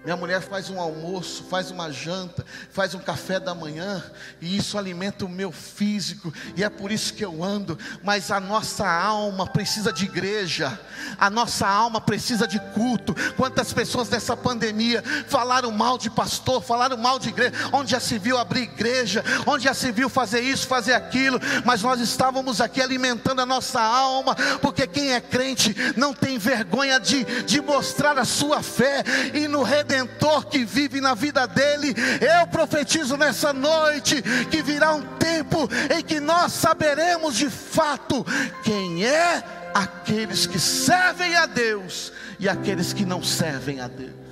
minha 0.05 0.17
mulher 0.19 0.43
faz 0.43 0.69
um 0.69 0.79
almoço, 0.79 1.45
faz 1.45 1.71
uma 1.71 1.91
janta, 1.91 2.45
faz 2.71 2.95
um 2.95 2.99
café 2.99 3.41
da 3.41 3.55
manhã, 3.55 4.05
e 4.39 4.55
isso 4.55 4.77
alimenta 4.77 5.25
o 5.25 5.29
meu 5.29 5.51
físico, 5.51 6.33
e 6.55 6.63
é 6.63 6.69
por 6.69 6.93
isso 6.93 7.15
que 7.15 7.25
eu 7.25 7.43
ando. 7.43 7.79
Mas 8.03 8.31
a 8.31 8.39
nossa 8.39 8.87
alma 8.87 9.47
precisa 9.47 9.91
de 9.91 10.05
igreja, 10.05 10.79
a 11.19 11.31
nossa 11.31 11.67
alma 11.67 12.03
precisa 12.03 12.47
de 12.47 12.61
culto. 12.75 13.15
Quantas 13.35 13.73
pessoas 13.73 14.11
nessa 14.11 14.37
pandemia 14.37 15.03
falaram 15.27 15.71
mal 15.71 15.97
de 15.97 16.11
pastor, 16.11 16.63
falaram 16.63 16.99
mal 16.99 17.19
de 17.19 17.31
igreja, 17.31 17.55
onde 17.73 17.93
já 17.93 18.01
se 18.01 18.19
viu 18.19 18.37
abrir 18.37 18.65
igreja, 18.65 19.25
onde 19.47 19.65
já 19.65 19.73
se 19.73 19.91
viu 19.91 20.11
fazer 20.11 20.41
isso, 20.41 20.67
fazer 20.67 20.93
aquilo, 20.93 21.41
mas 21.65 21.81
nós 21.81 21.99
estávamos 21.99 22.61
aqui 22.61 22.83
alimentando 22.83 23.41
a 23.41 23.47
nossa 23.47 23.81
alma, 23.81 24.37
porque 24.61 24.87
quem 24.87 25.15
é 25.15 25.21
crente 25.21 25.75
não 25.97 26.13
tem 26.13 26.37
vergonha 26.37 27.01
de, 27.01 27.25
de 27.45 27.63
mostrar 27.63 28.19
a 28.19 28.27
sua 28.27 28.63
fé, 28.63 29.03
e 29.33 29.49
no 29.49 29.63
redentor 29.63 29.94
redentor 29.95 30.47
que 30.47 30.65
vive 30.65 31.01
na 31.01 31.15
vida 31.15 31.47
dele. 31.47 31.95
Eu 32.21 32.47
profetizo 32.49 33.17
nessa 33.17 33.53
noite 33.53 34.21
que 34.51 34.63
virá 34.63 34.93
um 34.93 35.17
tempo 35.17 35.69
em 35.97 36.03
que 36.03 36.19
nós 36.19 36.53
saberemos 36.53 37.37
de 37.37 37.49
fato 37.49 38.25
quem 38.63 39.07
é 39.07 39.43
aqueles 39.73 40.47
que 40.47 40.59
servem 40.59 41.37
a 41.37 41.47
Deus 41.47 42.13
e 42.39 42.49
aqueles 42.49 42.93
que 42.93 43.05
não 43.05 43.23
servem 43.23 43.81
a 43.81 43.89
Deus. 43.89 44.25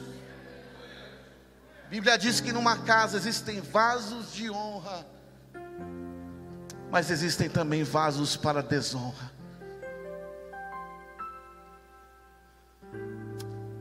A 1.87 1.89
Bíblia 1.89 2.19
diz 2.19 2.41
que 2.41 2.53
numa 2.53 2.79
casa 2.79 3.17
existem 3.17 3.61
vasos 3.61 4.33
de 4.33 4.51
honra, 4.51 5.07
mas 6.91 7.11
existem 7.11 7.49
também 7.51 7.83
vasos 7.83 8.37
para 8.37 8.63
desonra. 8.63 9.31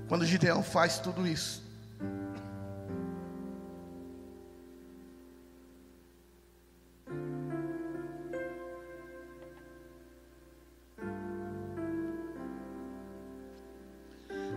Quando 0.10 0.26
Gideão 0.26 0.62
faz 0.62 1.00
tudo 1.00 1.26
isso, 1.26 1.71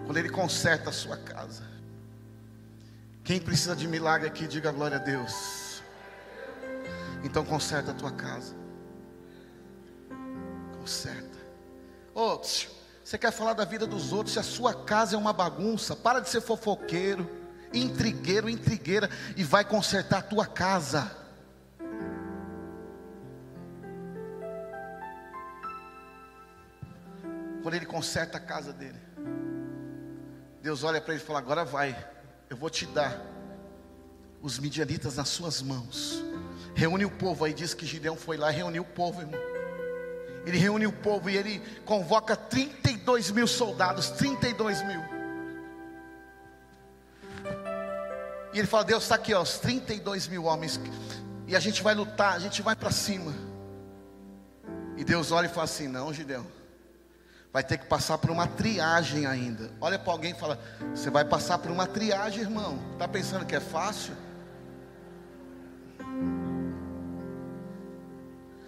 quando 0.05 0.17
Ele 0.17 0.29
conserta 0.29 0.91
a 0.91 0.93
sua 0.93 1.17
casa. 1.17 1.63
Quem 3.23 3.41
precisa 3.41 3.75
de 3.75 3.89
milagre 3.89 4.29
aqui, 4.29 4.47
diga 4.47 4.71
glória 4.71 4.99
a 4.99 5.01
Deus. 5.01 5.83
Então 7.23 7.45
conserta 7.45 7.93
a 7.93 7.95
tua 7.95 8.13
casa. 8.13 8.55
Conserta. 10.79 11.39
Oh, 12.15 12.39
você 12.39 13.19
quer 13.19 13.33
falar 13.33 13.55
da 13.55 13.65
vida 13.65 13.87
dos 13.87 14.13
outros? 14.13 14.35
Se 14.35 14.39
a 14.39 14.43
sua 14.43 14.85
casa 14.85 15.17
é 15.17 15.19
uma 15.19 15.33
bagunça, 15.33 15.97
para 15.97 16.21
de 16.21 16.29
ser 16.29 16.43
fofoqueiro, 16.43 17.29
intrigueiro, 17.73 18.49
intrigueira 18.49 19.09
e 19.37 19.43
vai 19.43 19.65
consertar 19.65 20.19
a 20.19 20.23
tua 20.23 20.47
casa. 20.47 21.11
Quando 27.63 27.75
ele 27.75 27.87
conserta 27.87 28.37
a 28.37 28.41
casa 28.41 28.71
dele, 28.71 29.01
Deus 30.65 30.83
olha 30.83 30.99
para 30.99 31.13
ele 31.13 31.23
e 31.23 31.27
fala: 31.27 31.41
Agora 31.41 31.63
vai, 31.63 31.95
eu 32.49 32.57
vou 32.57 32.71
te 32.71 32.87
dar 32.87 33.21
os 34.41 34.59
midianitas 34.59 35.17
nas 35.17 35.29
suas 35.29 35.61
mãos. 35.61 36.25
Reúne 36.75 37.05
o 37.05 37.11
povo. 37.11 37.45
Aí 37.45 37.53
diz 37.53 37.75
que 37.75 37.85
Gideão 37.85 38.17
foi 38.17 38.39
lá 38.39 38.51
e 38.51 38.57
reuniu 38.57 38.83
o 38.83 38.87
povo, 38.87 39.21
irmão. 39.21 39.39
Ele 40.47 40.57
reúne 40.57 40.87
o 40.87 40.93
povo 40.93 41.29
e 41.29 41.37
ele 41.37 41.59
convoca 41.85 42.35
32 42.35 43.31
mil 43.31 43.47
soldados. 43.47 44.09
32 44.13 44.83
mil. 44.87 45.01
E 48.55 48.59
ele 48.59 48.67
fala: 48.67 48.85
Deus 48.85 49.03
está 49.03 49.17
aqui, 49.17 49.35
ó, 49.35 49.43
os 49.43 49.59
32 49.59 50.29
mil 50.29 50.45
homens. 50.45 50.81
E 51.47 51.55
a 51.55 51.61
gente 51.61 51.83
vai 51.83 51.95
lutar, 51.95 52.37
a 52.37 52.39
gente 52.39 52.63
vai 52.63 52.75
para 52.75 52.91
cima. 52.91 53.35
E 54.97 55.05
Deus 55.05 55.31
olha 55.31 55.45
e 55.45 55.51
fala 55.51 55.65
assim: 55.65 55.89
Não, 55.89 56.11
Gideão 56.11 56.64
vai 57.55 57.63
ter 57.63 57.79
que 57.79 57.87
passar 57.87 58.19
por 58.19 58.33
uma 58.33 58.49
triagem 58.49 59.27
ainda. 59.27 59.71
Olha 59.81 59.97
para 59.97 60.13
alguém 60.13 60.33
e 60.33 60.35
fala: 60.35 60.59
Você 60.93 61.09
vai 61.09 61.25
passar 61.25 61.57
por 61.59 61.71
uma 61.71 61.87
triagem, 61.87 62.41
irmão. 62.41 62.81
Está 62.95 63.07
pensando 63.07 63.47
que 63.47 63.55
é 63.55 63.61
fácil? 63.61 64.13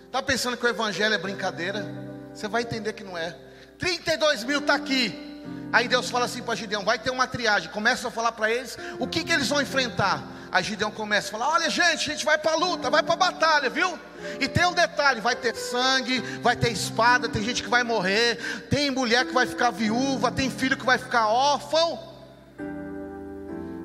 Está 0.05 0.23
pensando 0.23 0.57
que 0.57 0.65
o 0.65 0.69
evangelho 0.69 1.13
é 1.13 1.19
brincadeira? 1.19 1.85
Você 2.33 2.47
vai 2.47 2.63
entender 2.63 2.93
que 2.93 3.03
não 3.03 3.19
é. 3.19 3.37
32 3.77 4.45
mil 4.45 4.61
está 4.61 4.77
aqui. 4.77 5.43
Aí 5.73 5.89
Deus 5.89 6.09
fala 6.09 6.27
assim 6.27 6.41
para 6.41 6.55
Gideão: 6.55 6.85
vai 6.85 6.97
ter 6.97 7.11
uma 7.11 7.27
triagem. 7.27 7.69
Começa 7.73 8.07
a 8.07 8.11
falar 8.11 8.31
para 8.31 8.49
eles 8.53 8.79
o 9.01 9.09
que, 9.09 9.25
que 9.25 9.33
eles 9.33 9.49
vão 9.49 9.61
enfrentar. 9.61 10.23
Aí 10.51 10.63
Gideão 10.63 10.91
começa 10.91 11.29
a 11.29 11.31
falar: 11.33 11.49
olha, 11.51 11.71
gente, 11.71 12.11
a 12.11 12.13
gente 12.13 12.25
vai 12.25 12.39
para 12.39 12.53
a 12.53 12.57
luta, 12.57 12.91
vai 12.91 13.03
para 13.03 13.15
a 13.15 13.17
batalha, 13.17 13.69
viu? 13.69 13.99
E 14.41 14.49
tem 14.49 14.67
um 14.67 14.73
detalhe: 14.73 15.21
vai 15.21 15.35
ter 15.35 15.55
sangue, 15.55 16.21
vai 16.41 16.57
ter 16.57 16.71
espada, 16.71 17.29
tem 17.29 17.43
gente 17.43 17.63
que 17.63 17.69
vai 17.69 17.83
morrer, 17.83 18.67
tem 18.71 18.91
mulher 18.91 19.27
que 19.27 19.33
vai 19.33 19.47
ficar 19.47 19.71
viúva, 19.71 20.31
tem 20.31 20.51
filho 20.51 20.77
que 20.77 20.87
vai 20.87 20.99
ficar 20.99 21.29
órfão. 21.29 22.15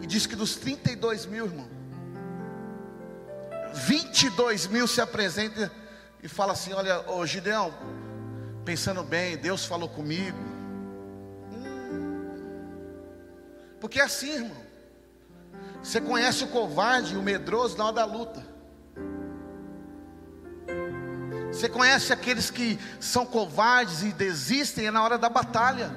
E 0.02 0.08
diz 0.08 0.26
que 0.26 0.36
dos 0.36 0.56
32 0.56 1.26
mil, 1.26 1.46
irmão, 1.46 1.68
22 3.74 4.68
mil 4.68 4.88
se 4.88 5.02
apresentam 5.02 5.70
e 6.22 6.28
fala 6.28 6.54
assim: 6.54 6.74
olha, 6.74 7.10
ô 7.10 7.26
Gideão, 7.26 7.74
pensando 8.64 9.04
bem, 9.04 9.38
Deus 9.38 9.66
falou 9.66 9.90
comigo. 9.90 10.38
Porque 13.80 14.00
é 14.00 14.04
assim, 14.04 14.36
irmão. 14.36 14.71
Você 15.82 16.00
conhece 16.00 16.44
o 16.44 16.48
covarde 16.48 17.14
e 17.14 17.18
o 17.18 17.22
medroso 17.22 17.78
na 17.78 17.86
hora 17.86 17.96
da 17.96 18.06
luta. 18.06 18.46
Você 21.52 21.68
conhece 21.68 22.14
aqueles 22.14 22.50
que 22.50 22.80
são 23.00 23.26
covardes 23.26 24.04
e 24.04 24.14
desistem 24.14 24.90
na 24.90 25.04
hora 25.04 25.18
da 25.18 25.28
batalha. 25.28 25.92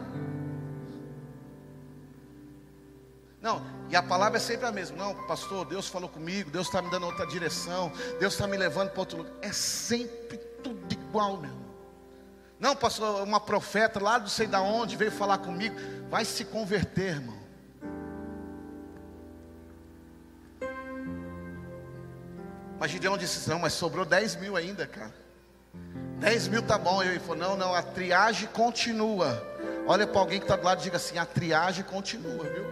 Não, 3.41 3.63
e 3.91 3.95
a 3.95 4.03
palavra 4.03 4.39
é 4.39 4.41
sempre 4.41 4.67
a 4.67 4.73
mesma. 4.73 4.97
Não, 4.97 5.15
pastor, 5.27 5.67
Deus 5.67 5.87
falou 5.87 6.09
comigo, 6.09 6.51
Deus 6.51 6.67
está 6.67 6.81
me 6.81 6.91
dando 6.91 7.07
outra 7.07 7.27
direção, 7.27 7.93
Deus 8.19 8.33
está 8.33 8.47
me 8.47 8.57
levando 8.57 8.91
para 8.91 9.01
outro 9.01 9.19
lugar. 9.19 9.33
É 9.43 9.53
sempre 9.53 10.39
tudo 10.63 10.93
igual, 10.93 11.37
meu. 11.37 11.55
Não, 12.59 12.75
pastor, 12.75 13.23
uma 13.23 13.39
profeta 13.39 14.03
lá 14.03 14.19
não 14.19 14.27
sei 14.27 14.47
da 14.47 14.63
onde 14.63 14.97
veio 14.97 15.13
falar 15.13 15.39
comigo. 15.39 15.77
Vai 16.09 16.25
se 16.25 16.45
converter, 16.47 17.17
irmão. 17.17 17.44
Mas 22.85 22.91
Gideão 22.91 23.17
disse: 23.17 23.49
Não, 23.49 23.59
mas 23.59 23.73
sobrou 23.73 24.05
10 24.05 24.37
mil 24.37 24.57
ainda, 24.59 24.87
cara. 24.87 25.15
10 26.21 26.49
mil 26.49 26.61
tá 26.61 26.77
bom. 26.77 27.03
Ele 27.03 27.19
falou: 27.19 27.37
Não, 27.37 27.57
não, 27.57 27.75
a 27.75 27.83
triagem 27.83 28.47
continua. 28.49 29.43
Olha 29.87 30.07
para 30.07 30.21
alguém 30.21 30.39
que 30.39 30.45
está 30.45 30.55
do 30.55 30.65
lado 30.65 30.81
e 30.81 30.85
diga 30.85 30.99
assim: 30.99 31.17
A 31.17 31.25
triagem 31.25 31.83
continua, 31.83 32.45
viu? 32.45 32.67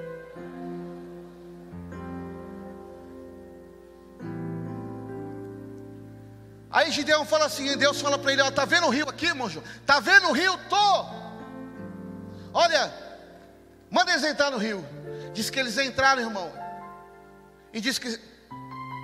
Aí 6.71 6.91
Gideão 6.91 7.25
fala 7.25 7.47
assim: 7.47 7.75
Deus 7.79 7.99
fala 7.99 8.19
para 8.19 8.35
ele: 8.35 8.43
Está 8.43 8.67
vendo 8.67 8.89
o 8.89 8.91
rio 8.91 9.09
aqui, 9.09 9.33
monjo? 9.33 9.63
Está 9.81 9.99
vendo 9.99 10.29
o 10.29 10.33
rio? 10.33 10.59
Tô. 10.69 11.07
Olha, 12.53 12.93
manda 13.91 14.11
eles 14.11 14.25
entrar 14.25 14.51
no 14.51 14.59
rio. 14.59 14.87
Diz 15.33 15.49
que 15.49 15.59
eles 15.59 15.79
entraram, 15.79 16.21
irmão. 16.21 16.53
E 17.73 17.81
diz 17.81 17.99
que 17.99 18.21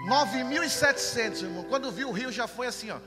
9.700, 0.09 1.43
irmão. 1.43 1.65
Quando 1.65 1.93
viu 1.93 2.09
o 2.09 2.13
rio 2.13 2.33
já 2.33 2.49
foi 2.49 2.67
assim, 2.67 2.91
ó. 2.91 2.99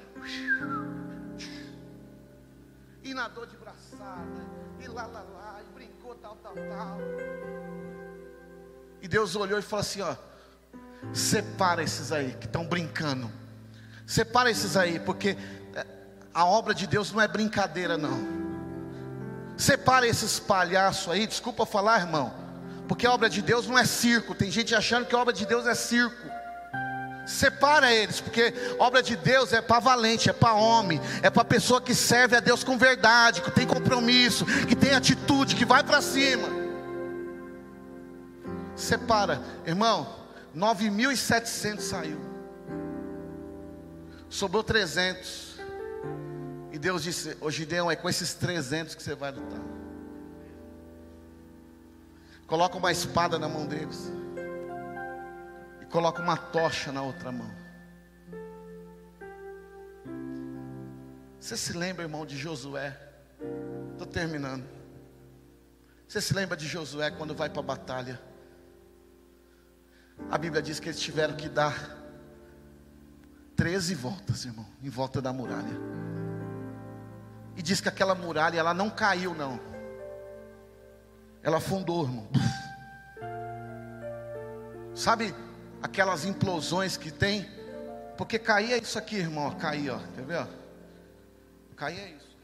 E 3.04 3.14
nadou 3.14 3.46
de 3.48 3.58
braçada, 3.58 4.46
e 4.80 4.88
lá, 4.88 5.08
lá, 5.08 5.22
lá, 5.22 5.60
e 5.62 5.74
brincou 5.74 6.14
tal, 6.16 6.36
tal, 6.36 6.54
tal. 6.54 6.98
E 9.02 9.08
Deus 9.08 9.36
olhou 9.36 9.58
e 9.58 9.64
falou 9.64 9.82
assim: 9.82 10.02
ó, 10.02 10.16
separa 11.12 11.82
esses 11.82 12.12
aí 12.12 12.36
que 12.40 12.46
estão 12.46 12.64
brincando. 12.64 13.32
Separa 14.06 14.52
esses 14.52 14.78
aí, 14.78 15.00
porque 15.00 15.36
é, 15.74 15.86
a 16.34 16.46
obra 16.46 16.76
de 16.76 16.86
Deus 16.86 17.12
não 17.12 17.20
é 17.20 17.28
brincadeira, 17.28 17.98
não. 17.98 18.42
Separa 19.58 20.08
esses 20.08 20.40
palhaços 20.40 21.12
aí, 21.12 21.26
desculpa 21.26 21.66
falar, 21.66 22.02
irmão, 22.02 22.32
porque 22.88 23.08
a 23.08 23.12
obra 23.12 23.30
de 23.30 23.42
Deus 23.42 23.68
não 23.68 23.78
é 23.78 23.86
circo. 23.86 24.36
Tem 24.36 24.52
gente 24.52 24.76
achando 24.76 25.08
que 25.08 25.16
a 25.16 25.20
obra 25.20 25.34
de 25.34 25.48
Deus 25.48 25.66
é 25.66 25.74
circo. 25.74 26.41
Separa 27.32 27.94
eles, 27.94 28.20
porque 28.20 28.54
obra 28.78 29.02
de 29.02 29.16
Deus 29.16 29.54
é 29.54 29.62
para 29.62 29.80
valente, 29.80 30.30
é 30.30 30.34
para 30.34 30.54
homem, 30.54 31.00
é 31.24 31.30
para 31.30 31.46
pessoa 31.46 31.82
que 31.82 31.96
serve 31.96 32.36
a 32.36 32.40
Deus 32.42 32.64
com 32.64 32.78
verdade, 32.78 33.42
que 33.42 33.50
tem 33.50 33.66
compromisso, 33.66 34.46
que 34.68 34.76
tem 34.76 34.94
atitude, 34.94 35.56
que 35.56 35.66
vai 35.66 35.82
para 35.82 36.02
cima. 36.02 36.48
Separa, 38.76 39.42
irmão, 39.66 40.14
9.700 40.56 41.80
saiu, 41.80 42.20
sobrou 44.30 44.64
300. 44.64 45.60
E 46.74 46.78
Deus 46.78 47.02
disse: 47.02 47.38
Ô 47.40 47.50
Gideão, 47.50 47.90
é 47.90 47.96
com 47.96 48.10
esses 48.10 48.34
300 48.34 48.94
que 48.94 49.02
você 49.02 49.16
vai 49.16 49.32
lutar. 49.32 49.62
Coloca 52.46 52.78
uma 52.78 52.92
espada 52.92 53.40
na 53.40 53.48
mão 53.48 53.66
deles 53.66 54.12
coloca 55.92 56.22
uma 56.22 56.38
tocha 56.38 56.92
na 56.92 57.04
outra 57.04 57.32
mão. 57.32 57.52
Você 61.40 61.58
se 61.58 61.74
lembra, 61.74 62.04
irmão, 62.04 62.26
de 62.26 62.38
Josué? 62.38 62.98
Estou 63.92 64.08
terminando. 64.08 64.66
Você 66.08 66.22
se 66.22 66.34
lembra 66.34 66.56
de 66.56 66.66
Josué 66.66 67.12
quando 67.12 67.36
vai 67.36 67.50
para 67.50 67.60
a 67.60 67.64
batalha? 67.64 68.22
A 70.30 70.38
Bíblia 70.38 70.62
diz 70.62 70.80
que 70.80 70.90
eles 70.90 71.00
tiveram 71.00 71.36
que 71.36 71.50
dar 71.50 71.98
13 73.56 73.96
voltas, 73.96 74.46
irmão, 74.46 74.66
em 74.82 74.90
volta 74.90 75.22
da 75.22 75.34
muralha. 75.34 75.78
E 77.56 77.62
diz 77.62 77.82
que 77.82 77.90
aquela 77.90 78.16
muralha, 78.16 78.58
ela 78.58 78.74
não 78.74 78.90
caiu, 78.90 79.34
não. 79.34 79.60
Ela 81.44 81.58
afundou, 81.58 82.04
irmão. 82.06 82.28
Sabe, 84.94 85.34
aquelas 85.82 86.26
implosões 86.26 86.98
que 86.98 87.12
tem, 87.12 87.50
porque 88.18 88.38
cair 88.38 88.74
é 88.74 88.78
isso 88.78 88.98
aqui, 88.98 89.18
irmão, 89.18 89.52
cair, 89.56 89.90
ó, 89.90 90.00
quer 90.16 90.26
ver? 90.26 90.48
Cair 91.76 92.00
é 92.00 92.10
isso. 92.12 92.38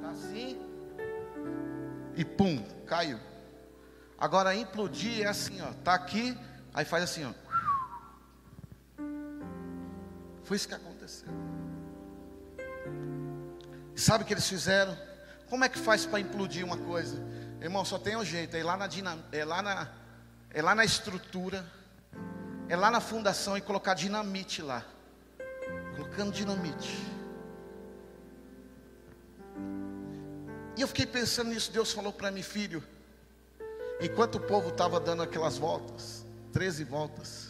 Tá 0.00 0.10
assim 0.10 0.68
e 2.18 2.24
pum, 2.24 2.60
caiu. 2.84 3.18
Agora 4.18 4.52
implodir 4.52 5.22
é 5.22 5.28
assim, 5.28 5.60
ó, 5.60 5.72
tá 5.84 5.94
aqui, 5.94 6.36
aí 6.74 6.84
faz 6.84 7.04
assim, 7.04 7.24
ó. 7.24 7.32
Foi 10.42 10.56
isso 10.56 10.66
que 10.66 10.74
aconteceu. 10.74 11.28
Sabe 13.94 14.24
o 14.24 14.26
que 14.26 14.34
eles 14.34 14.48
fizeram? 14.48 14.98
Como 15.48 15.64
é 15.64 15.68
que 15.68 15.78
faz 15.78 16.06
para 16.06 16.18
implodir 16.18 16.64
uma 16.64 16.76
coisa? 16.76 17.22
Irmão, 17.60 17.84
só 17.84 17.98
tem 17.98 18.16
um 18.16 18.24
jeito, 18.24 18.56
é 18.56 18.64
lá 18.64 18.76
na, 18.76 18.88
é 19.30 19.44
lá 19.44 19.62
na 19.62 19.88
é 20.50 20.62
lá 20.62 20.74
na 20.74 20.84
estrutura, 20.84 21.64
é 22.68 22.76
lá 22.76 22.90
na 22.90 23.00
fundação 23.00 23.56
e 23.56 23.60
colocar 23.60 23.94
dinamite 23.94 24.62
lá. 24.62 24.84
Colocando 25.96 26.32
dinamite. 26.32 26.96
E 30.76 30.80
eu 30.80 30.86
fiquei 30.86 31.06
pensando 31.06 31.50
nisso, 31.50 31.72
Deus 31.72 31.92
falou 31.92 32.12
para 32.12 32.30
mim, 32.30 32.42
filho, 32.42 32.84
enquanto 34.00 34.36
o 34.36 34.40
povo 34.40 34.68
estava 34.68 35.00
dando 35.00 35.22
aquelas 35.22 35.58
voltas, 35.58 36.24
13 36.52 36.84
voltas, 36.84 37.48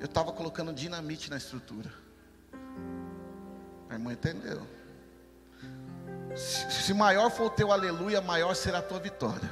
eu 0.00 0.06
estava 0.06 0.32
colocando 0.32 0.72
dinamite 0.72 1.30
na 1.30 1.36
estrutura. 1.36 1.92
A 3.88 3.94
irmã 3.94 4.12
entendeu. 4.12 4.66
Se, 6.36 6.92
maior 6.92 7.30
for 7.30 7.46
o 7.46 7.50
teu 7.50 7.70
aleluia, 7.70 8.20
maior 8.20 8.54
será 8.54 8.78
a 8.78 8.82
tua 8.82 8.98
vitória. 8.98 9.48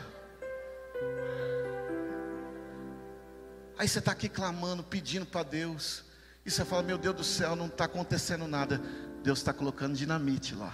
Aí 3.83 3.89
você 3.89 3.99
está 3.99 4.13
aqui 4.13 4.29
clamando, 4.29 4.81
pedindo 4.81 5.27
para 5.27 5.43
Deus. 5.43 6.05
E 6.47 6.51
você 6.53 6.65
fala: 6.65 6.85
Meu 6.85 6.97
Deus 6.97 7.17
do 7.17 7.25
céu, 7.25 7.57
não 7.57 7.67
está 7.67 7.87
acontecendo 7.87 8.47
nada. 8.47 8.81
Deus 9.25 9.41
está 9.41 9.53
colocando 9.53 9.97
dinamite 9.97 10.55
lá. 10.55 10.73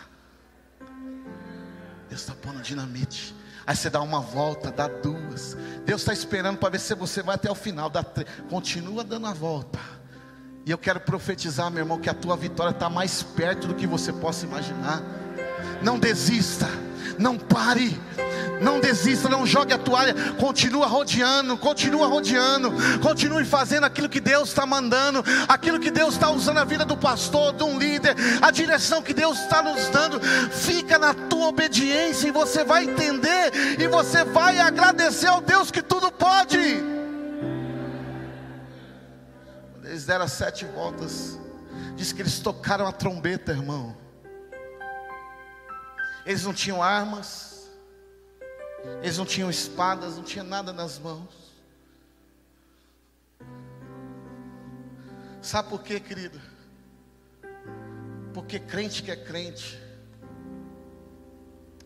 Deus 2.07 2.21
está 2.21 2.35
pondo 2.35 2.61
dinamite. 2.61 3.35
Aí 3.67 3.75
você 3.75 3.89
dá 3.89 4.03
uma 4.03 4.21
volta, 4.21 4.71
dá 4.71 4.89
duas. 4.89 5.57
Deus 5.87 6.03
está 6.03 6.13
esperando 6.13 6.59
para 6.59 6.69
ver 6.69 6.81
se 6.81 6.95
você 6.95 7.23
vai 7.23 7.37
até 7.37 7.51
o 7.51 7.55
final. 7.55 7.89
Dá 7.89 8.03
três. 8.03 8.29
Continua 8.51 9.03
dando 9.03 9.27
a 9.27 9.33
volta. 9.33 9.79
E 10.67 10.71
eu 10.71 10.77
quero 10.77 11.01
profetizar, 11.01 11.71
meu 11.71 11.81
irmão, 11.81 11.99
que 11.99 12.11
a 12.11 12.15
tua 12.15 12.37
vitória 12.37 12.73
está 12.73 12.91
mais 12.91 13.23
perto 13.23 13.69
do 13.69 13.75
que 13.75 13.87
você 13.87 14.13
possa 14.13 14.45
imaginar. 14.45 15.03
Não 15.83 15.99
desista, 15.99 16.67
não 17.19 17.37
pare. 17.37 17.99
Não 18.61 18.81
desista, 18.81 19.29
não 19.29 19.47
jogue 19.47 19.73
a 19.73 19.79
toalha. 19.79 20.14
Continua 20.35 20.87
rodeando, 20.87 21.57
continua 21.57 22.07
rodeando. 22.07 22.73
Continue 23.01 23.45
fazendo 23.45 23.85
aquilo 23.85 24.09
que 24.09 24.21
Deus 24.21 24.49
está 24.49 24.66
mandando, 24.66 25.25
aquilo 25.47 25.79
que 25.79 25.91
Deus 25.91 26.14
está 26.14 26.31
usando 26.31 26.59
a 26.59 26.64
vida 26.64 26.85
do 26.85 26.97
pastor, 26.97 27.53
de 27.53 27.62
um 27.62 27.79
líder, 27.79 28.16
a 28.43 28.51
direção 28.51 29.03
que 29.03 29.14
Deus 29.14 29.39
está 29.39 29.62
nos 29.62 29.89
dando. 29.89 30.21
Fica 30.51 30.99
na 30.99 31.14
tua 31.14 31.49
obediência 31.49 32.29
e 32.29 32.33
você 32.33 32.64
vai 32.64 32.85
entender 32.85 33.53
e 33.79 33.87
você 33.87 34.25
vai 34.25 34.59
agradecer 34.59 35.29
ao 35.29 35.41
Deus 35.41 35.71
que 35.71 35.83
tudo 35.83 36.11
pode. 36.11 36.59
Eles 39.85 40.05
deram 40.05 40.29
sete 40.29 40.64
voltas. 40.66 41.39
Diz 41.97 42.12
que 42.12 42.23
eles 42.23 42.39
tocaram 42.41 42.87
a 42.87 42.93
trombeta, 42.93 43.53
irmão. 43.53 43.97
Eles 46.29 46.45
não 46.45 46.55
tinham 46.55 46.81
armas 46.83 47.49
eles 49.03 49.18
não 49.18 49.26
tinham 49.26 49.51
espadas, 49.51 50.16
não 50.16 50.22
tinha 50.22 50.45
nada 50.45 50.72
nas 50.72 50.99
mãos. 50.99 51.49
Sabe 55.43 55.68
por 55.68 55.83
quê, 55.83 56.01
querido? 56.01 56.41
Porque 58.35 58.59
crente 58.59 59.03
que 59.03 59.11
é 59.11 59.16
crente 59.16 59.81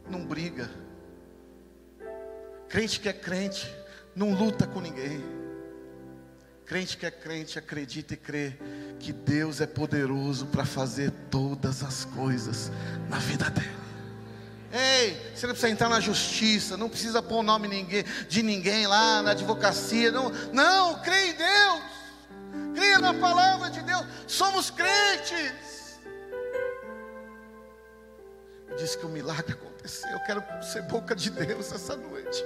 não 0.09 0.27
briga. 0.27 0.69
Crente 2.69 2.99
que 2.99 3.09
é 3.09 3.13
crente 3.13 3.71
não 4.15 4.35
luta 4.35 4.67
com 4.67 4.81
ninguém. 4.81 5.23
Crente 6.67 6.97
que 6.97 7.07
é 7.07 7.11
crente 7.11 7.59
acredita 7.59 8.15
e 8.15 8.17
crê 8.17 8.59
que 8.99 9.13
Deus 9.13 9.61
é 9.61 9.67
poderoso 9.67 10.47
para 10.47 10.65
fazer 10.65 11.11
todas 11.31 11.83
as 11.83 12.05
coisas 12.05 12.71
na 13.09 13.19
vida 13.19 13.51
dele. 13.51 13.82
Ei, 14.73 15.15
você 15.35 15.47
não 15.47 15.55
precisa 15.55 15.71
entrar 15.71 15.89
na 15.91 16.01
justiça, 16.01 16.77
não 16.77 16.89
precisa 16.89 17.23
pôr 17.23 17.41
o 17.41 17.43
nome 17.43 17.69
de 18.29 18.43
ninguém 18.43 18.87
lá 18.87 19.23
na 19.23 19.33
advocacia. 19.33 20.11
Não, 20.11 20.31
não, 20.53 20.99
crê 21.01 21.29
em 21.29 21.35
Deus, 21.35 21.83
creia 22.75 22.99
na 22.99 23.13
palavra 23.13 23.71
de 23.71 23.83
Deus. 23.83 24.05
Somos 24.27 24.71
crentes. 24.71 26.01
Diz 28.79 28.97
que 28.97 29.05
o 29.05 29.11
milagre 29.11 29.53
aconteceu. 29.53 30.11
Eu 30.11 30.21
quero 30.21 30.43
ser 30.63 30.83
boca 30.83 31.15
de 31.15 31.29
Deus 31.31 31.71
essa 31.71 31.95
noite 31.95 32.43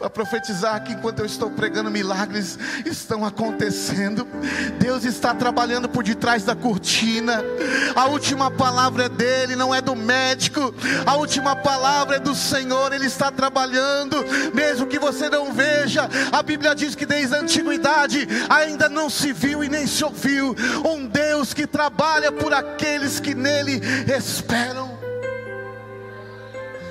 para 0.00 0.08
profetizar 0.08 0.82
que 0.82 0.94
enquanto 0.94 1.18
eu 1.18 1.26
estou 1.26 1.50
pregando, 1.50 1.90
milagres 1.90 2.58
estão 2.86 3.22
acontecendo. 3.24 4.26
Deus 4.78 5.04
está 5.04 5.34
trabalhando 5.34 5.90
por 5.90 6.02
detrás 6.02 6.42
da 6.42 6.56
cortina. 6.56 7.44
A 7.94 8.06
última 8.06 8.50
palavra 8.50 9.04
é 9.04 9.08
dele, 9.10 9.54
não 9.54 9.74
é 9.74 9.82
do 9.82 9.94
médico. 9.94 10.74
A 11.04 11.16
última 11.16 11.54
palavra 11.54 12.16
é 12.16 12.18
do 12.18 12.34
Senhor. 12.34 12.94
Ele 12.94 13.06
está 13.06 13.30
trabalhando, 13.30 14.16
mesmo 14.54 14.86
que 14.86 14.98
você 14.98 15.28
não 15.28 15.52
veja. 15.52 16.08
A 16.32 16.42
Bíblia 16.42 16.74
diz 16.74 16.94
que 16.94 17.04
desde 17.04 17.34
a 17.34 17.40
antiguidade 17.40 18.26
ainda 18.48 18.88
não 18.88 19.10
se 19.10 19.34
viu 19.34 19.62
e 19.62 19.68
nem 19.68 19.86
se 19.86 20.02
ouviu 20.02 20.56
um 20.84 21.06
Deus 21.06 21.52
que 21.52 21.66
trabalha 21.66 22.32
por 22.32 22.54
aqueles 22.54 23.20
que 23.20 23.34
nele 23.34 23.82
esperam. 24.06 24.99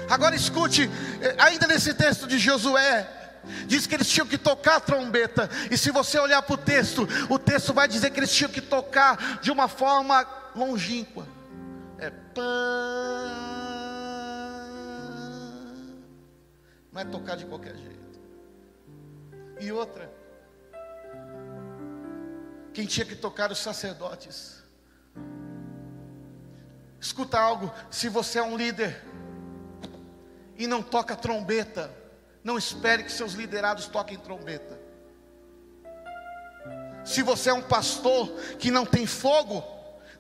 Agora 0.10 0.36
escute, 0.36 0.90
eh, 1.22 1.36
ainda 1.38 1.68
nesse 1.68 1.94
texto 1.94 2.26
de 2.26 2.40
Josué, 2.40 3.08
diz 3.68 3.86
que 3.86 3.96
eles 3.96 4.10
tinham 4.10 4.26
que 4.26 4.38
tocar 4.38 4.78
a 4.78 4.80
trombeta, 4.80 5.50
e 5.70 5.78
se 5.78 5.92
você 5.92 6.20
olhar 6.20 6.42
para 6.42 6.54
o 6.56 6.58
texto, 6.58 7.08
o 7.30 7.38
texto 7.38 7.74
vai 7.74 7.88
dizer 7.88 8.10
que 8.10 8.20
eles 8.20 8.34
tinham 8.34 8.52
que 8.52 8.62
tocar 8.62 9.40
de 9.40 9.52
uma 9.52 9.68
forma 9.68 10.26
longínqua. 10.56 11.28
É. 12.00 12.12
Não 16.92 17.02
é 17.02 17.06
tocar 17.06 17.36
de 17.36 17.46
qualquer 17.46 17.76
jeito. 17.76 18.20
E 19.60 19.72
outra, 19.72 20.12
quem 22.74 22.86
tinha 22.86 23.06
que 23.06 23.16
tocar 23.16 23.52
os 23.52 23.60
sacerdotes. 23.60 24.64
Escuta 27.00 27.40
algo, 27.40 27.72
se 27.90 28.10
você 28.10 28.40
é 28.40 28.44
um 28.44 28.58
líder, 28.58 29.02
e 30.60 30.68
não 30.68 30.84
toca 30.84 31.16
trombeta, 31.16 31.90
não 32.44 32.58
espere 32.58 33.04
que 33.04 33.12
seus 33.12 33.32
liderados 33.32 33.88
toquem 33.88 34.18
trombeta. 34.18 34.78
Se 37.06 37.24
você 37.24 37.50
é 37.50 37.54
um 37.54 37.62
pastor 37.62 38.30
que 38.60 38.70
não 38.70 38.86
tem 38.86 39.06
fogo, 39.06 39.64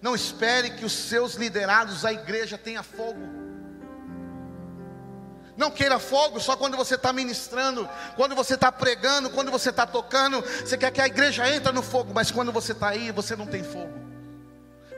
não 0.01 0.15
espere 0.15 0.71
que 0.71 0.85
os 0.85 0.93
seus 0.93 1.35
liderados, 1.35 2.05
a 2.05 2.13
igreja, 2.13 2.57
tenha 2.57 2.81
fogo. 2.81 3.19
Não 5.57 5.69
queira 5.69 5.99
fogo 5.99 6.39
só 6.39 6.55
quando 6.55 6.77
você 6.77 6.95
está 6.95 7.11
ministrando, 7.11 7.87
quando 8.15 8.33
você 8.33 8.53
está 8.53 8.71
pregando, 8.71 9.29
quando 9.29 9.51
você 9.51 9.71
está 9.71 9.85
tocando. 9.85 10.41
Você 10.41 10.77
quer 10.77 10.89
que 10.89 11.01
a 11.01 11.07
igreja 11.07 11.53
entre 11.53 11.73
no 11.73 11.81
fogo, 11.83 12.13
mas 12.15 12.31
quando 12.31 12.49
você 12.49 12.71
está 12.71 12.87
aí, 12.87 13.11
você 13.11 13.35
não 13.35 13.45
tem 13.45 13.61
fogo. 13.61 14.08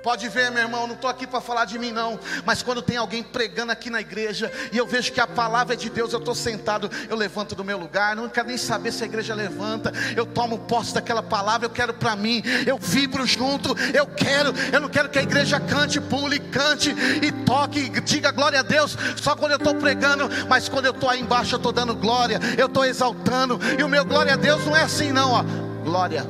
Pode 0.03 0.27
ver, 0.29 0.49
meu 0.49 0.63
irmão, 0.63 0.87
não 0.87 0.95
estou 0.95 1.09
aqui 1.09 1.27
para 1.27 1.39
falar 1.39 1.65
de 1.65 1.77
mim, 1.77 1.91
não. 1.91 2.19
Mas 2.43 2.63
quando 2.63 2.81
tem 2.81 2.97
alguém 2.97 3.21
pregando 3.21 3.71
aqui 3.71 3.89
na 3.89 4.01
igreja 4.01 4.51
e 4.71 4.77
eu 4.77 4.87
vejo 4.87 5.11
que 5.11 5.21
a 5.21 5.27
palavra 5.27 5.75
é 5.75 5.77
de 5.77 5.89
Deus, 5.89 6.11
eu 6.11 6.19
estou 6.19 6.33
sentado, 6.33 6.89
eu 7.07 7.15
levanto 7.15 7.53
do 7.53 7.63
meu 7.63 7.77
lugar, 7.77 8.15
não 8.15 8.27
quero 8.27 8.47
nem 8.47 8.57
saber 8.57 8.91
se 8.91 9.03
a 9.03 9.05
igreja 9.05 9.35
levanta. 9.35 9.91
Eu 10.15 10.25
tomo 10.25 10.57
posse 10.59 10.93
daquela 10.93 11.21
palavra, 11.21 11.67
eu 11.67 11.69
quero 11.69 11.93
para 11.93 12.15
mim, 12.15 12.41
eu 12.65 12.77
vibro 12.77 13.25
junto, 13.27 13.75
eu 13.93 14.07
quero, 14.07 14.53
eu 14.71 14.81
não 14.81 14.89
quero 14.89 15.09
que 15.09 15.19
a 15.19 15.23
igreja 15.23 15.59
cante, 15.59 16.01
pule, 16.01 16.39
cante 16.39 16.89
e 17.21 17.31
toque, 17.31 17.89
diga 18.01 18.31
glória 18.31 18.59
a 18.59 18.63
Deus, 18.63 18.97
só 19.21 19.35
quando 19.35 19.51
eu 19.51 19.57
estou 19.57 19.75
pregando, 19.75 20.29
mas 20.49 20.67
quando 20.67 20.85
eu 20.85 20.91
estou 20.91 21.09
aí 21.09 21.21
embaixo, 21.21 21.55
eu 21.55 21.57
estou 21.57 21.71
dando 21.71 21.95
glória, 21.95 22.39
eu 22.57 22.65
estou 22.65 22.85
exaltando, 22.85 23.59
e 23.77 23.83
o 23.83 23.89
meu 23.89 24.03
glória 24.03 24.33
a 24.33 24.37
Deus 24.37 24.65
não 24.65 24.75
é 24.75 24.83
assim, 24.83 25.11
não, 25.11 25.31
ó. 25.31 25.43
Glória, 25.83 26.25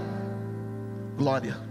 glória 1.17 1.70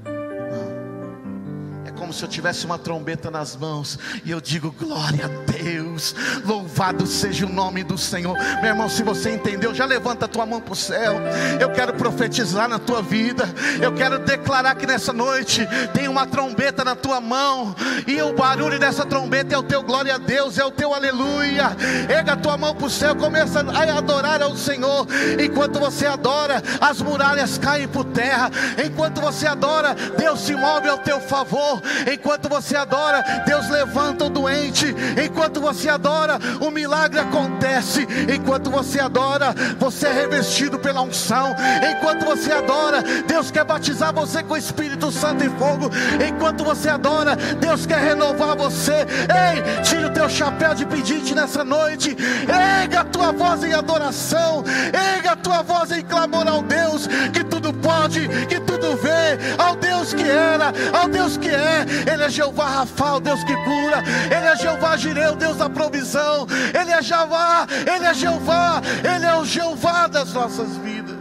como 2.10 2.18
se 2.18 2.24
eu 2.24 2.28
tivesse 2.28 2.66
uma 2.66 2.76
trombeta 2.76 3.30
nas 3.30 3.54
mãos 3.54 3.96
e 4.24 4.32
eu 4.32 4.40
digo 4.40 4.72
glória 4.72 5.26
a 5.26 5.52
Deus, 5.52 6.12
louvado 6.44 7.06
seja 7.06 7.46
o 7.46 7.48
nome 7.48 7.84
do 7.84 7.96
Senhor. 7.96 8.36
Meu 8.60 8.70
irmão, 8.70 8.88
se 8.88 9.04
você 9.04 9.30
entendeu, 9.30 9.72
já 9.72 9.84
levanta 9.84 10.24
a 10.24 10.28
tua 10.28 10.44
mão 10.44 10.60
para 10.60 10.72
o 10.72 10.76
céu. 10.76 11.20
Eu 11.60 11.70
quero 11.70 11.94
profetizar 11.94 12.68
na 12.68 12.80
tua 12.80 13.00
vida, 13.00 13.48
eu 13.80 13.94
quero 13.94 14.18
declarar 14.18 14.74
que 14.74 14.88
nessa 14.88 15.12
noite 15.12 15.64
tem 15.94 16.08
uma 16.08 16.26
trombeta 16.26 16.82
na 16.82 16.96
tua 16.96 17.20
mão 17.20 17.76
e 18.08 18.20
o 18.20 18.32
barulho 18.32 18.80
dessa 18.80 19.06
trombeta 19.06 19.54
é 19.54 19.58
o 19.58 19.62
teu 19.62 19.80
glória 19.80 20.16
a 20.16 20.18
Deus, 20.18 20.58
é 20.58 20.64
o 20.64 20.70
teu 20.72 20.92
aleluia. 20.92 21.76
Erga 22.08 22.32
a 22.32 22.36
tua 22.36 22.56
mão 22.56 22.74
para 22.74 22.86
o 22.88 22.90
céu, 22.90 23.14
começa 23.14 23.60
a 23.60 23.98
adorar 23.98 24.42
ao 24.42 24.56
Senhor. 24.56 25.06
Enquanto 25.40 25.78
você 25.78 26.06
adora, 26.06 26.60
as 26.80 27.00
muralhas 27.00 27.56
caem 27.56 27.86
por 27.86 28.04
terra. 28.06 28.50
Enquanto 28.84 29.20
você 29.20 29.46
adora, 29.46 29.94
Deus 30.18 30.40
se 30.40 30.56
move 30.56 30.88
ao 30.88 30.98
teu 30.98 31.20
favor. 31.20 31.80
Enquanto 32.12 32.48
você 32.48 32.76
adora, 32.76 33.22
Deus 33.46 33.68
levanta 33.68 34.24
o 34.24 34.30
doente. 34.30 34.94
Enquanto 35.22 35.60
você 35.60 35.88
adora, 35.88 36.38
o 36.60 36.70
milagre 36.70 37.20
acontece. 37.20 38.06
Enquanto 38.32 38.70
você 38.70 39.00
adora, 39.00 39.54
você 39.78 40.06
é 40.06 40.12
revestido 40.12 40.78
pela 40.78 41.02
unção. 41.02 41.54
Enquanto 41.90 42.24
você 42.24 42.52
adora, 42.52 43.02
Deus 43.26 43.50
quer 43.50 43.64
batizar 43.64 44.12
você 44.12 44.42
com 44.42 44.54
o 44.54 44.56
Espírito 44.56 45.10
Santo 45.10 45.44
e 45.44 45.48
fogo. 45.50 45.90
Enquanto 46.26 46.64
você 46.64 46.88
adora, 46.88 47.36
Deus 47.36 47.86
quer 47.86 48.00
renovar 48.00 48.56
você. 48.56 49.06
Ei, 49.28 49.82
tira 49.82 50.08
o 50.08 50.10
teu 50.10 50.28
chapéu 50.28 50.74
de 50.74 50.86
pedinte 50.86 51.34
nessa 51.34 51.64
noite. 51.64 52.16
Erga 52.48 53.00
a 53.00 53.04
tua 53.04 53.32
voz 53.32 53.64
em 53.64 53.72
adoração. 53.72 54.64
Erga 54.92 55.32
a 55.32 55.36
tua 55.36 55.62
voz 55.62 55.90
em 55.90 56.02
clamor 56.02 56.46
ao 56.46 56.62
Deus 56.62 57.08
que 57.32 57.44
tudo 57.44 57.72
pode, 57.72 58.28
que 58.46 58.60
tudo 58.60 58.96
vê. 58.96 59.38
Ao 59.58 59.76
Deus 59.76 60.14
que 60.14 60.22
era, 60.22 60.72
ao 60.92 61.08
Deus 61.08 61.36
que 61.36 61.48
é. 61.48 61.86
Ele 62.10 62.24
é 62.24 62.30
Jeová 62.30 62.68
Rafa, 62.68 63.14
o 63.14 63.20
Deus 63.20 63.42
que 63.44 63.54
cura, 63.54 64.02
Ele 64.26 64.46
é 64.46 64.56
Jeová 64.56 64.96
Jireu, 64.96 65.36
Deus 65.36 65.56
da 65.56 65.68
provisão, 65.68 66.46
Ele 66.78 66.90
é 66.90 67.02
Javá, 67.02 67.66
Ele 67.70 68.04
é 68.04 68.14
Jeová, 68.14 68.80
Ele 69.14 69.26
é 69.26 69.34
o 69.34 69.44
Jeová 69.44 70.06
das 70.06 70.32
nossas 70.32 70.76
vidas. 70.76 71.18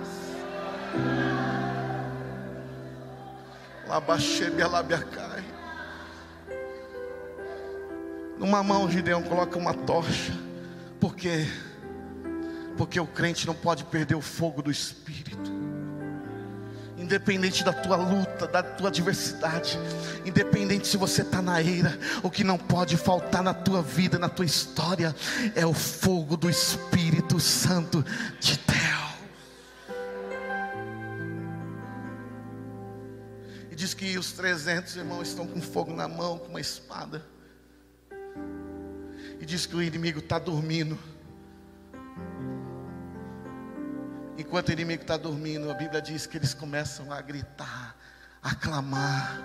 Labaxebe 3.87 4.61
alabiacai. 4.61 5.43
Numa 8.37 8.63
mão 8.63 8.89
Gideão 8.89 9.21
coloca 9.23 9.57
uma 9.57 9.73
tocha, 9.73 10.33
porque 10.99 11.47
porque 12.77 12.97
o 12.97 13.05
crente 13.05 13.45
não 13.45 13.53
pode 13.53 13.83
perder 13.83 14.15
o 14.15 14.21
fogo 14.21 14.61
do 14.61 14.71
Espírito 14.71 15.51
independente 17.09 17.63
da 17.63 17.73
tua 17.73 17.95
luta, 17.95 18.45
da 18.45 18.61
tua 18.61 18.89
adversidade, 18.89 19.79
independente 20.23 20.87
se 20.87 20.95
você 20.95 21.23
está 21.23 21.41
na 21.41 21.59
eira, 21.59 21.97
o 22.21 22.29
que 22.29 22.43
não 22.43 22.55
pode 22.55 22.95
faltar 22.97 23.41
na 23.41 23.51
tua 23.51 23.81
vida, 23.81 24.19
na 24.19 24.29
tua 24.29 24.45
história, 24.45 25.15
é 25.55 25.65
o 25.65 25.73
fogo 25.73 26.37
do 26.37 26.47
Espírito 26.47 27.39
Santo 27.39 28.05
de 28.39 28.59
Deus. 28.59 29.09
E 33.71 33.75
diz 33.75 33.95
que 33.95 34.15
os 34.15 34.31
300 34.33 34.95
irmãos 34.95 35.29
estão 35.29 35.47
com 35.47 35.59
fogo 35.59 35.91
na 35.91 36.07
mão, 36.07 36.37
com 36.37 36.49
uma 36.49 36.61
espada. 36.61 37.25
E 39.39 39.45
diz 39.47 39.65
que 39.65 39.75
o 39.75 39.81
inimigo 39.81 40.19
está 40.19 40.37
dormindo. 40.37 40.95
Enquanto 44.39 44.69
o 44.69 44.71
inimigo 44.71 45.01
está 45.01 45.17
dormindo, 45.17 45.69
a 45.69 45.73
Bíblia 45.73 46.01
diz 46.01 46.25
que 46.25 46.37
eles 46.37 46.53
começam 46.53 47.11
a 47.11 47.19
gritar, 47.19 47.93
a 48.41 48.55
clamar. 48.55 49.37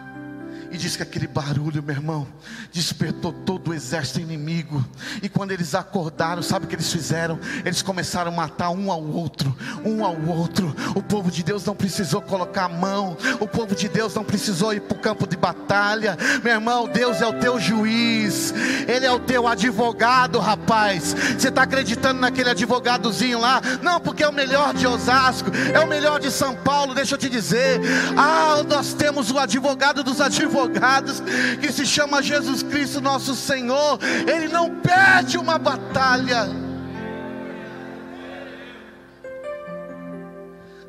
E 0.71 0.77
diz 0.77 0.97
que 0.97 1.03
aquele 1.03 1.27
barulho, 1.27 1.83
meu 1.83 1.95
irmão, 1.95 2.27
despertou 2.73 3.33
todo 3.33 3.71
o 3.71 3.75
exército 3.75 4.21
inimigo. 4.21 4.85
E 5.23 5.29
quando 5.29 5.53
eles 5.53 5.75
acordaram, 5.75 6.43
sabe 6.43 6.65
o 6.65 6.69
que 6.69 6.75
eles 6.75 6.93
fizeram? 6.93 7.39
Eles 7.65 7.81
começaram 7.81 8.33
a 8.33 8.35
matar 8.35 8.71
um 8.71 8.91
ao 8.91 9.03
outro, 9.03 9.57
um 9.85 10.05
ao 10.05 10.21
outro. 10.23 10.75
O 10.95 11.03
povo 11.03 11.31
de 11.31 11.43
Deus 11.43 11.65
não 11.65 11.75
precisou 11.75 12.21
colocar 12.21 12.65
a 12.65 12.69
mão, 12.69 13.17
o 13.41 13.47
povo 13.47 13.75
de 13.75 13.89
Deus 13.89 14.15
não 14.15 14.25
precisou 14.25 14.75
ir 14.75 14.81
para 14.81 14.97
o 14.97 15.01
campo 15.01 15.27
de 15.27 15.37
batalha. 15.37 16.17
Meu 16.43 16.55
irmão, 16.55 16.89
Deus 16.89 17.21
é 17.23 17.27
o 17.27 17.39
teu 17.39 17.61
juiz, 17.61 18.53
Ele 18.89 19.07
é 19.07 19.13
o 19.13 19.21
teu 19.21 19.47
advogado, 19.47 20.39
rapaz. 20.39 21.15
Você 21.39 21.49
está 21.49 21.63
acreditando 21.63 22.21
naquele 22.21 22.51
advogadozinho 22.51 23.39
lá? 23.41 23.61
Não, 23.81 24.01
porque 24.01 24.25
é 24.25 24.29
o 24.29 24.33
melhor 24.33 24.75
de 24.75 24.87
Osasco, 24.87 25.51
é 25.73 25.79
o 25.79 25.87
melhor 25.87 26.19
de 26.19 26.31
São 26.31 26.55
Paulo. 26.57 26.95
Deixa 26.95 27.15
eu 27.15 27.19
te 27.19 27.31
dizer, 27.31 27.81
ah, 28.17 28.63
nós 28.69 28.93
temos 28.93 29.31
o 29.31 29.39
advogado 29.39 30.03
dos 30.03 30.21
advogados 30.21 30.44
advogados, 30.45 31.23
que 31.61 31.73
se 31.73 31.87
chama 31.87 32.23
Jesus 32.23 32.63
Cristo, 32.63 33.01
nosso 33.01 33.35
Senhor. 33.35 33.99
Ele 34.03 34.49
não 34.49 34.81
perde 34.81 35.39
uma 35.39 35.59
batalha. 35.59 36.47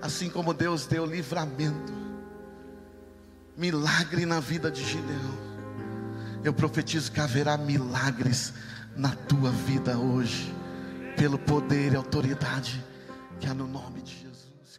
Assim 0.01 0.29
como 0.29 0.53
Deus 0.53 0.85
deu 0.85 1.05
livramento, 1.05 1.93
milagre 3.57 4.25
na 4.25 4.39
vida 4.39 4.69
de 4.69 4.83
Gideão. 4.83 5.45
Eu 6.43 6.53
profetizo 6.53 7.11
que 7.11 7.19
haverá 7.19 7.57
milagres 7.57 8.53
na 8.95 9.09
tua 9.09 9.49
vida 9.49 9.97
hoje, 9.97 10.53
pelo 11.17 11.39
poder 11.39 11.93
e 11.93 11.95
autoridade 11.95 12.83
que 13.39 13.47
há 13.47 13.53
no 13.53 13.67
nome 13.67 14.01
de. 14.01 14.24